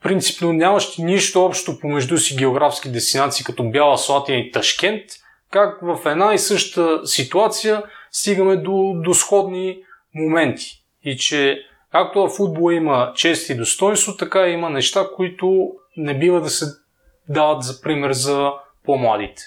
принципно 0.07 0.53
нямащи 0.53 1.05
нищо 1.05 1.45
общо 1.45 1.79
помежду 1.81 2.19
си 2.19 2.37
географски 2.37 2.89
дестинации, 2.89 3.45
като 3.45 3.71
Бяла 3.71 3.99
Слатина 3.99 4.39
и 4.39 4.51
Ташкент, 4.51 5.03
как 5.51 5.79
в 5.83 6.11
една 6.11 6.35
и 6.35 6.39
съща 6.39 7.01
ситуация 7.05 7.83
стигаме 8.11 8.57
до, 8.57 8.93
до 9.05 9.15
сходни 9.15 9.79
моменти. 10.15 10.83
И 11.05 11.17
че 11.17 11.59
както 11.93 12.21
в 12.21 12.37
футбола 12.37 12.75
има 12.75 13.13
чест 13.15 13.51
и 13.51 13.57
достоинство, 13.57 14.17
така 14.17 14.49
има 14.49 14.71
неща, 14.71 15.07
които 15.17 15.71
не 15.97 16.19
бива 16.19 16.41
да 16.41 16.51
се 16.51 16.67
дават 17.29 17.63
за 17.63 17.81
пример 17.81 18.13
за 18.13 18.51
по-младите. 18.85 19.43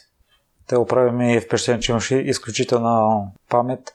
Те 0.67 0.77
оправи 0.77 1.11
ми 1.11 1.39
впечатление, 1.39 1.81
че 1.81 1.91
имаш 1.91 2.11
изключителна 2.11 3.21
памет 3.49 3.93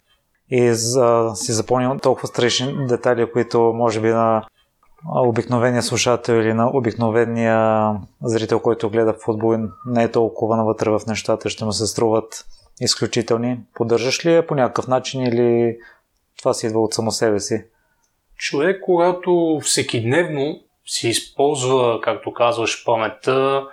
и 0.51 0.75
за, 0.75 1.31
си 1.35 1.53
запомнил 1.53 1.99
толкова 2.03 2.29
страшни 2.29 2.87
детайли, 2.87 3.33
които 3.33 3.61
може 3.61 4.01
би 4.01 4.09
на 4.09 4.45
обикновения 5.07 5.83
слушател 5.83 6.33
или 6.33 6.53
на 6.53 6.71
обикновения 6.77 7.91
зрител, 8.23 8.61
който 8.61 8.91
гледа 8.91 9.15
футбол 9.25 9.57
не 9.87 10.03
е 10.03 10.11
толкова 10.11 10.57
навътре 10.57 10.91
в 10.91 11.01
нещата, 11.07 11.51
ще 11.51 11.65
му 11.65 11.73
се 11.73 11.87
струват 11.87 12.45
изключителни. 12.81 13.61
Поддържаш 13.75 14.27
ли 14.27 14.35
я 14.35 14.47
по 14.47 14.55
някакъв 14.55 14.89
начин 14.89 15.23
или 15.23 15.77
това 16.39 16.55
си 16.55 16.67
идва 16.67 16.81
от 16.81 16.95
само 16.95 17.11
себе 17.11 17.41
си? 17.41 17.65
Човек, 18.37 18.81
когато 18.85 19.61
всекидневно 19.63 20.61
си 20.87 21.09
използва, 21.09 22.01
както 22.01 22.33
казваш, 22.33 22.85
паметта, 22.85 23.67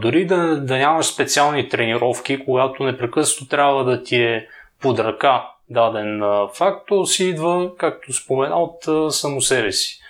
дори 0.00 0.26
да, 0.26 0.60
да 0.60 0.76
нямаш 0.76 1.06
специални 1.06 1.68
тренировки, 1.68 2.44
когато 2.44 2.84
непрекъснато 2.84 3.48
трябва 3.48 3.84
да 3.84 4.02
ти 4.02 4.16
е 4.16 4.46
под 4.80 4.98
ръка 4.98 5.48
даден 5.70 6.22
факт, 6.54 6.88
то 6.88 7.06
си 7.06 7.24
идва, 7.24 7.76
както 7.76 8.12
спомена, 8.12 8.56
от 8.56 9.14
само 9.14 9.40
себе 9.40 9.72
си. 9.72 10.00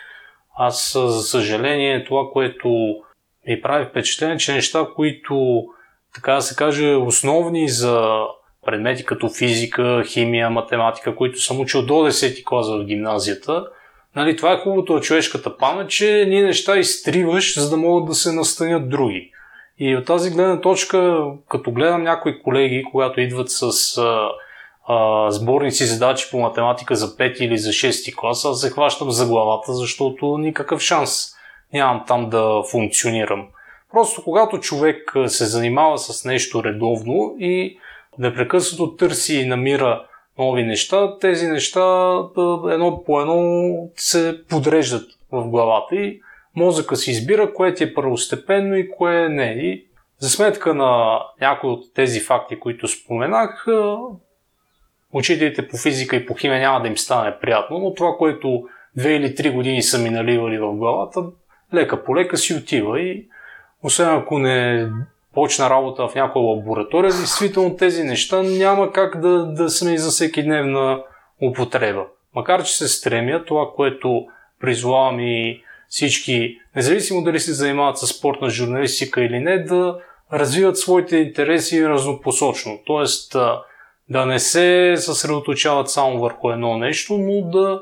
Аз, 0.57 0.93
за 0.93 1.23
съжаление, 1.23 2.05
това, 2.05 2.31
което 2.33 2.69
ми 3.49 3.61
прави 3.63 3.85
впечатление, 3.85 4.37
че 4.37 4.53
неща, 4.53 4.87
които, 4.97 5.65
така 6.15 6.33
да 6.35 6.41
се 6.41 6.57
каже, 6.57 6.95
основни 6.95 7.69
за 7.69 8.25
предмети 8.67 9.05
като 9.05 9.29
физика, 9.29 10.03
химия, 10.07 10.51
математика, 10.51 11.17
които 11.17 11.41
съм 11.41 11.61
учил 11.61 11.87
до 11.87 11.95
10 11.95 12.45
клас 12.45 12.71
в 12.71 12.85
гимназията, 12.85 13.67
нали, 14.17 14.37
това 14.37 14.53
е 14.53 14.59
хубавото 14.59 14.93
от 14.93 15.03
човешката 15.03 15.57
памет, 15.57 15.91
че 15.91 16.27
ние 16.29 16.43
неща 16.43 16.79
изтриваш, 16.79 17.59
за 17.61 17.71
да 17.71 17.77
могат 17.77 18.09
да 18.09 18.15
се 18.15 18.33
настанят 18.33 18.89
други. 18.89 19.31
И 19.79 19.97
от 19.97 20.05
тази 20.05 20.31
гледна 20.31 20.61
точка, 20.61 21.25
като 21.49 21.73
гледам 21.73 22.03
някои 22.03 22.43
колеги, 22.43 22.85
когато 22.93 23.21
идват 23.21 23.51
с 23.51 23.63
а, 23.99 24.29
а, 24.87 25.31
сборници 25.31 25.85
задачи 25.85 26.29
по 26.31 26.39
математика 26.39 26.97
за 26.97 27.07
5 27.07 27.39
или 27.39 27.59
за 27.59 27.71
6 27.71 28.15
клас, 28.17 28.45
аз 28.45 28.61
се 28.61 28.71
хващам 28.71 29.11
за 29.11 29.27
главата, 29.27 29.75
защото 29.75 30.39
никакъв 30.39 30.81
шанс 30.81 31.33
нямам 31.73 32.05
там 32.07 32.31
да 32.31 32.63
функционирам. 32.71 33.47
Просто 33.93 34.25
когато 34.25 34.61
човек 34.61 35.13
се 35.27 35.45
занимава 35.45 35.99
с 35.99 36.25
нещо 36.25 36.65
редовно 36.65 37.35
и 37.39 37.79
непрекъснато 38.19 38.97
търси 38.97 39.35
и 39.35 39.47
намира 39.47 40.05
нови 40.39 40.63
неща, 40.63 41.19
тези 41.19 41.47
неща 41.47 42.15
едно 42.71 43.03
по 43.07 43.21
едно 43.21 43.73
се 43.97 44.45
подреждат 44.49 45.11
в 45.33 45.49
главата 45.49 45.97
и 45.97 46.21
мозъка 46.57 46.97
си 46.97 47.11
избира 47.11 47.55
кое 47.55 47.75
ти 47.75 47.85
е 47.85 47.95
първостепенно 47.95 48.77
и 48.77 48.91
кое 48.91 49.29
не. 49.29 49.45
И 49.45 49.87
за 50.19 50.31
сметка 50.31 50.75
на 50.75 51.21
някои 51.41 51.71
от 51.71 51.95
тези 51.95 52.21
факти, 52.21 52.61
които 52.61 52.89
споменах, 52.89 53.67
учителите 55.17 55.69
по 55.69 55.77
физика 55.77 56.17
и 56.17 56.27
по 56.27 56.35
химия 56.35 56.61
няма 56.61 56.83
да 56.83 56.89
им 56.89 56.99
стане 56.99 57.35
приятно, 57.41 57.79
но 57.79 57.95
това, 57.95 58.17
което 58.19 58.65
две 58.97 59.15
или 59.15 59.35
три 59.35 59.51
години 59.51 59.83
са 59.83 59.99
ми 59.99 60.11
наливали 60.11 60.59
в 60.59 60.73
главата, 60.73 61.25
лека 61.75 62.05
по 62.05 62.17
лека 62.17 62.37
си 62.37 62.55
отива 62.55 63.01
и 63.01 63.27
освен 63.83 64.09
ако 64.09 64.39
не 64.39 64.89
почна 65.35 65.71
работа 65.71 66.09
в 66.09 66.15
някоя 66.15 66.45
лаборатория, 66.45 67.13
действително 67.13 67.77
тези 67.77 68.05
неща 68.05 68.43
няма 68.43 68.93
как 68.93 69.21
да, 69.21 69.47
да 69.47 69.71
са 69.71 69.91
ми 69.91 69.99
за 69.99 70.11
всеки 70.11 70.43
дневна 70.43 71.03
употреба. 71.43 72.05
Макар, 72.35 72.63
че 72.65 72.77
се 72.77 72.89
стремя 72.89 73.45
това, 73.45 73.67
което 73.77 74.27
призвавам 74.61 75.21
и 75.21 75.63
всички, 75.89 76.59
независимо 76.77 77.23
дали 77.23 77.41
се 77.41 77.53
занимават 77.53 77.99
с 77.99 78.07
спортна 78.07 78.51
журналистика 78.51 79.25
или 79.25 79.41
не, 79.41 79.59
да 79.59 79.99
развиват 80.33 80.79
своите 80.79 81.17
интереси 81.17 81.89
разнопосочно. 81.89 82.79
Тоест, 82.87 83.37
да 84.11 84.27
не 84.27 84.39
се 84.39 84.95
съсредоточават 84.97 85.91
само 85.91 86.21
върху 86.21 86.51
едно 86.51 86.79
нещо, 86.79 87.19
но 87.19 87.51
да 87.51 87.81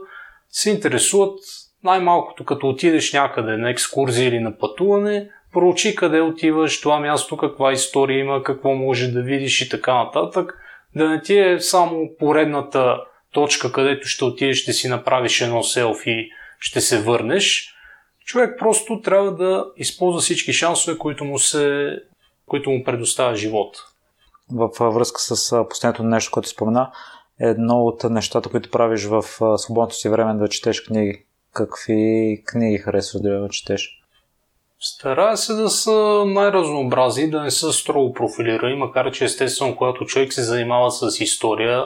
се 0.50 0.70
интересуват 0.70 1.38
най-малкото 1.84 2.44
като 2.44 2.68
отидеш 2.68 3.12
някъде 3.12 3.56
на 3.56 3.70
екскурзия 3.70 4.28
или 4.28 4.38
на 4.38 4.58
пътуване, 4.58 5.30
проучи 5.52 5.94
къде 5.94 6.20
отиваш, 6.20 6.80
това 6.80 7.00
място, 7.00 7.36
каква 7.36 7.72
история 7.72 8.18
има, 8.18 8.42
какво 8.42 8.74
може 8.74 9.08
да 9.08 9.22
видиш 9.22 9.60
и 9.60 9.68
така 9.68 9.94
нататък. 9.94 10.58
Да 10.96 11.08
не 11.08 11.22
ти 11.22 11.38
е 11.38 11.60
само 11.60 12.08
поредната 12.18 13.00
точка, 13.32 13.72
където 13.72 14.08
ще 14.08 14.24
отидеш, 14.24 14.56
ще 14.56 14.72
си 14.72 14.88
направиш 14.88 15.40
едно 15.40 15.62
селфи, 15.62 16.28
ще 16.60 16.80
се 16.80 17.02
върнеш. 17.02 17.74
Човек 18.24 18.58
просто 18.58 19.00
трябва 19.00 19.34
да 19.34 19.66
използва 19.76 20.20
всички 20.20 20.52
шансове, 20.52 20.98
които 20.98 21.24
му, 21.24 21.38
се, 21.38 21.90
които 22.46 22.70
му 22.70 22.84
предоставя 22.84 23.36
живот. 23.36 23.76
В 24.52 24.90
връзка 24.90 25.20
с 25.20 25.64
последното 25.68 26.02
нещо, 26.02 26.30
което 26.32 26.48
спомена, 26.48 26.90
едно 27.40 27.84
от 27.84 28.04
нещата, 28.04 28.48
които 28.48 28.70
правиш 28.70 29.04
в 29.04 29.22
свободното 29.58 29.94
си 29.94 30.08
време 30.08 30.34
да 30.34 30.48
четеш 30.48 30.80
книги. 30.80 31.24
Какви 31.52 32.42
книги 32.46 32.78
харесваш 32.78 33.22
да 33.22 33.48
четеш? 33.50 34.00
Старая 34.80 35.36
се 35.36 35.52
да 35.52 35.70
са 35.70 36.24
най-разнообразни, 36.26 37.30
да 37.30 37.42
не 37.42 37.50
са 37.50 37.72
строго 37.72 38.12
профилирани, 38.12 38.76
макар 38.76 39.12
че 39.12 39.24
естествено, 39.24 39.76
когато 39.76 40.04
човек 40.04 40.32
се 40.32 40.42
занимава 40.42 40.90
с 40.90 41.20
история, 41.20 41.84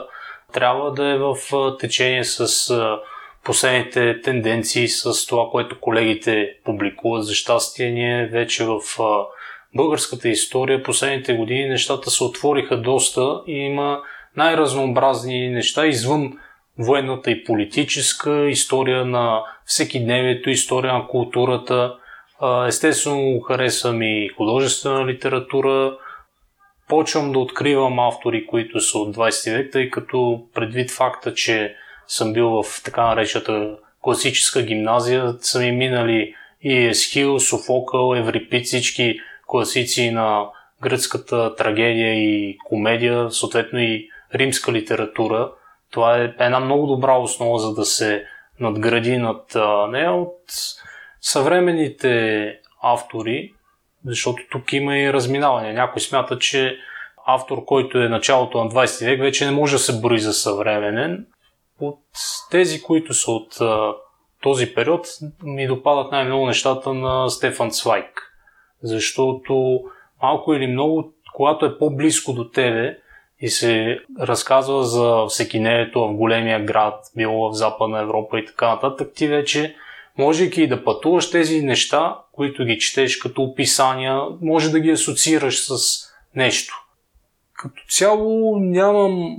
трябва 0.53 0.93
да 0.93 1.05
е 1.05 1.17
в 1.17 1.35
течение 1.79 2.23
с 2.23 2.73
последните 3.43 4.21
тенденции, 4.21 4.87
с 4.87 5.25
това, 5.25 5.49
което 5.51 5.79
колегите 5.79 6.49
публикуват. 6.65 7.25
За 7.25 7.33
щастие, 7.33 7.91
ние 7.91 8.25
вече 8.27 8.65
в 8.65 8.79
българската 9.75 10.29
история 10.29 10.83
последните 10.83 11.33
години 11.33 11.69
нещата 11.69 12.11
се 12.11 12.23
отвориха 12.23 12.81
доста 12.81 13.41
и 13.47 13.53
има 13.53 14.01
най-разнообразни 14.35 15.49
неща 15.49 15.87
извън 15.87 16.33
военната 16.79 17.31
и 17.31 17.43
политическа, 17.43 18.49
история 18.49 19.05
на 19.05 19.41
всекидневието, 19.65 20.49
история 20.49 20.93
на 20.93 21.07
културата– 21.07 21.95
Естествено, 22.67 23.39
харесвам 23.39 24.01
и 24.01 24.29
художествена 24.37 25.07
литература. 25.07 25.97
Почвам 26.87 27.31
да 27.31 27.39
откривам 27.39 27.99
автори, 27.99 28.45
които 28.47 28.79
са 28.79 28.97
от 28.97 29.15
20 29.15 29.57
век, 29.57 29.71
тъй 29.71 29.89
като 29.89 30.43
предвид 30.53 30.91
факта, 30.91 31.33
че 31.33 31.75
съм 32.07 32.33
бил 32.33 32.49
в 32.49 32.83
така 32.85 33.07
наречата 33.07 33.77
класическа 34.01 34.61
гимназия, 34.61 35.33
са 35.39 35.59
ми 35.59 35.71
минали 35.71 36.33
и 36.61 36.73
Есхил, 36.73 37.39
Софокъл, 37.39 38.15
Еврипид, 38.15 38.65
всички 38.65 39.19
класици 39.49 40.11
на 40.11 40.45
гръцката 40.81 41.55
трагедия 41.55 42.13
и 42.13 42.57
комедия, 42.65 43.31
съответно 43.31 43.79
и 43.79 44.09
римска 44.33 44.71
литература. 44.71 45.51
Това 45.91 46.17
е 46.17 46.33
една 46.39 46.59
много 46.59 46.87
добра 46.87 47.17
основа, 47.17 47.59
за 47.59 47.73
да 47.73 47.85
се 47.85 48.25
надгради 48.59 49.17
над 49.17 49.55
нея 49.89 50.13
от 50.13 50.37
съвременните 51.21 52.55
автори, 52.81 53.53
защото 54.05 54.43
тук 54.51 54.73
има 54.73 54.97
и 54.97 55.13
разминаване. 55.13 55.73
Някой 55.73 56.01
смята, 56.01 56.39
че 56.39 56.77
автор, 57.25 57.65
който 57.65 57.97
е 57.97 58.09
началото 58.09 58.63
на 58.63 58.69
20 58.69 59.05
век, 59.05 59.21
вече 59.21 59.45
не 59.45 59.51
може 59.51 59.75
да 59.75 59.79
се 59.79 60.01
брои 60.01 60.19
за 60.19 60.33
съвременен. 60.33 61.25
От 61.79 61.99
тези, 62.51 62.81
които 62.81 63.13
са 63.13 63.31
от 63.31 63.57
този 64.41 64.73
период, 64.73 65.07
ми 65.43 65.67
допадат 65.67 66.11
най-много 66.11 66.47
нещата 66.47 66.93
на 66.93 67.29
Стефан 67.29 67.71
Цвайк. 67.71 68.28
Защото 68.83 69.83
малко 70.21 70.53
или 70.53 70.67
много, 70.67 71.13
когато 71.33 71.65
е 71.65 71.77
по-близко 71.77 72.33
до 72.33 72.49
тебе 72.49 72.97
и 73.41 73.49
се 73.49 73.99
разказва 74.19 74.83
за 74.83 75.25
всекинението 75.29 76.07
в 76.07 76.13
големия 76.13 76.63
град, 76.65 77.05
било 77.15 77.49
в 77.49 77.53
Западна 77.53 78.01
Европа 78.01 78.39
и 78.39 78.45
така 78.45 78.67
нататък, 78.67 79.11
ти 79.15 79.27
вече, 79.27 79.75
можейки 80.17 80.67
да 80.67 80.83
пътуваш 80.83 81.31
тези 81.31 81.61
неща, 81.61 82.17
които 82.31 82.65
ги 82.65 82.77
четеш 82.77 83.17
като 83.17 83.41
описания, 83.41 84.21
може 84.41 84.71
да 84.71 84.79
ги 84.79 84.91
асоциираш 84.91 85.65
с 85.67 86.03
нещо. 86.35 86.85
Като 87.53 87.83
цяло 87.89 88.59
нямам 88.59 89.37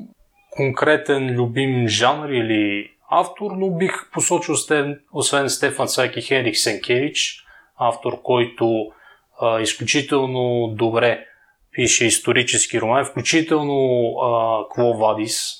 конкретен 0.50 1.30
любим 1.30 1.88
жанр 1.88 2.28
или 2.28 2.90
автор, 3.10 3.50
но 3.56 3.70
бих 3.70 4.10
посочил 4.12 4.54
освен 5.12 5.48
Стефан 5.48 5.88
Сайки 5.88 6.22
Херик 6.22 6.56
Сенкевич, 6.56 7.44
автор, 7.78 8.22
който 8.22 8.92
а, 9.40 9.60
изключително 9.60 10.74
добре 10.74 11.26
пише 11.72 12.06
исторически 12.06 12.80
роман, 12.80 13.04
включително 13.04 14.10
а, 14.22 14.68
Кво 14.68 14.92
Вадис, 14.92 15.52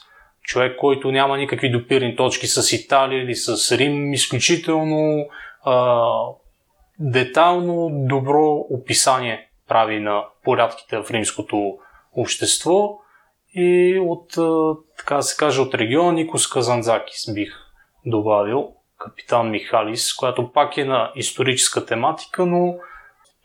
човек, 0.43 0.77
който 0.77 1.13
няма 1.13 1.39
никакви 1.39 1.71
допирни 1.71 2.17
точки 2.17 2.47
с 2.47 2.73
Италия 2.73 3.23
или 3.23 3.35
с 3.35 3.79
Рим, 3.79 4.13
изключително 4.13 5.27
а, 5.65 6.07
детално 6.99 7.89
добро 7.93 8.67
описание 8.71 9.49
прави 9.69 10.01
на 10.01 10.25
порядките 10.45 10.99
в 10.99 11.11
римското 11.11 11.79
общество. 12.17 12.99
И 13.55 13.99
от, 14.03 14.29
така 14.99 15.17
да 15.17 15.23
се 15.23 15.37
каже, 15.37 15.61
от 15.61 15.75
региона 15.75 16.13
Никос 16.13 16.49
Казанзакис 16.49 17.35
бих 17.35 17.53
добавил, 18.07 18.73
капитан 18.99 19.51
Михалис, 19.51 20.15
която 20.15 20.53
пак 20.53 20.77
е 20.77 20.85
на 20.85 21.13
историческа 21.17 21.87
тематика, 21.87 22.47
но 22.47 22.75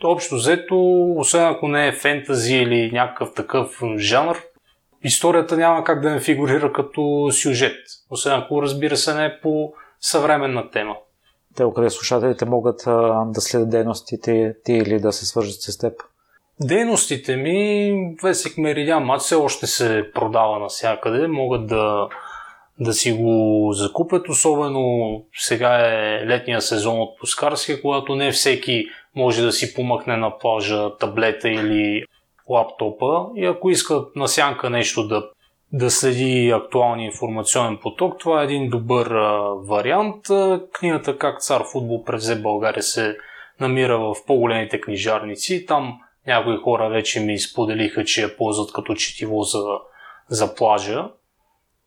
общо 0.03 0.35
взето, 0.35 0.75
освен 1.17 1.45
ако 1.45 1.67
не 1.67 1.87
е 1.87 1.91
фентази 1.91 2.55
или 2.55 2.91
някакъв 2.91 3.33
такъв 3.33 3.81
жанр, 3.97 4.37
историята 5.03 5.57
няма 5.57 5.83
как 5.83 6.01
да 6.01 6.11
не 6.11 6.19
фигурира 6.19 6.73
като 6.73 7.29
сюжет. 7.31 7.77
Освен 8.09 8.33
ако, 8.33 8.61
разбира 8.61 8.97
се, 8.97 9.13
не 9.13 9.25
е 9.25 9.39
по 9.41 9.73
съвременна 9.99 10.71
тема. 10.71 10.95
Те, 11.55 11.63
къде 11.75 11.89
слушателите 11.89 12.45
могат 12.45 12.87
а, 12.87 13.23
да 13.25 13.41
следят 13.41 13.69
дейностите 13.69 14.55
ти 14.65 14.73
или 14.73 14.99
да 14.99 15.11
се 15.11 15.25
свържат 15.25 15.61
с 15.61 15.77
теб? 15.77 15.93
Дейностите 16.61 17.35
ми, 17.35 17.91
Весик 18.23 18.57
Меридиан 18.57 19.03
Матч 19.03 19.23
все 19.23 19.35
още 19.35 19.67
се 19.67 20.11
продава 20.13 20.59
навсякъде. 20.59 21.27
Могат 21.27 21.67
да, 21.67 22.07
да 22.79 22.93
си 22.93 23.11
го 23.11 23.69
закупят, 23.73 24.29
особено 24.29 25.23
сега 25.37 25.69
е 25.75 26.25
летния 26.25 26.61
сезон 26.61 26.99
от 26.99 27.19
Пускарски, 27.19 27.81
когато 27.81 28.15
не 28.15 28.31
всеки 28.31 28.85
може 29.15 29.41
да 29.41 29.51
си 29.51 29.73
помъкне 29.73 30.17
на 30.17 30.37
плажа 30.37 30.97
таблета 30.97 31.49
или 31.49 32.05
лаптопа 32.49 33.25
и 33.35 33.45
ако 33.45 33.69
искат 33.69 34.15
на 34.15 34.27
сянка 34.27 34.69
нещо 34.69 35.07
да, 35.07 35.29
да 35.73 35.91
следи 35.91 36.51
актуалния 36.55 37.05
информационен 37.05 37.77
поток, 37.77 38.19
това 38.19 38.41
е 38.41 38.45
един 38.45 38.69
добър 38.69 39.05
а, 39.05 39.53
вариант. 39.67 40.25
Книгата 40.73 41.17
Как 41.17 41.41
цар 41.41 41.63
футбол 41.71 42.03
превзе 42.03 42.41
България 42.41 42.83
се 42.83 43.17
намира 43.59 43.99
в 43.99 44.15
по-големите 44.27 44.81
книжарници. 44.81 45.65
Там 45.65 45.99
някои 46.27 46.57
хора 46.57 46.89
вече 46.89 47.19
ми 47.19 47.39
споделиха, 47.39 48.05
че 48.05 48.21
я 48.21 48.37
ползват 48.37 48.73
като 48.73 48.95
четиво 48.95 49.41
за, 49.41 49.63
за 50.29 50.55
плажа. 50.55 51.09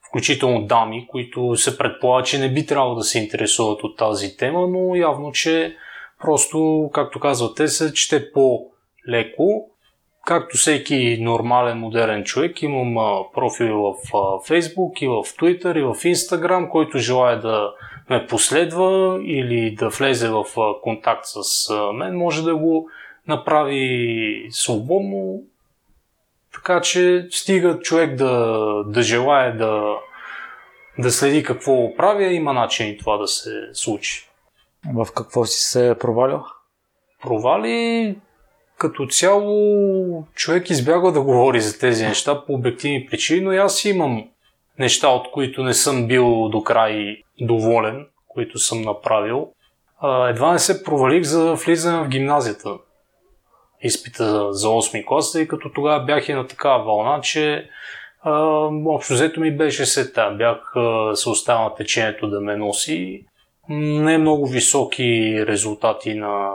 Включително 0.08 0.66
дами, 0.66 1.06
които 1.06 1.56
се 1.56 1.78
предполага, 1.78 2.24
че 2.24 2.38
не 2.38 2.52
би 2.52 2.66
трябвало 2.66 2.94
да 2.94 3.02
се 3.02 3.18
интересуват 3.18 3.84
от 3.84 3.96
тази 3.96 4.36
тема, 4.36 4.68
но 4.68 4.96
явно, 4.96 5.32
че 5.32 5.76
просто, 6.20 6.90
както 6.94 7.20
казват 7.20 7.56
те, 7.56 7.68
се 7.68 7.94
чете 7.94 8.32
по-леко. 8.32 9.70
Както 10.26 10.56
всеки 10.56 11.18
нормален, 11.20 11.78
модерен 11.78 12.24
човек, 12.24 12.62
имам 12.62 13.24
профил 13.34 13.78
в 13.78 13.96
Facebook 14.48 15.02
и 15.02 15.08
в 15.08 15.12
Twitter 15.12 15.78
и 15.78 15.82
в 15.82 15.94
Instagram, 15.94 16.68
който 16.68 16.98
желая 16.98 17.40
да 17.40 17.72
ме 18.10 18.26
последва 18.26 19.18
или 19.22 19.74
да 19.74 19.88
влезе 19.88 20.28
в 20.28 20.44
контакт 20.82 21.24
с 21.24 21.74
мен, 21.94 22.16
може 22.16 22.42
да 22.42 22.56
го 22.56 22.88
направи 23.28 24.46
свободно, 24.50 25.42
така 26.54 26.80
че 26.80 27.26
стига 27.30 27.78
човек 27.78 28.14
да, 28.14 28.64
да 28.86 29.02
желая 29.02 29.56
да, 29.56 29.96
да 30.98 31.10
следи 31.10 31.42
какво 31.42 31.94
правя, 31.96 32.32
има 32.32 32.52
начин 32.52 32.96
това 32.98 33.16
да 33.16 33.26
се 33.26 33.70
случи. 33.72 34.27
В 34.94 35.06
какво 35.16 35.44
си 35.44 35.60
се 35.60 35.96
провалил? 36.00 36.42
Провали 37.22 38.16
като 38.78 39.06
цяло 39.06 40.26
човек 40.34 40.70
избягва 40.70 41.12
да 41.12 41.20
говори 41.20 41.60
за 41.60 41.78
тези 41.78 42.06
неща 42.06 42.44
по 42.46 42.54
обективни 42.54 43.06
причини, 43.10 43.40
но 43.40 43.50
аз 43.50 43.84
имам 43.84 44.28
неща, 44.78 45.08
от 45.08 45.30
които 45.30 45.62
не 45.62 45.74
съм 45.74 46.06
бил 46.06 46.48
до 46.48 46.62
край 46.62 47.22
доволен, 47.40 48.06
които 48.28 48.58
съм 48.58 48.82
направил. 48.82 49.48
Едва 50.28 50.52
не 50.52 50.58
се 50.58 50.84
провалих 50.84 51.22
за 51.22 51.54
влизане 51.54 52.04
в 52.04 52.08
гимназията 52.08 52.78
изпита 53.82 54.52
за 54.52 54.68
8 54.68 55.06
клас, 55.06 55.32
тъй 55.32 55.48
като 55.48 55.72
тогава 55.72 56.04
бях 56.04 56.28
и 56.28 56.32
на 56.32 56.46
такава 56.46 56.84
вълна, 56.84 57.20
че 57.20 57.70
общо 58.86 59.12
взето 59.12 59.40
ми 59.40 59.56
беше 59.56 59.86
сета. 59.86 60.30
Бях 60.38 60.72
се 61.14 61.28
оставил 61.28 61.64
на 61.64 61.74
течението 61.74 62.30
да 62.30 62.40
ме 62.40 62.56
носи. 62.56 63.24
Не 63.68 64.18
много 64.18 64.46
високи 64.46 65.44
резултати 65.46 66.14
на, 66.14 66.50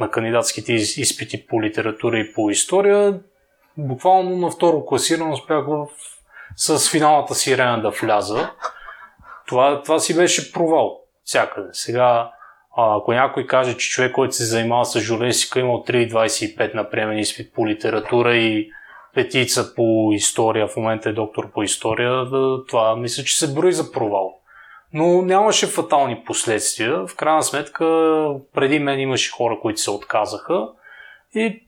на 0.00 0.10
кандидатските 0.10 0.72
изпити 0.72 1.46
по 1.46 1.62
литература 1.62 2.18
и 2.18 2.32
по 2.32 2.50
история. 2.50 3.20
Буквално 3.76 4.36
на 4.36 4.50
второ 4.50 4.86
класирано 4.86 5.32
успях 5.32 5.66
в, 5.66 5.86
с 6.56 6.90
финалната 6.90 7.34
сирена 7.34 7.82
да 7.82 7.90
вляза. 7.90 8.50
Това, 9.46 9.82
това 9.82 9.98
си 9.98 10.16
беше 10.16 10.52
провал 10.52 11.00
всякъде. 11.24 11.68
Сега 11.72 12.30
ако 12.76 13.12
някой 13.12 13.46
каже, 13.46 13.76
че 13.76 13.90
човек, 13.90 14.12
който 14.12 14.34
се 14.34 14.44
занимава 14.44 14.84
с 14.84 15.00
журналистика, 15.00 15.60
имал 15.60 15.84
3,25 15.88 16.74
на 16.74 16.90
приемен 16.90 17.18
изпит 17.18 17.52
по 17.54 17.68
литература 17.68 18.36
и 18.36 18.70
петица 19.14 19.74
по 19.74 20.10
история, 20.12 20.68
в 20.68 20.76
момента 20.76 21.08
е 21.08 21.12
доктор 21.12 21.52
по 21.52 21.62
история, 21.62 22.26
това 22.68 22.96
мисля, 22.96 23.24
че 23.24 23.38
се 23.38 23.54
брои 23.54 23.72
за 23.72 23.92
провал. 23.92 24.39
Но 24.92 25.22
нямаше 25.22 25.66
фатални 25.66 26.22
последствия. 26.26 27.06
В 27.06 27.16
крайна 27.16 27.42
сметка, 27.42 27.84
преди 28.54 28.78
мен 28.78 29.00
имаше 29.00 29.30
хора, 29.30 29.58
които 29.62 29.80
се 29.80 29.90
отказаха. 29.90 30.68
И, 31.34 31.62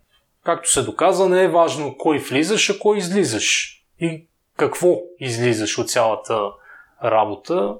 както 0.44 0.72
се 0.72 0.82
доказа, 0.82 1.28
не 1.28 1.42
е 1.42 1.48
важно 1.48 1.96
кой 1.98 2.18
влизаш, 2.18 2.70
а 2.70 2.78
кой 2.78 2.98
излизаш. 2.98 3.78
И 4.00 4.26
какво 4.56 5.00
излизаш 5.20 5.78
от 5.78 5.90
цялата 5.90 6.42
работа. 7.04 7.74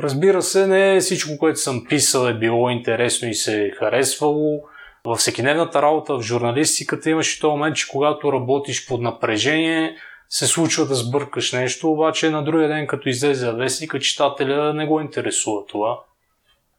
Разбира 0.00 0.42
се, 0.42 0.66
не 0.66 1.00
всичко, 1.00 1.38
което 1.38 1.60
съм 1.60 1.84
писал 1.88 2.26
е 2.26 2.34
било 2.34 2.70
интересно 2.70 3.28
и 3.28 3.34
се 3.34 3.64
е 3.64 3.70
харесвало. 3.70 4.62
Във 5.04 5.18
всекидневната 5.18 5.82
работа 5.82 6.16
в 6.16 6.22
журналистиката 6.22 7.10
имаше 7.10 7.40
този 7.40 7.50
момент, 7.50 7.76
че 7.76 7.88
когато 7.88 8.32
работиш 8.32 8.88
под 8.88 9.00
напрежение, 9.00 9.96
се 10.28 10.46
случва 10.46 10.86
да 10.86 10.94
сбъркаш 10.94 11.52
нещо, 11.52 11.90
обаче 11.90 12.30
на 12.30 12.44
другия 12.44 12.68
ден, 12.68 12.86
като 12.86 13.08
излезе 13.08 13.52
вестника, 13.52 14.00
читателя 14.00 14.74
не 14.74 14.86
го 14.86 15.00
интересува 15.00 15.66
това. 15.66 16.00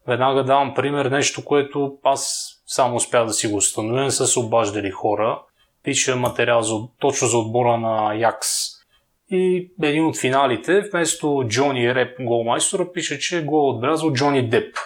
Веднага 0.06 0.44
давам 0.44 0.74
пример, 0.74 1.06
нещо, 1.06 1.44
което 1.44 1.98
аз 2.04 2.52
само 2.66 2.96
успях 2.96 3.26
да 3.26 3.32
си 3.32 3.48
го 3.48 3.56
установя, 3.56 4.10
са 4.10 4.26
се 4.26 4.38
обаждали 4.38 4.90
хора. 4.90 5.42
Пиша 5.82 6.16
материал 6.16 6.62
за, 6.62 6.74
точно 7.00 7.28
за 7.28 7.38
отбора 7.38 7.76
на 7.76 8.14
Якс 8.14 8.76
и 9.30 9.70
един 9.82 10.06
от 10.06 10.18
финалите, 10.18 10.80
вместо 10.80 11.44
Джони 11.48 11.94
Реп 11.94 12.16
голмайстора, 12.20 12.92
пише, 12.92 13.18
че 13.18 13.38
е 13.38 13.44
отбелязал 13.48 14.12
Джони 14.12 14.48
Деп. 14.48 14.76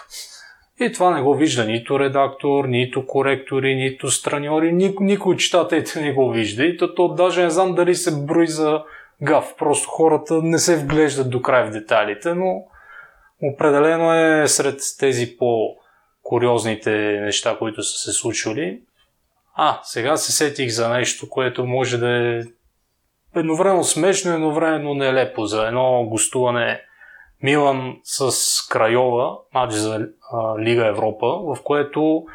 И 0.81 0.91
това 0.91 1.15
не 1.15 1.21
го 1.21 1.35
вижда 1.35 1.65
нито 1.65 1.99
редактор, 1.99 2.65
нито 2.65 3.05
коректори, 3.05 3.75
нито 3.75 4.11
страньори, 4.11 4.71
никой, 4.71 5.05
никой 5.05 5.37
читателите 5.37 6.01
не 6.01 6.13
го 6.13 6.31
вижда. 6.31 6.65
И 6.65 6.77
то, 6.77 6.95
то 6.95 7.07
даже 7.07 7.43
не 7.43 7.49
знам 7.49 7.75
дали 7.75 7.95
се 7.95 8.25
брои 8.25 8.47
за 8.47 8.83
гав. 9.21 9.55
Просто 9.57 9.89
хората 9.89 10.39
не 10.43 10.57
се 10.57 10.77
вглеждат 10.77 11.29
до 11.29 11.41
край 11.41 11.63
в 11.63 11.71
детайлите, 11.71 12.33
но 12.33 12.63
определено 13.43 14.13
е 14.13 14.47
сред 14.47 14.79
тези 14.99 15.37
по-куриозните 15.37 16.91
неща, 17.21 17.57
които 17.59 17.83
са 17.83 17.97
се 17.97 18.11
случили. 18.11 18.81
А, 19.55 19.79
сега 19.83 20.17
се 20.17 20.31
сетих 20.31 20.69
за 20.69 20.89
нещо, 20.89 21.29
което 21.29 21.65
може 21.65 21.97
да 21.97 22.09
е 22.09 22.41
едновременно 23.35 23.83
смешно 23.83 24.33
едновременно 24.33 24.93
нелепо 24.93 25.45
за 25.45 25.67
едно 25.67 26.05
гостуване 26.09 26.81
Милан 27.43 27.97
с 28.03 28.31
Крайова, 28.69 29.37
матч 29.53 29.73
за 29.73 30.07
Лига 30.59 30.87
Европа, 30.87 31.27
в 31.27 31.57
което 31.63 32.25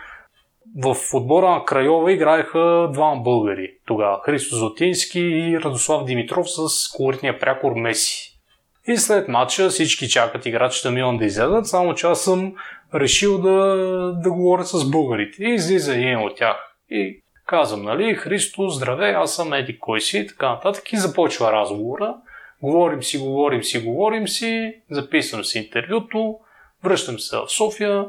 в 0.82 0.96
отбора 1.14 1.50
на 1.50 1.64
Крайова 1.64 2.12
играеха 2.12 2.88
двама 2.92 3.22
българи 3.22 3.70
тогава. 3.86 4.20
Христо 4.24 4.56
Зотински 4.56 5.20
и 5.20 5.60
Радослав 5.60 6.04
Димитров 6.04 6.46
с 6.50 6.88
колоритния 6.92 7.38
прякор 7.38 7.72
Меси. 7.72 8.32
И 8.88 8.96
след 8.96 9.28
матча 9.28 9.68
всички 9.68 10.08
чакат 10.08 10.46
играчите 10.46 10.90
Милан 10.90 11.18
да 11.18 11.24
излязат, 11.24 11.66
само 11.66 11.94
че 11.94 12.06
аз 12.06 12.20
съм 12.20 12.54
решил 12.94 13.38
да, 13.38 13.76
да 14.22 14.30
говоря 14.30 14.64
с 14.64 14.90
българите. 14.90 15.44
И 15.44 15.54
излиза 15.54 15.94
един 15.94 16.18
от 16.18 16.36
тях. 16.36 16.56
И 16.90 17.22
казвам, 17.46 17.82
нали, 17.82 18.14
Христо, 18.14 18.68
здравей, 18.68 19.14
аз 19.14 19.34
съм 19.36 19.52
Еди 19.52 19.78
кой 19.78 20.00
си 20.00 20.18
и 20.18 20.26
така 20.26 20.48
нататък 20.48 20.92
и 20.92 20.96
започва 20.96 21.52
разговора. 21.52 22.14
Говорим 22.62 23.02
си, 23.02 23.18
говорим 23.18 23.62
си, 23.62 23.84
говорим 23.84 24.28
си, 24.28 24.74
записвам 24.90 25.44
си 25.44 25.58
интервюто, 25.58 26.38
връщам 26.84 27.18
се 27.18 27.36
в 27.36 27.48
София, 27.48 28.06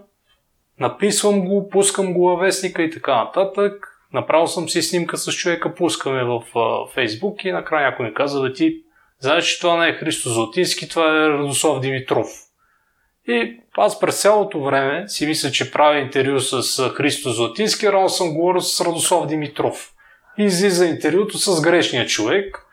написвам 0.79 1.45
го, 1.45 1.69
пускам 1.69 2.13
го 2.13 2.27
във 2.27 2.39
вестника 2.39 2.83
и 2.83 2.91
така 2.91 3.15
нататък. 3.15 3.87
Направил 4.13 4.47
съм 4.47 4.69
си 4.69 4.81
снимка 4.81 5.17
с 5.17 5.31
човека, 5.31 5.75
пускаме 5.75 6.23
в 6.23 6.43
Фейсбук 6.93 7.45
и 7.45 7.51
накрая 7.51 7.89
някой 7.89 8.05
ми 8.05 8.13
каза 8.13 8.41
да 8.41 8.53
ти 8.53 8.81
знаеш, 9.19 9.45
че 9.45 9.59
това 9.59 9.77
не 9.77 9.89
е 9.89 9.93
Христо 9.93 10.29
Златински, 10.29 10.89
това 10.89 11.05
е 11.05 11.29
Радослав 11.29 11.79
Димитров. 11.79 12.27
И 13.27 13.59
аз 13.77 13.99
през 13.99 14.21
цялото 14.21 14.63
време 14.63 15.09
си 15.09 15.27
мисля, 15.27 15.51
че 15.51 15.71
правя 15.71 15.99
интервю 15.99 16.39
с 16.39 16.89
Христо 16.89 17.29
Златински, 17.29 17.91
рано 17.91 18.09
съм 18.09 18.33
говорил 18.33 18.61
с 18.61 18.85
Радослав 18.85 19.27
Димитров. 19.27 19.93
И 20.37 20.43
излиза 20.43 20.85
интервюто 20.85 21.37
с 21.37 21.61
грешния 21.61 22.05
човек. 22.05 22.66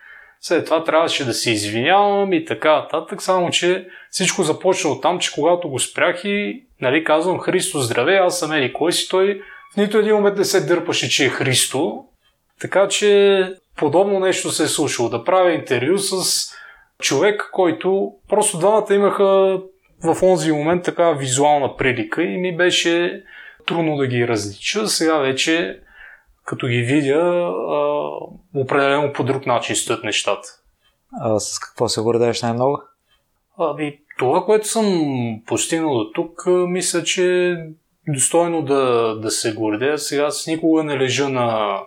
След 0.46 0.64
това 0.64 0.84
трябваше 0.84 1.24
да 1.24 1.34
се 1.34 1.50
извинявам 1.50 2.32
и 2.32 2.44
така 2.44 2.76
нататък, 2.76 3.22
само 3.22 3.50
че 3.50 3.88
всичко 4.10 4.42
започна 4.42 4.90
от 4.90 5.02
там, 5.02 5.18
че 5.18 5.32
когато 5.32 5.68
го 5.68 5.78
спрях 5.78 6.24
и 6.24 6.64
нали, 6.80 7.04
казвам 7.04 7.38
Христо 7.38 7.78
здраве, 7.78 8.14
аз 8.14 8.38
съм 8.38 8.52
Ели 8.52 8.72
кой 8.72 8.92
си, 8.92 9.08
той 9.08 9.42
в 9.74 9.76
нито 9.76 9.98
един 9.98 10.14
момент 10.14 10.38
не 10.38 10.44
се 10.44 10.66
дърпаше, 10.66 11.08
че 11.08 11.24
е 11.24 11.28
Христо. 11.28 12.04
Така 12.60 12.88
че 12.88 13.52
подобно 13.76 14.20
нещо 14.20 14.50
се 14.50 14.62
е 14.62 14.66
случило. 14.66 15.08
Да 15.08 15.24
правя 15.24 15.52
интервю 15.52 15.98
с 15.98 16.48
човек, 17.02 17.48
който 17.52 18.12
просто 18.28 18.58
двамата 18.58 18.94
имаха 18.94 19.60
в 20.04 20.22
онзи 20.22 20.52
момент 20.52 20.84
така 20.84 21.10
визуална 21.10 21.76
прилика 21.76 22.22
и 22.22 22.38
ми 22.38 22.56
беше 22.56 23.22
трудно 23.66 23.96
да 23.96 24.06
ги 24.06 24.28
различа. 24.28 24.88
Сега 24.88 25.18
вече, 25.18 25.80
като 26.44 26.66
ги 26.66 26.82
видя, 26.82 27.52
определено 28.54 29.12
по 29.12 29.24
друг 29.24 29.46
начин 29.46 29.76
стоят 29.76 30.04
нещата. 30.04 30.48
А 31.20 31.40
с 31.40 31.58
какво 31.58 31.88
се 31.88 32.00
гордееш 32.00 32.42
най-много? 32.42 32.82
Ами, 33.58 33.98
това, 34.18 34.44
което 34.44 34.68
съм 34.68 34.86
постигнал 35.46 35.94
до 35.94 36.10
тук, 36.14 36.42
мисля, 36.46 37.02
че 37.02 37.50
е 37.50 37.56
достойно 38.08 38.62
да, 38.62 39.14
да 39.20 39.30
се 39.30 39.54
гордея. 39.54 39.98
Сега 39.98 40.30
с 40.30 40.46
никога 40.46 40.84
не 40.84 40.98
лежа 40.98 41.28
на, 41.28 41.78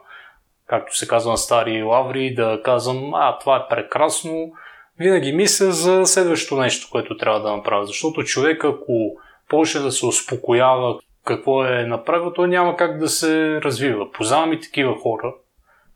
както 0.67 0.97
се 0.97 1.07
казва 1.07 1.31
на 1.31 1.37
стари 1.37 1.83
лаври, 1.83 2.33
да 2.33 2.61
казвам, 2.63 3.13
а, 3.13 3.39
това 3.39 3.55
е 3.55 3.75
прекрасно, 3.75 4.51
винаги 4.99 5.31
мисля 5.31 5.71
за 5.71 6.05
следващото 6.05 6.61
нещо, 6.61 6.87
което 6.91 7.17
трябва 7.17 7.41
да 7.41 7.55
направя. 7.55 7.85
Защото 7.85 8.23
човек, 8.23 8.63
ако 8.63 9.15
почне 9.49 9.81
да 9.81 9.91
се 9.91 10.05
успокоява 10.05 10.99
какво 11.27 11.65
е 11.65 11.85
направил, 11.85 12.33
той 12.33 12.47
няма 12.47 12.75
как 12.75 12.97
да 12.97 13.09
се 13.09 13.61
развива. 13.61 14.11
Познавам 14.11 14.53
и 14.53 14.59
такива 14.59 14.95
хора, 14.99 15.33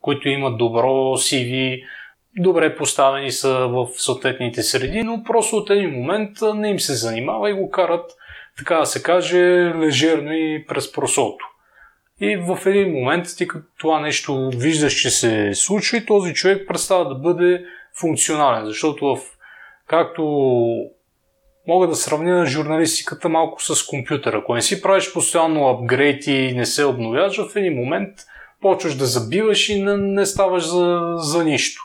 които 0.02 0.30
имат 0.30 0.58
добро 0.58 0.88
CV, 1.18 1.84
добре 2.38 2.76
поставени 2.76 3.32
са 3.32 3.68
в 3.68 3.88
съответните 3.98 4.64
среди, 4.64 5.04
но 5.04 5.24
просто 5.24 5.56
от 5.56 5.70
един 5.70 5.90
момент 5.90 6.38
не 6.56 6.70
им 6.70 6.80
се 6.80 6.94
занимава 6.94 7.50
и 7.50 7.54
го 7.54 7.70
карат, 7.70 8.12
така 8.58 8.76
да 8.76 8.86
се 8.86 9.04
каже, 9.04 9.74
лежерно 9.76 10.34
и 10.34 10.66
през 10.68 10.92
просото. 10.92 11.46
И 12.22 12.38
в 12.38 12.60
един 12.66 12.94
момент 12.94 13.26
ти 13.38 13.48
като 13.48 13.66
това 13.80 14.00
нещо 14.00 14.50
виждаш, 14.56 14.94
че 14.94 15.10
се 15.10 15.52
случва 15.54 15.98
и 15.98 16.06
този 16.06 16.34
човек 16.34 16.68
представа 16.68 17.10
да 17.10 17.16
бъде 17.16 17.66
функционален, 18.00 18.66
защото 18.66 19.16
в, 19.16 19.20
както 19.88 20.24
мога 21.68 21.88
да 21.88 21.96
сравня 21.96 22.46
журналистиката 22.46 23.30
малко 23.30 23.64
с 23.64 23.88
компютъра. 23.88 24.38
Ако 24.38 24.56
не 24.56 24.62
си 24.62 24.82
правиш 24.82 25.14
постоянно 25.14 25.68
апгрейд 25.68 26.28
и 26.28 26.54
не 26.56 26.66
се 26.66 26.86
обновяваш, 26.86 27.38
в 27.38 27.56
един 27.56 27.74
момент 27.74 28.10
почваш 28.62 28.96
да 28.96 29.06
забиваш 29.06 29.70
и 29.70 29.84
не, 29.84 29.98
не 29.98 30.26
ставаш 30.26 30.68
за, 30.68 31.14
за 31.16 31.44
нищо. 31.44 31.82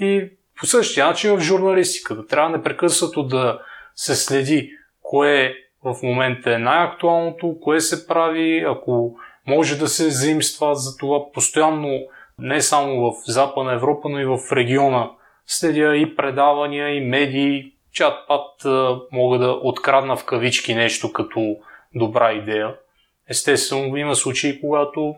И 0.00 0.30
по 0.60 0.66
същия 0.66 1.06
начин 1.06 1.36
в 1.36 1.40
журналистиката 1.40 2.26
трябва 2.26 2.50
непрекъснато 2.50 3.22
да 3.22 3.60
се 3.94 4.14
следи 4.14 4.70
кое 5.02 5.54
в 5.84 5.96
момента 6.02 6.54
е 6.54 6.58
най-актуалното, 6.58 7.56
кое 7.60 7.80
се 7.80 8.06
прави, 8.06 8.64
ако 8.68 9.16
може 9.46 9.78
да 9.78 9.88
се 9.88 10.10
заимства 10.10 10.74
за 10.74 10.96
това 10.96 11.32
постоянно 11.32 12.00
не 12.38 12.60
само 12.60 13.00
в 13.00 13.14
Западна 13.26 13.72
Европа, 13.72 14.08
но 14.08 14.20
и 14.20 14.24
в 14.24 14.38
региона 14.52 15.10
Следя 15.46 15.96
и 15.96 16.16
предавания, 16.16 16.96
и 16.96 17.00
медии, 17.00 17.72
чат-пат 17.96 18.64
мога 19.12 19.38
да 19.38 19.50
открадна 19.62 20.16
в 20.16 20.24
кавички 20.24 20.74
нещо 20.74 21.12
като 21.12 21.56
добра 21.94 22.32
идея. 22.32 22.74
Естествено, 23.28 23.96
има 23.96 24.14
случаи, 24.14 24.60
когато 24.60 25.14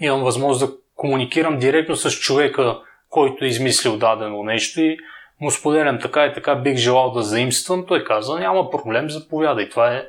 имам 0.00 0.22
възможност 0.22 0.60
да 0.60 0.76
комуникирам 0.96 1.58
директно 1.58 1.96
с 1.96 2.10
човека, 2.10 2.80
който 3.10 3.44
е 3.44 3.48
измислил 3.48 3.96
дадено 3.96 4.42
нещо 4.42 4.80
и 4.80 4.98
му 5.40 5.50
споделям 5.50 5.98
така 6.00 6.26
и 6.26 6.32
така, 6.32 6.54
бих 6.54 6.76
желал 6.76 7.10
да 7.10 7.22
заимствам. 7.22 7.86
Той 7.86 8.04
каза, 8.04 8.38
няма 8.38 8.70
проблем, 8.70 9.10
заповядай. 9.10 9.68
Това 9.68 9.94
е 9.94 10.04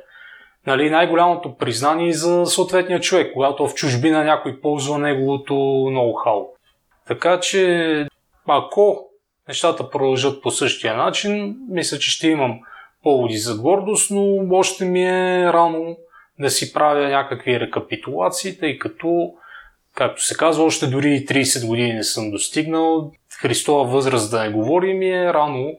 нали, 0.66 0.90
най-голямото 0.90 1.56
признание 1.56 2.12
за 2.12 2.46
съответния 2.46 3.00
човек, 3.00 3.32
когато 3.32 3.68
в 3.68 3.74
чужбина 3.74 4.24
някой 4.24 4.60
ползва 4.60 4.98
неговото 4.98 5.54
ноу-хау. 5.90 6.46
Така 7.06 7.40
че, 7.40 8.06
ако 8.46 9.08
нещата 9.48 9.90
продължат 9.90 10.42
по 10.42 10.50
същия 10.50 10.96
начин, 10.96 11.56
мисля, 11.68 11.98
че 11.98 12.10
ще 12.10 12.28
имам 12.28 12.60
поводи 13.02 13.36
за 13.36 13.58
гордост, 13.58 14.10
но 14.10 14.48
още 14.50 14.84
ми 14.84 15.02
е 15.04 15.52
рано 15.52 15.96
да 16.38 16.50
си 16.50 16.72
правя 16.72 17.08
някакви 17.08 17.60
рекапитулации, 17.60 18.58
тъй 18.58 18.78
като, 18.78 19.32
както 19.94 20.24
се 20.24 20.36
казва, 20.36 20.64
още 20.64 20.86
дори 20.86 21.26
30 21.26 21.66
години 21.66 21.92
не 21.92 22.04
съм 22.04 22.30
достигнал. 22.30 23.12
Христова 23.40 23.84
възраст 23.84 24.30
да 24.30 24.42
не 24.42 24.50
говори 24.50 24.94
ми 24.94 25.10
е 25.10 25.32
рано 25.32 25.72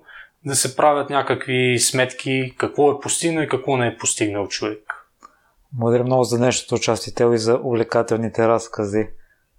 да 0.46 0.56
се 0.56 0.76
правят 0.76 1.10
някакви 1.10 1.80
сметки 1.80 2.54
какво 2.58 2.92
е 2.92 3.00
постигнал 3.00 3.44
и 3.44 3.48
какво 3.48 3.78
не 3.78 3.88
е 3.88 3.98
постигнал 3.98 4.48
човек. 4.48 4.94
Благодаря 5.74 6.04
много 6.04 6.24
за 6.24 6.38
днешното 6.38 6.76
участие 6.76 7.34
и 7.34 7.38
за 7.38 7.60
увлекателните 7.64 8.48
разкази, 8.48 9.08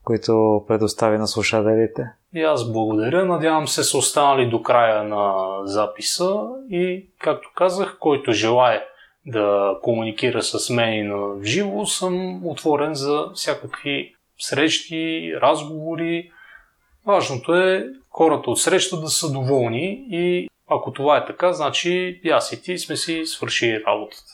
които 0.05 0.64
предостави 0.68 1.18
на 1.18 1.26
слушателите. 1.26 2.02
И 2.34 2.42
аз 2.42 2.72
благодаря. 2.72 3.24
Надявам 3.24 3.68
се 3.68 3.84
са 3.84 3.98
останали 3.98 4.50
до 4.50 4.62
края 4.62 5.05
на 5.05 5.46
записа 5.64 6.40
и, 6.70 7.06
както 7.18 7.50
казах, 7.55 7.96
който 8.00 8.32
желая 8.32 8.82
да 9.26 9.76
комуникира 9.82 10.42
с 10.42 10.70
мен 10.70 10.94
и 10.94 11.02
на 11.02 11.44
живо, 11.44 11.86
съм 11.86 12.46
отворен 12.46 12.94
за 12.94 13.26
всякакви 13.34 14.14
срещи, 14.38 15.32
разговори. 15.42 16.30
Важното 17.06 17.55
е 17.55 17.86
хората 18.10 18.50
от 18.50 18.60
среща 18.60 19.00
да 19.00 19.09
са 19.09 19.32
доволни 19.32 20.06
и 20.10 20.48
ако 20.70 20.92
това 20.92 21.16
е 21.16 21.26
така, 21.26 21.52
значи 21.52 22.20
и 22.24 22.30
аз 22.30 22.52
и 22.52 22.62
ти 22.62 22.78
сме 22.78 22.96
си 22.96 23.22
свършили 23.26 23.82
работата. 23.86 24.32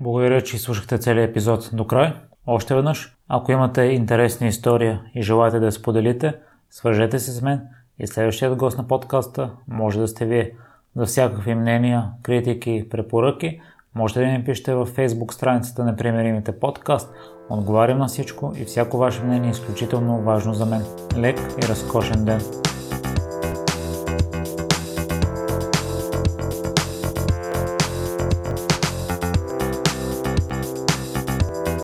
Благодаря, 0.00 0.42
че 0.42 0.58
слушахте 0.58 0.98
целият 0.98 1.30
епизод 1.30 1.70
до 1.72 1.86
край. 1.86 2.12
Още 2.46 2.74
веднъж, 2.74 3.12
ако 3.28 3.52
имате 3.52 3.82
интересна 3.82 4.46
история 4.46 5.02
и 5.14 5.22
желаете 5.22 5.58
да 5.58 5.66
я 5.66 5.72
споделите, 5.72 6.34
свържете 6.70 7.18
се 7.18 7.30
с 7.30 7.42
мен 7.42 7.60
и 7.98 8.06
следващият 8.06 8.56
гост 8.56 8.78
на 8.78 8.88
подкаста 8.88 9.50
може 9.68 10.00
да 10.00 10.08
сте 10.08 10.26
вие. 10.26 10.52
За 10.96 11.06
всякакви 11.06 11.54
мнения, 11.54 12.10
критики, 12.22 12.86
препоръки, 12.90 13.60
можете 13.94 14.20
да 14.20 14.26
ни 14.26 14.44
пишете 14.44 14.74
във 14.74 14.96
Facebook 14.96 15.32
страницата 15.32 15.84
на 15.84 15.96
Примеримите 15.96 16.60
подкаст. 16.60 17.12
Отговарям 17.50 17.98
на 17.98 18.06
всичко 18.06 18.52
и 18.56 18.64
всяко 18.64 18.98
ваше 18.98 19.22
мнение 19.22 19.48
е 19.48 19.50
изключително 19.50 20.22
важно 20.22 20.54
за 20.54 20.66
мен. 20.66 20.82
Лек 21.18 21.38
и 21.64 21.68
разкошен 21.68 22.24
ден! 22.24 22.40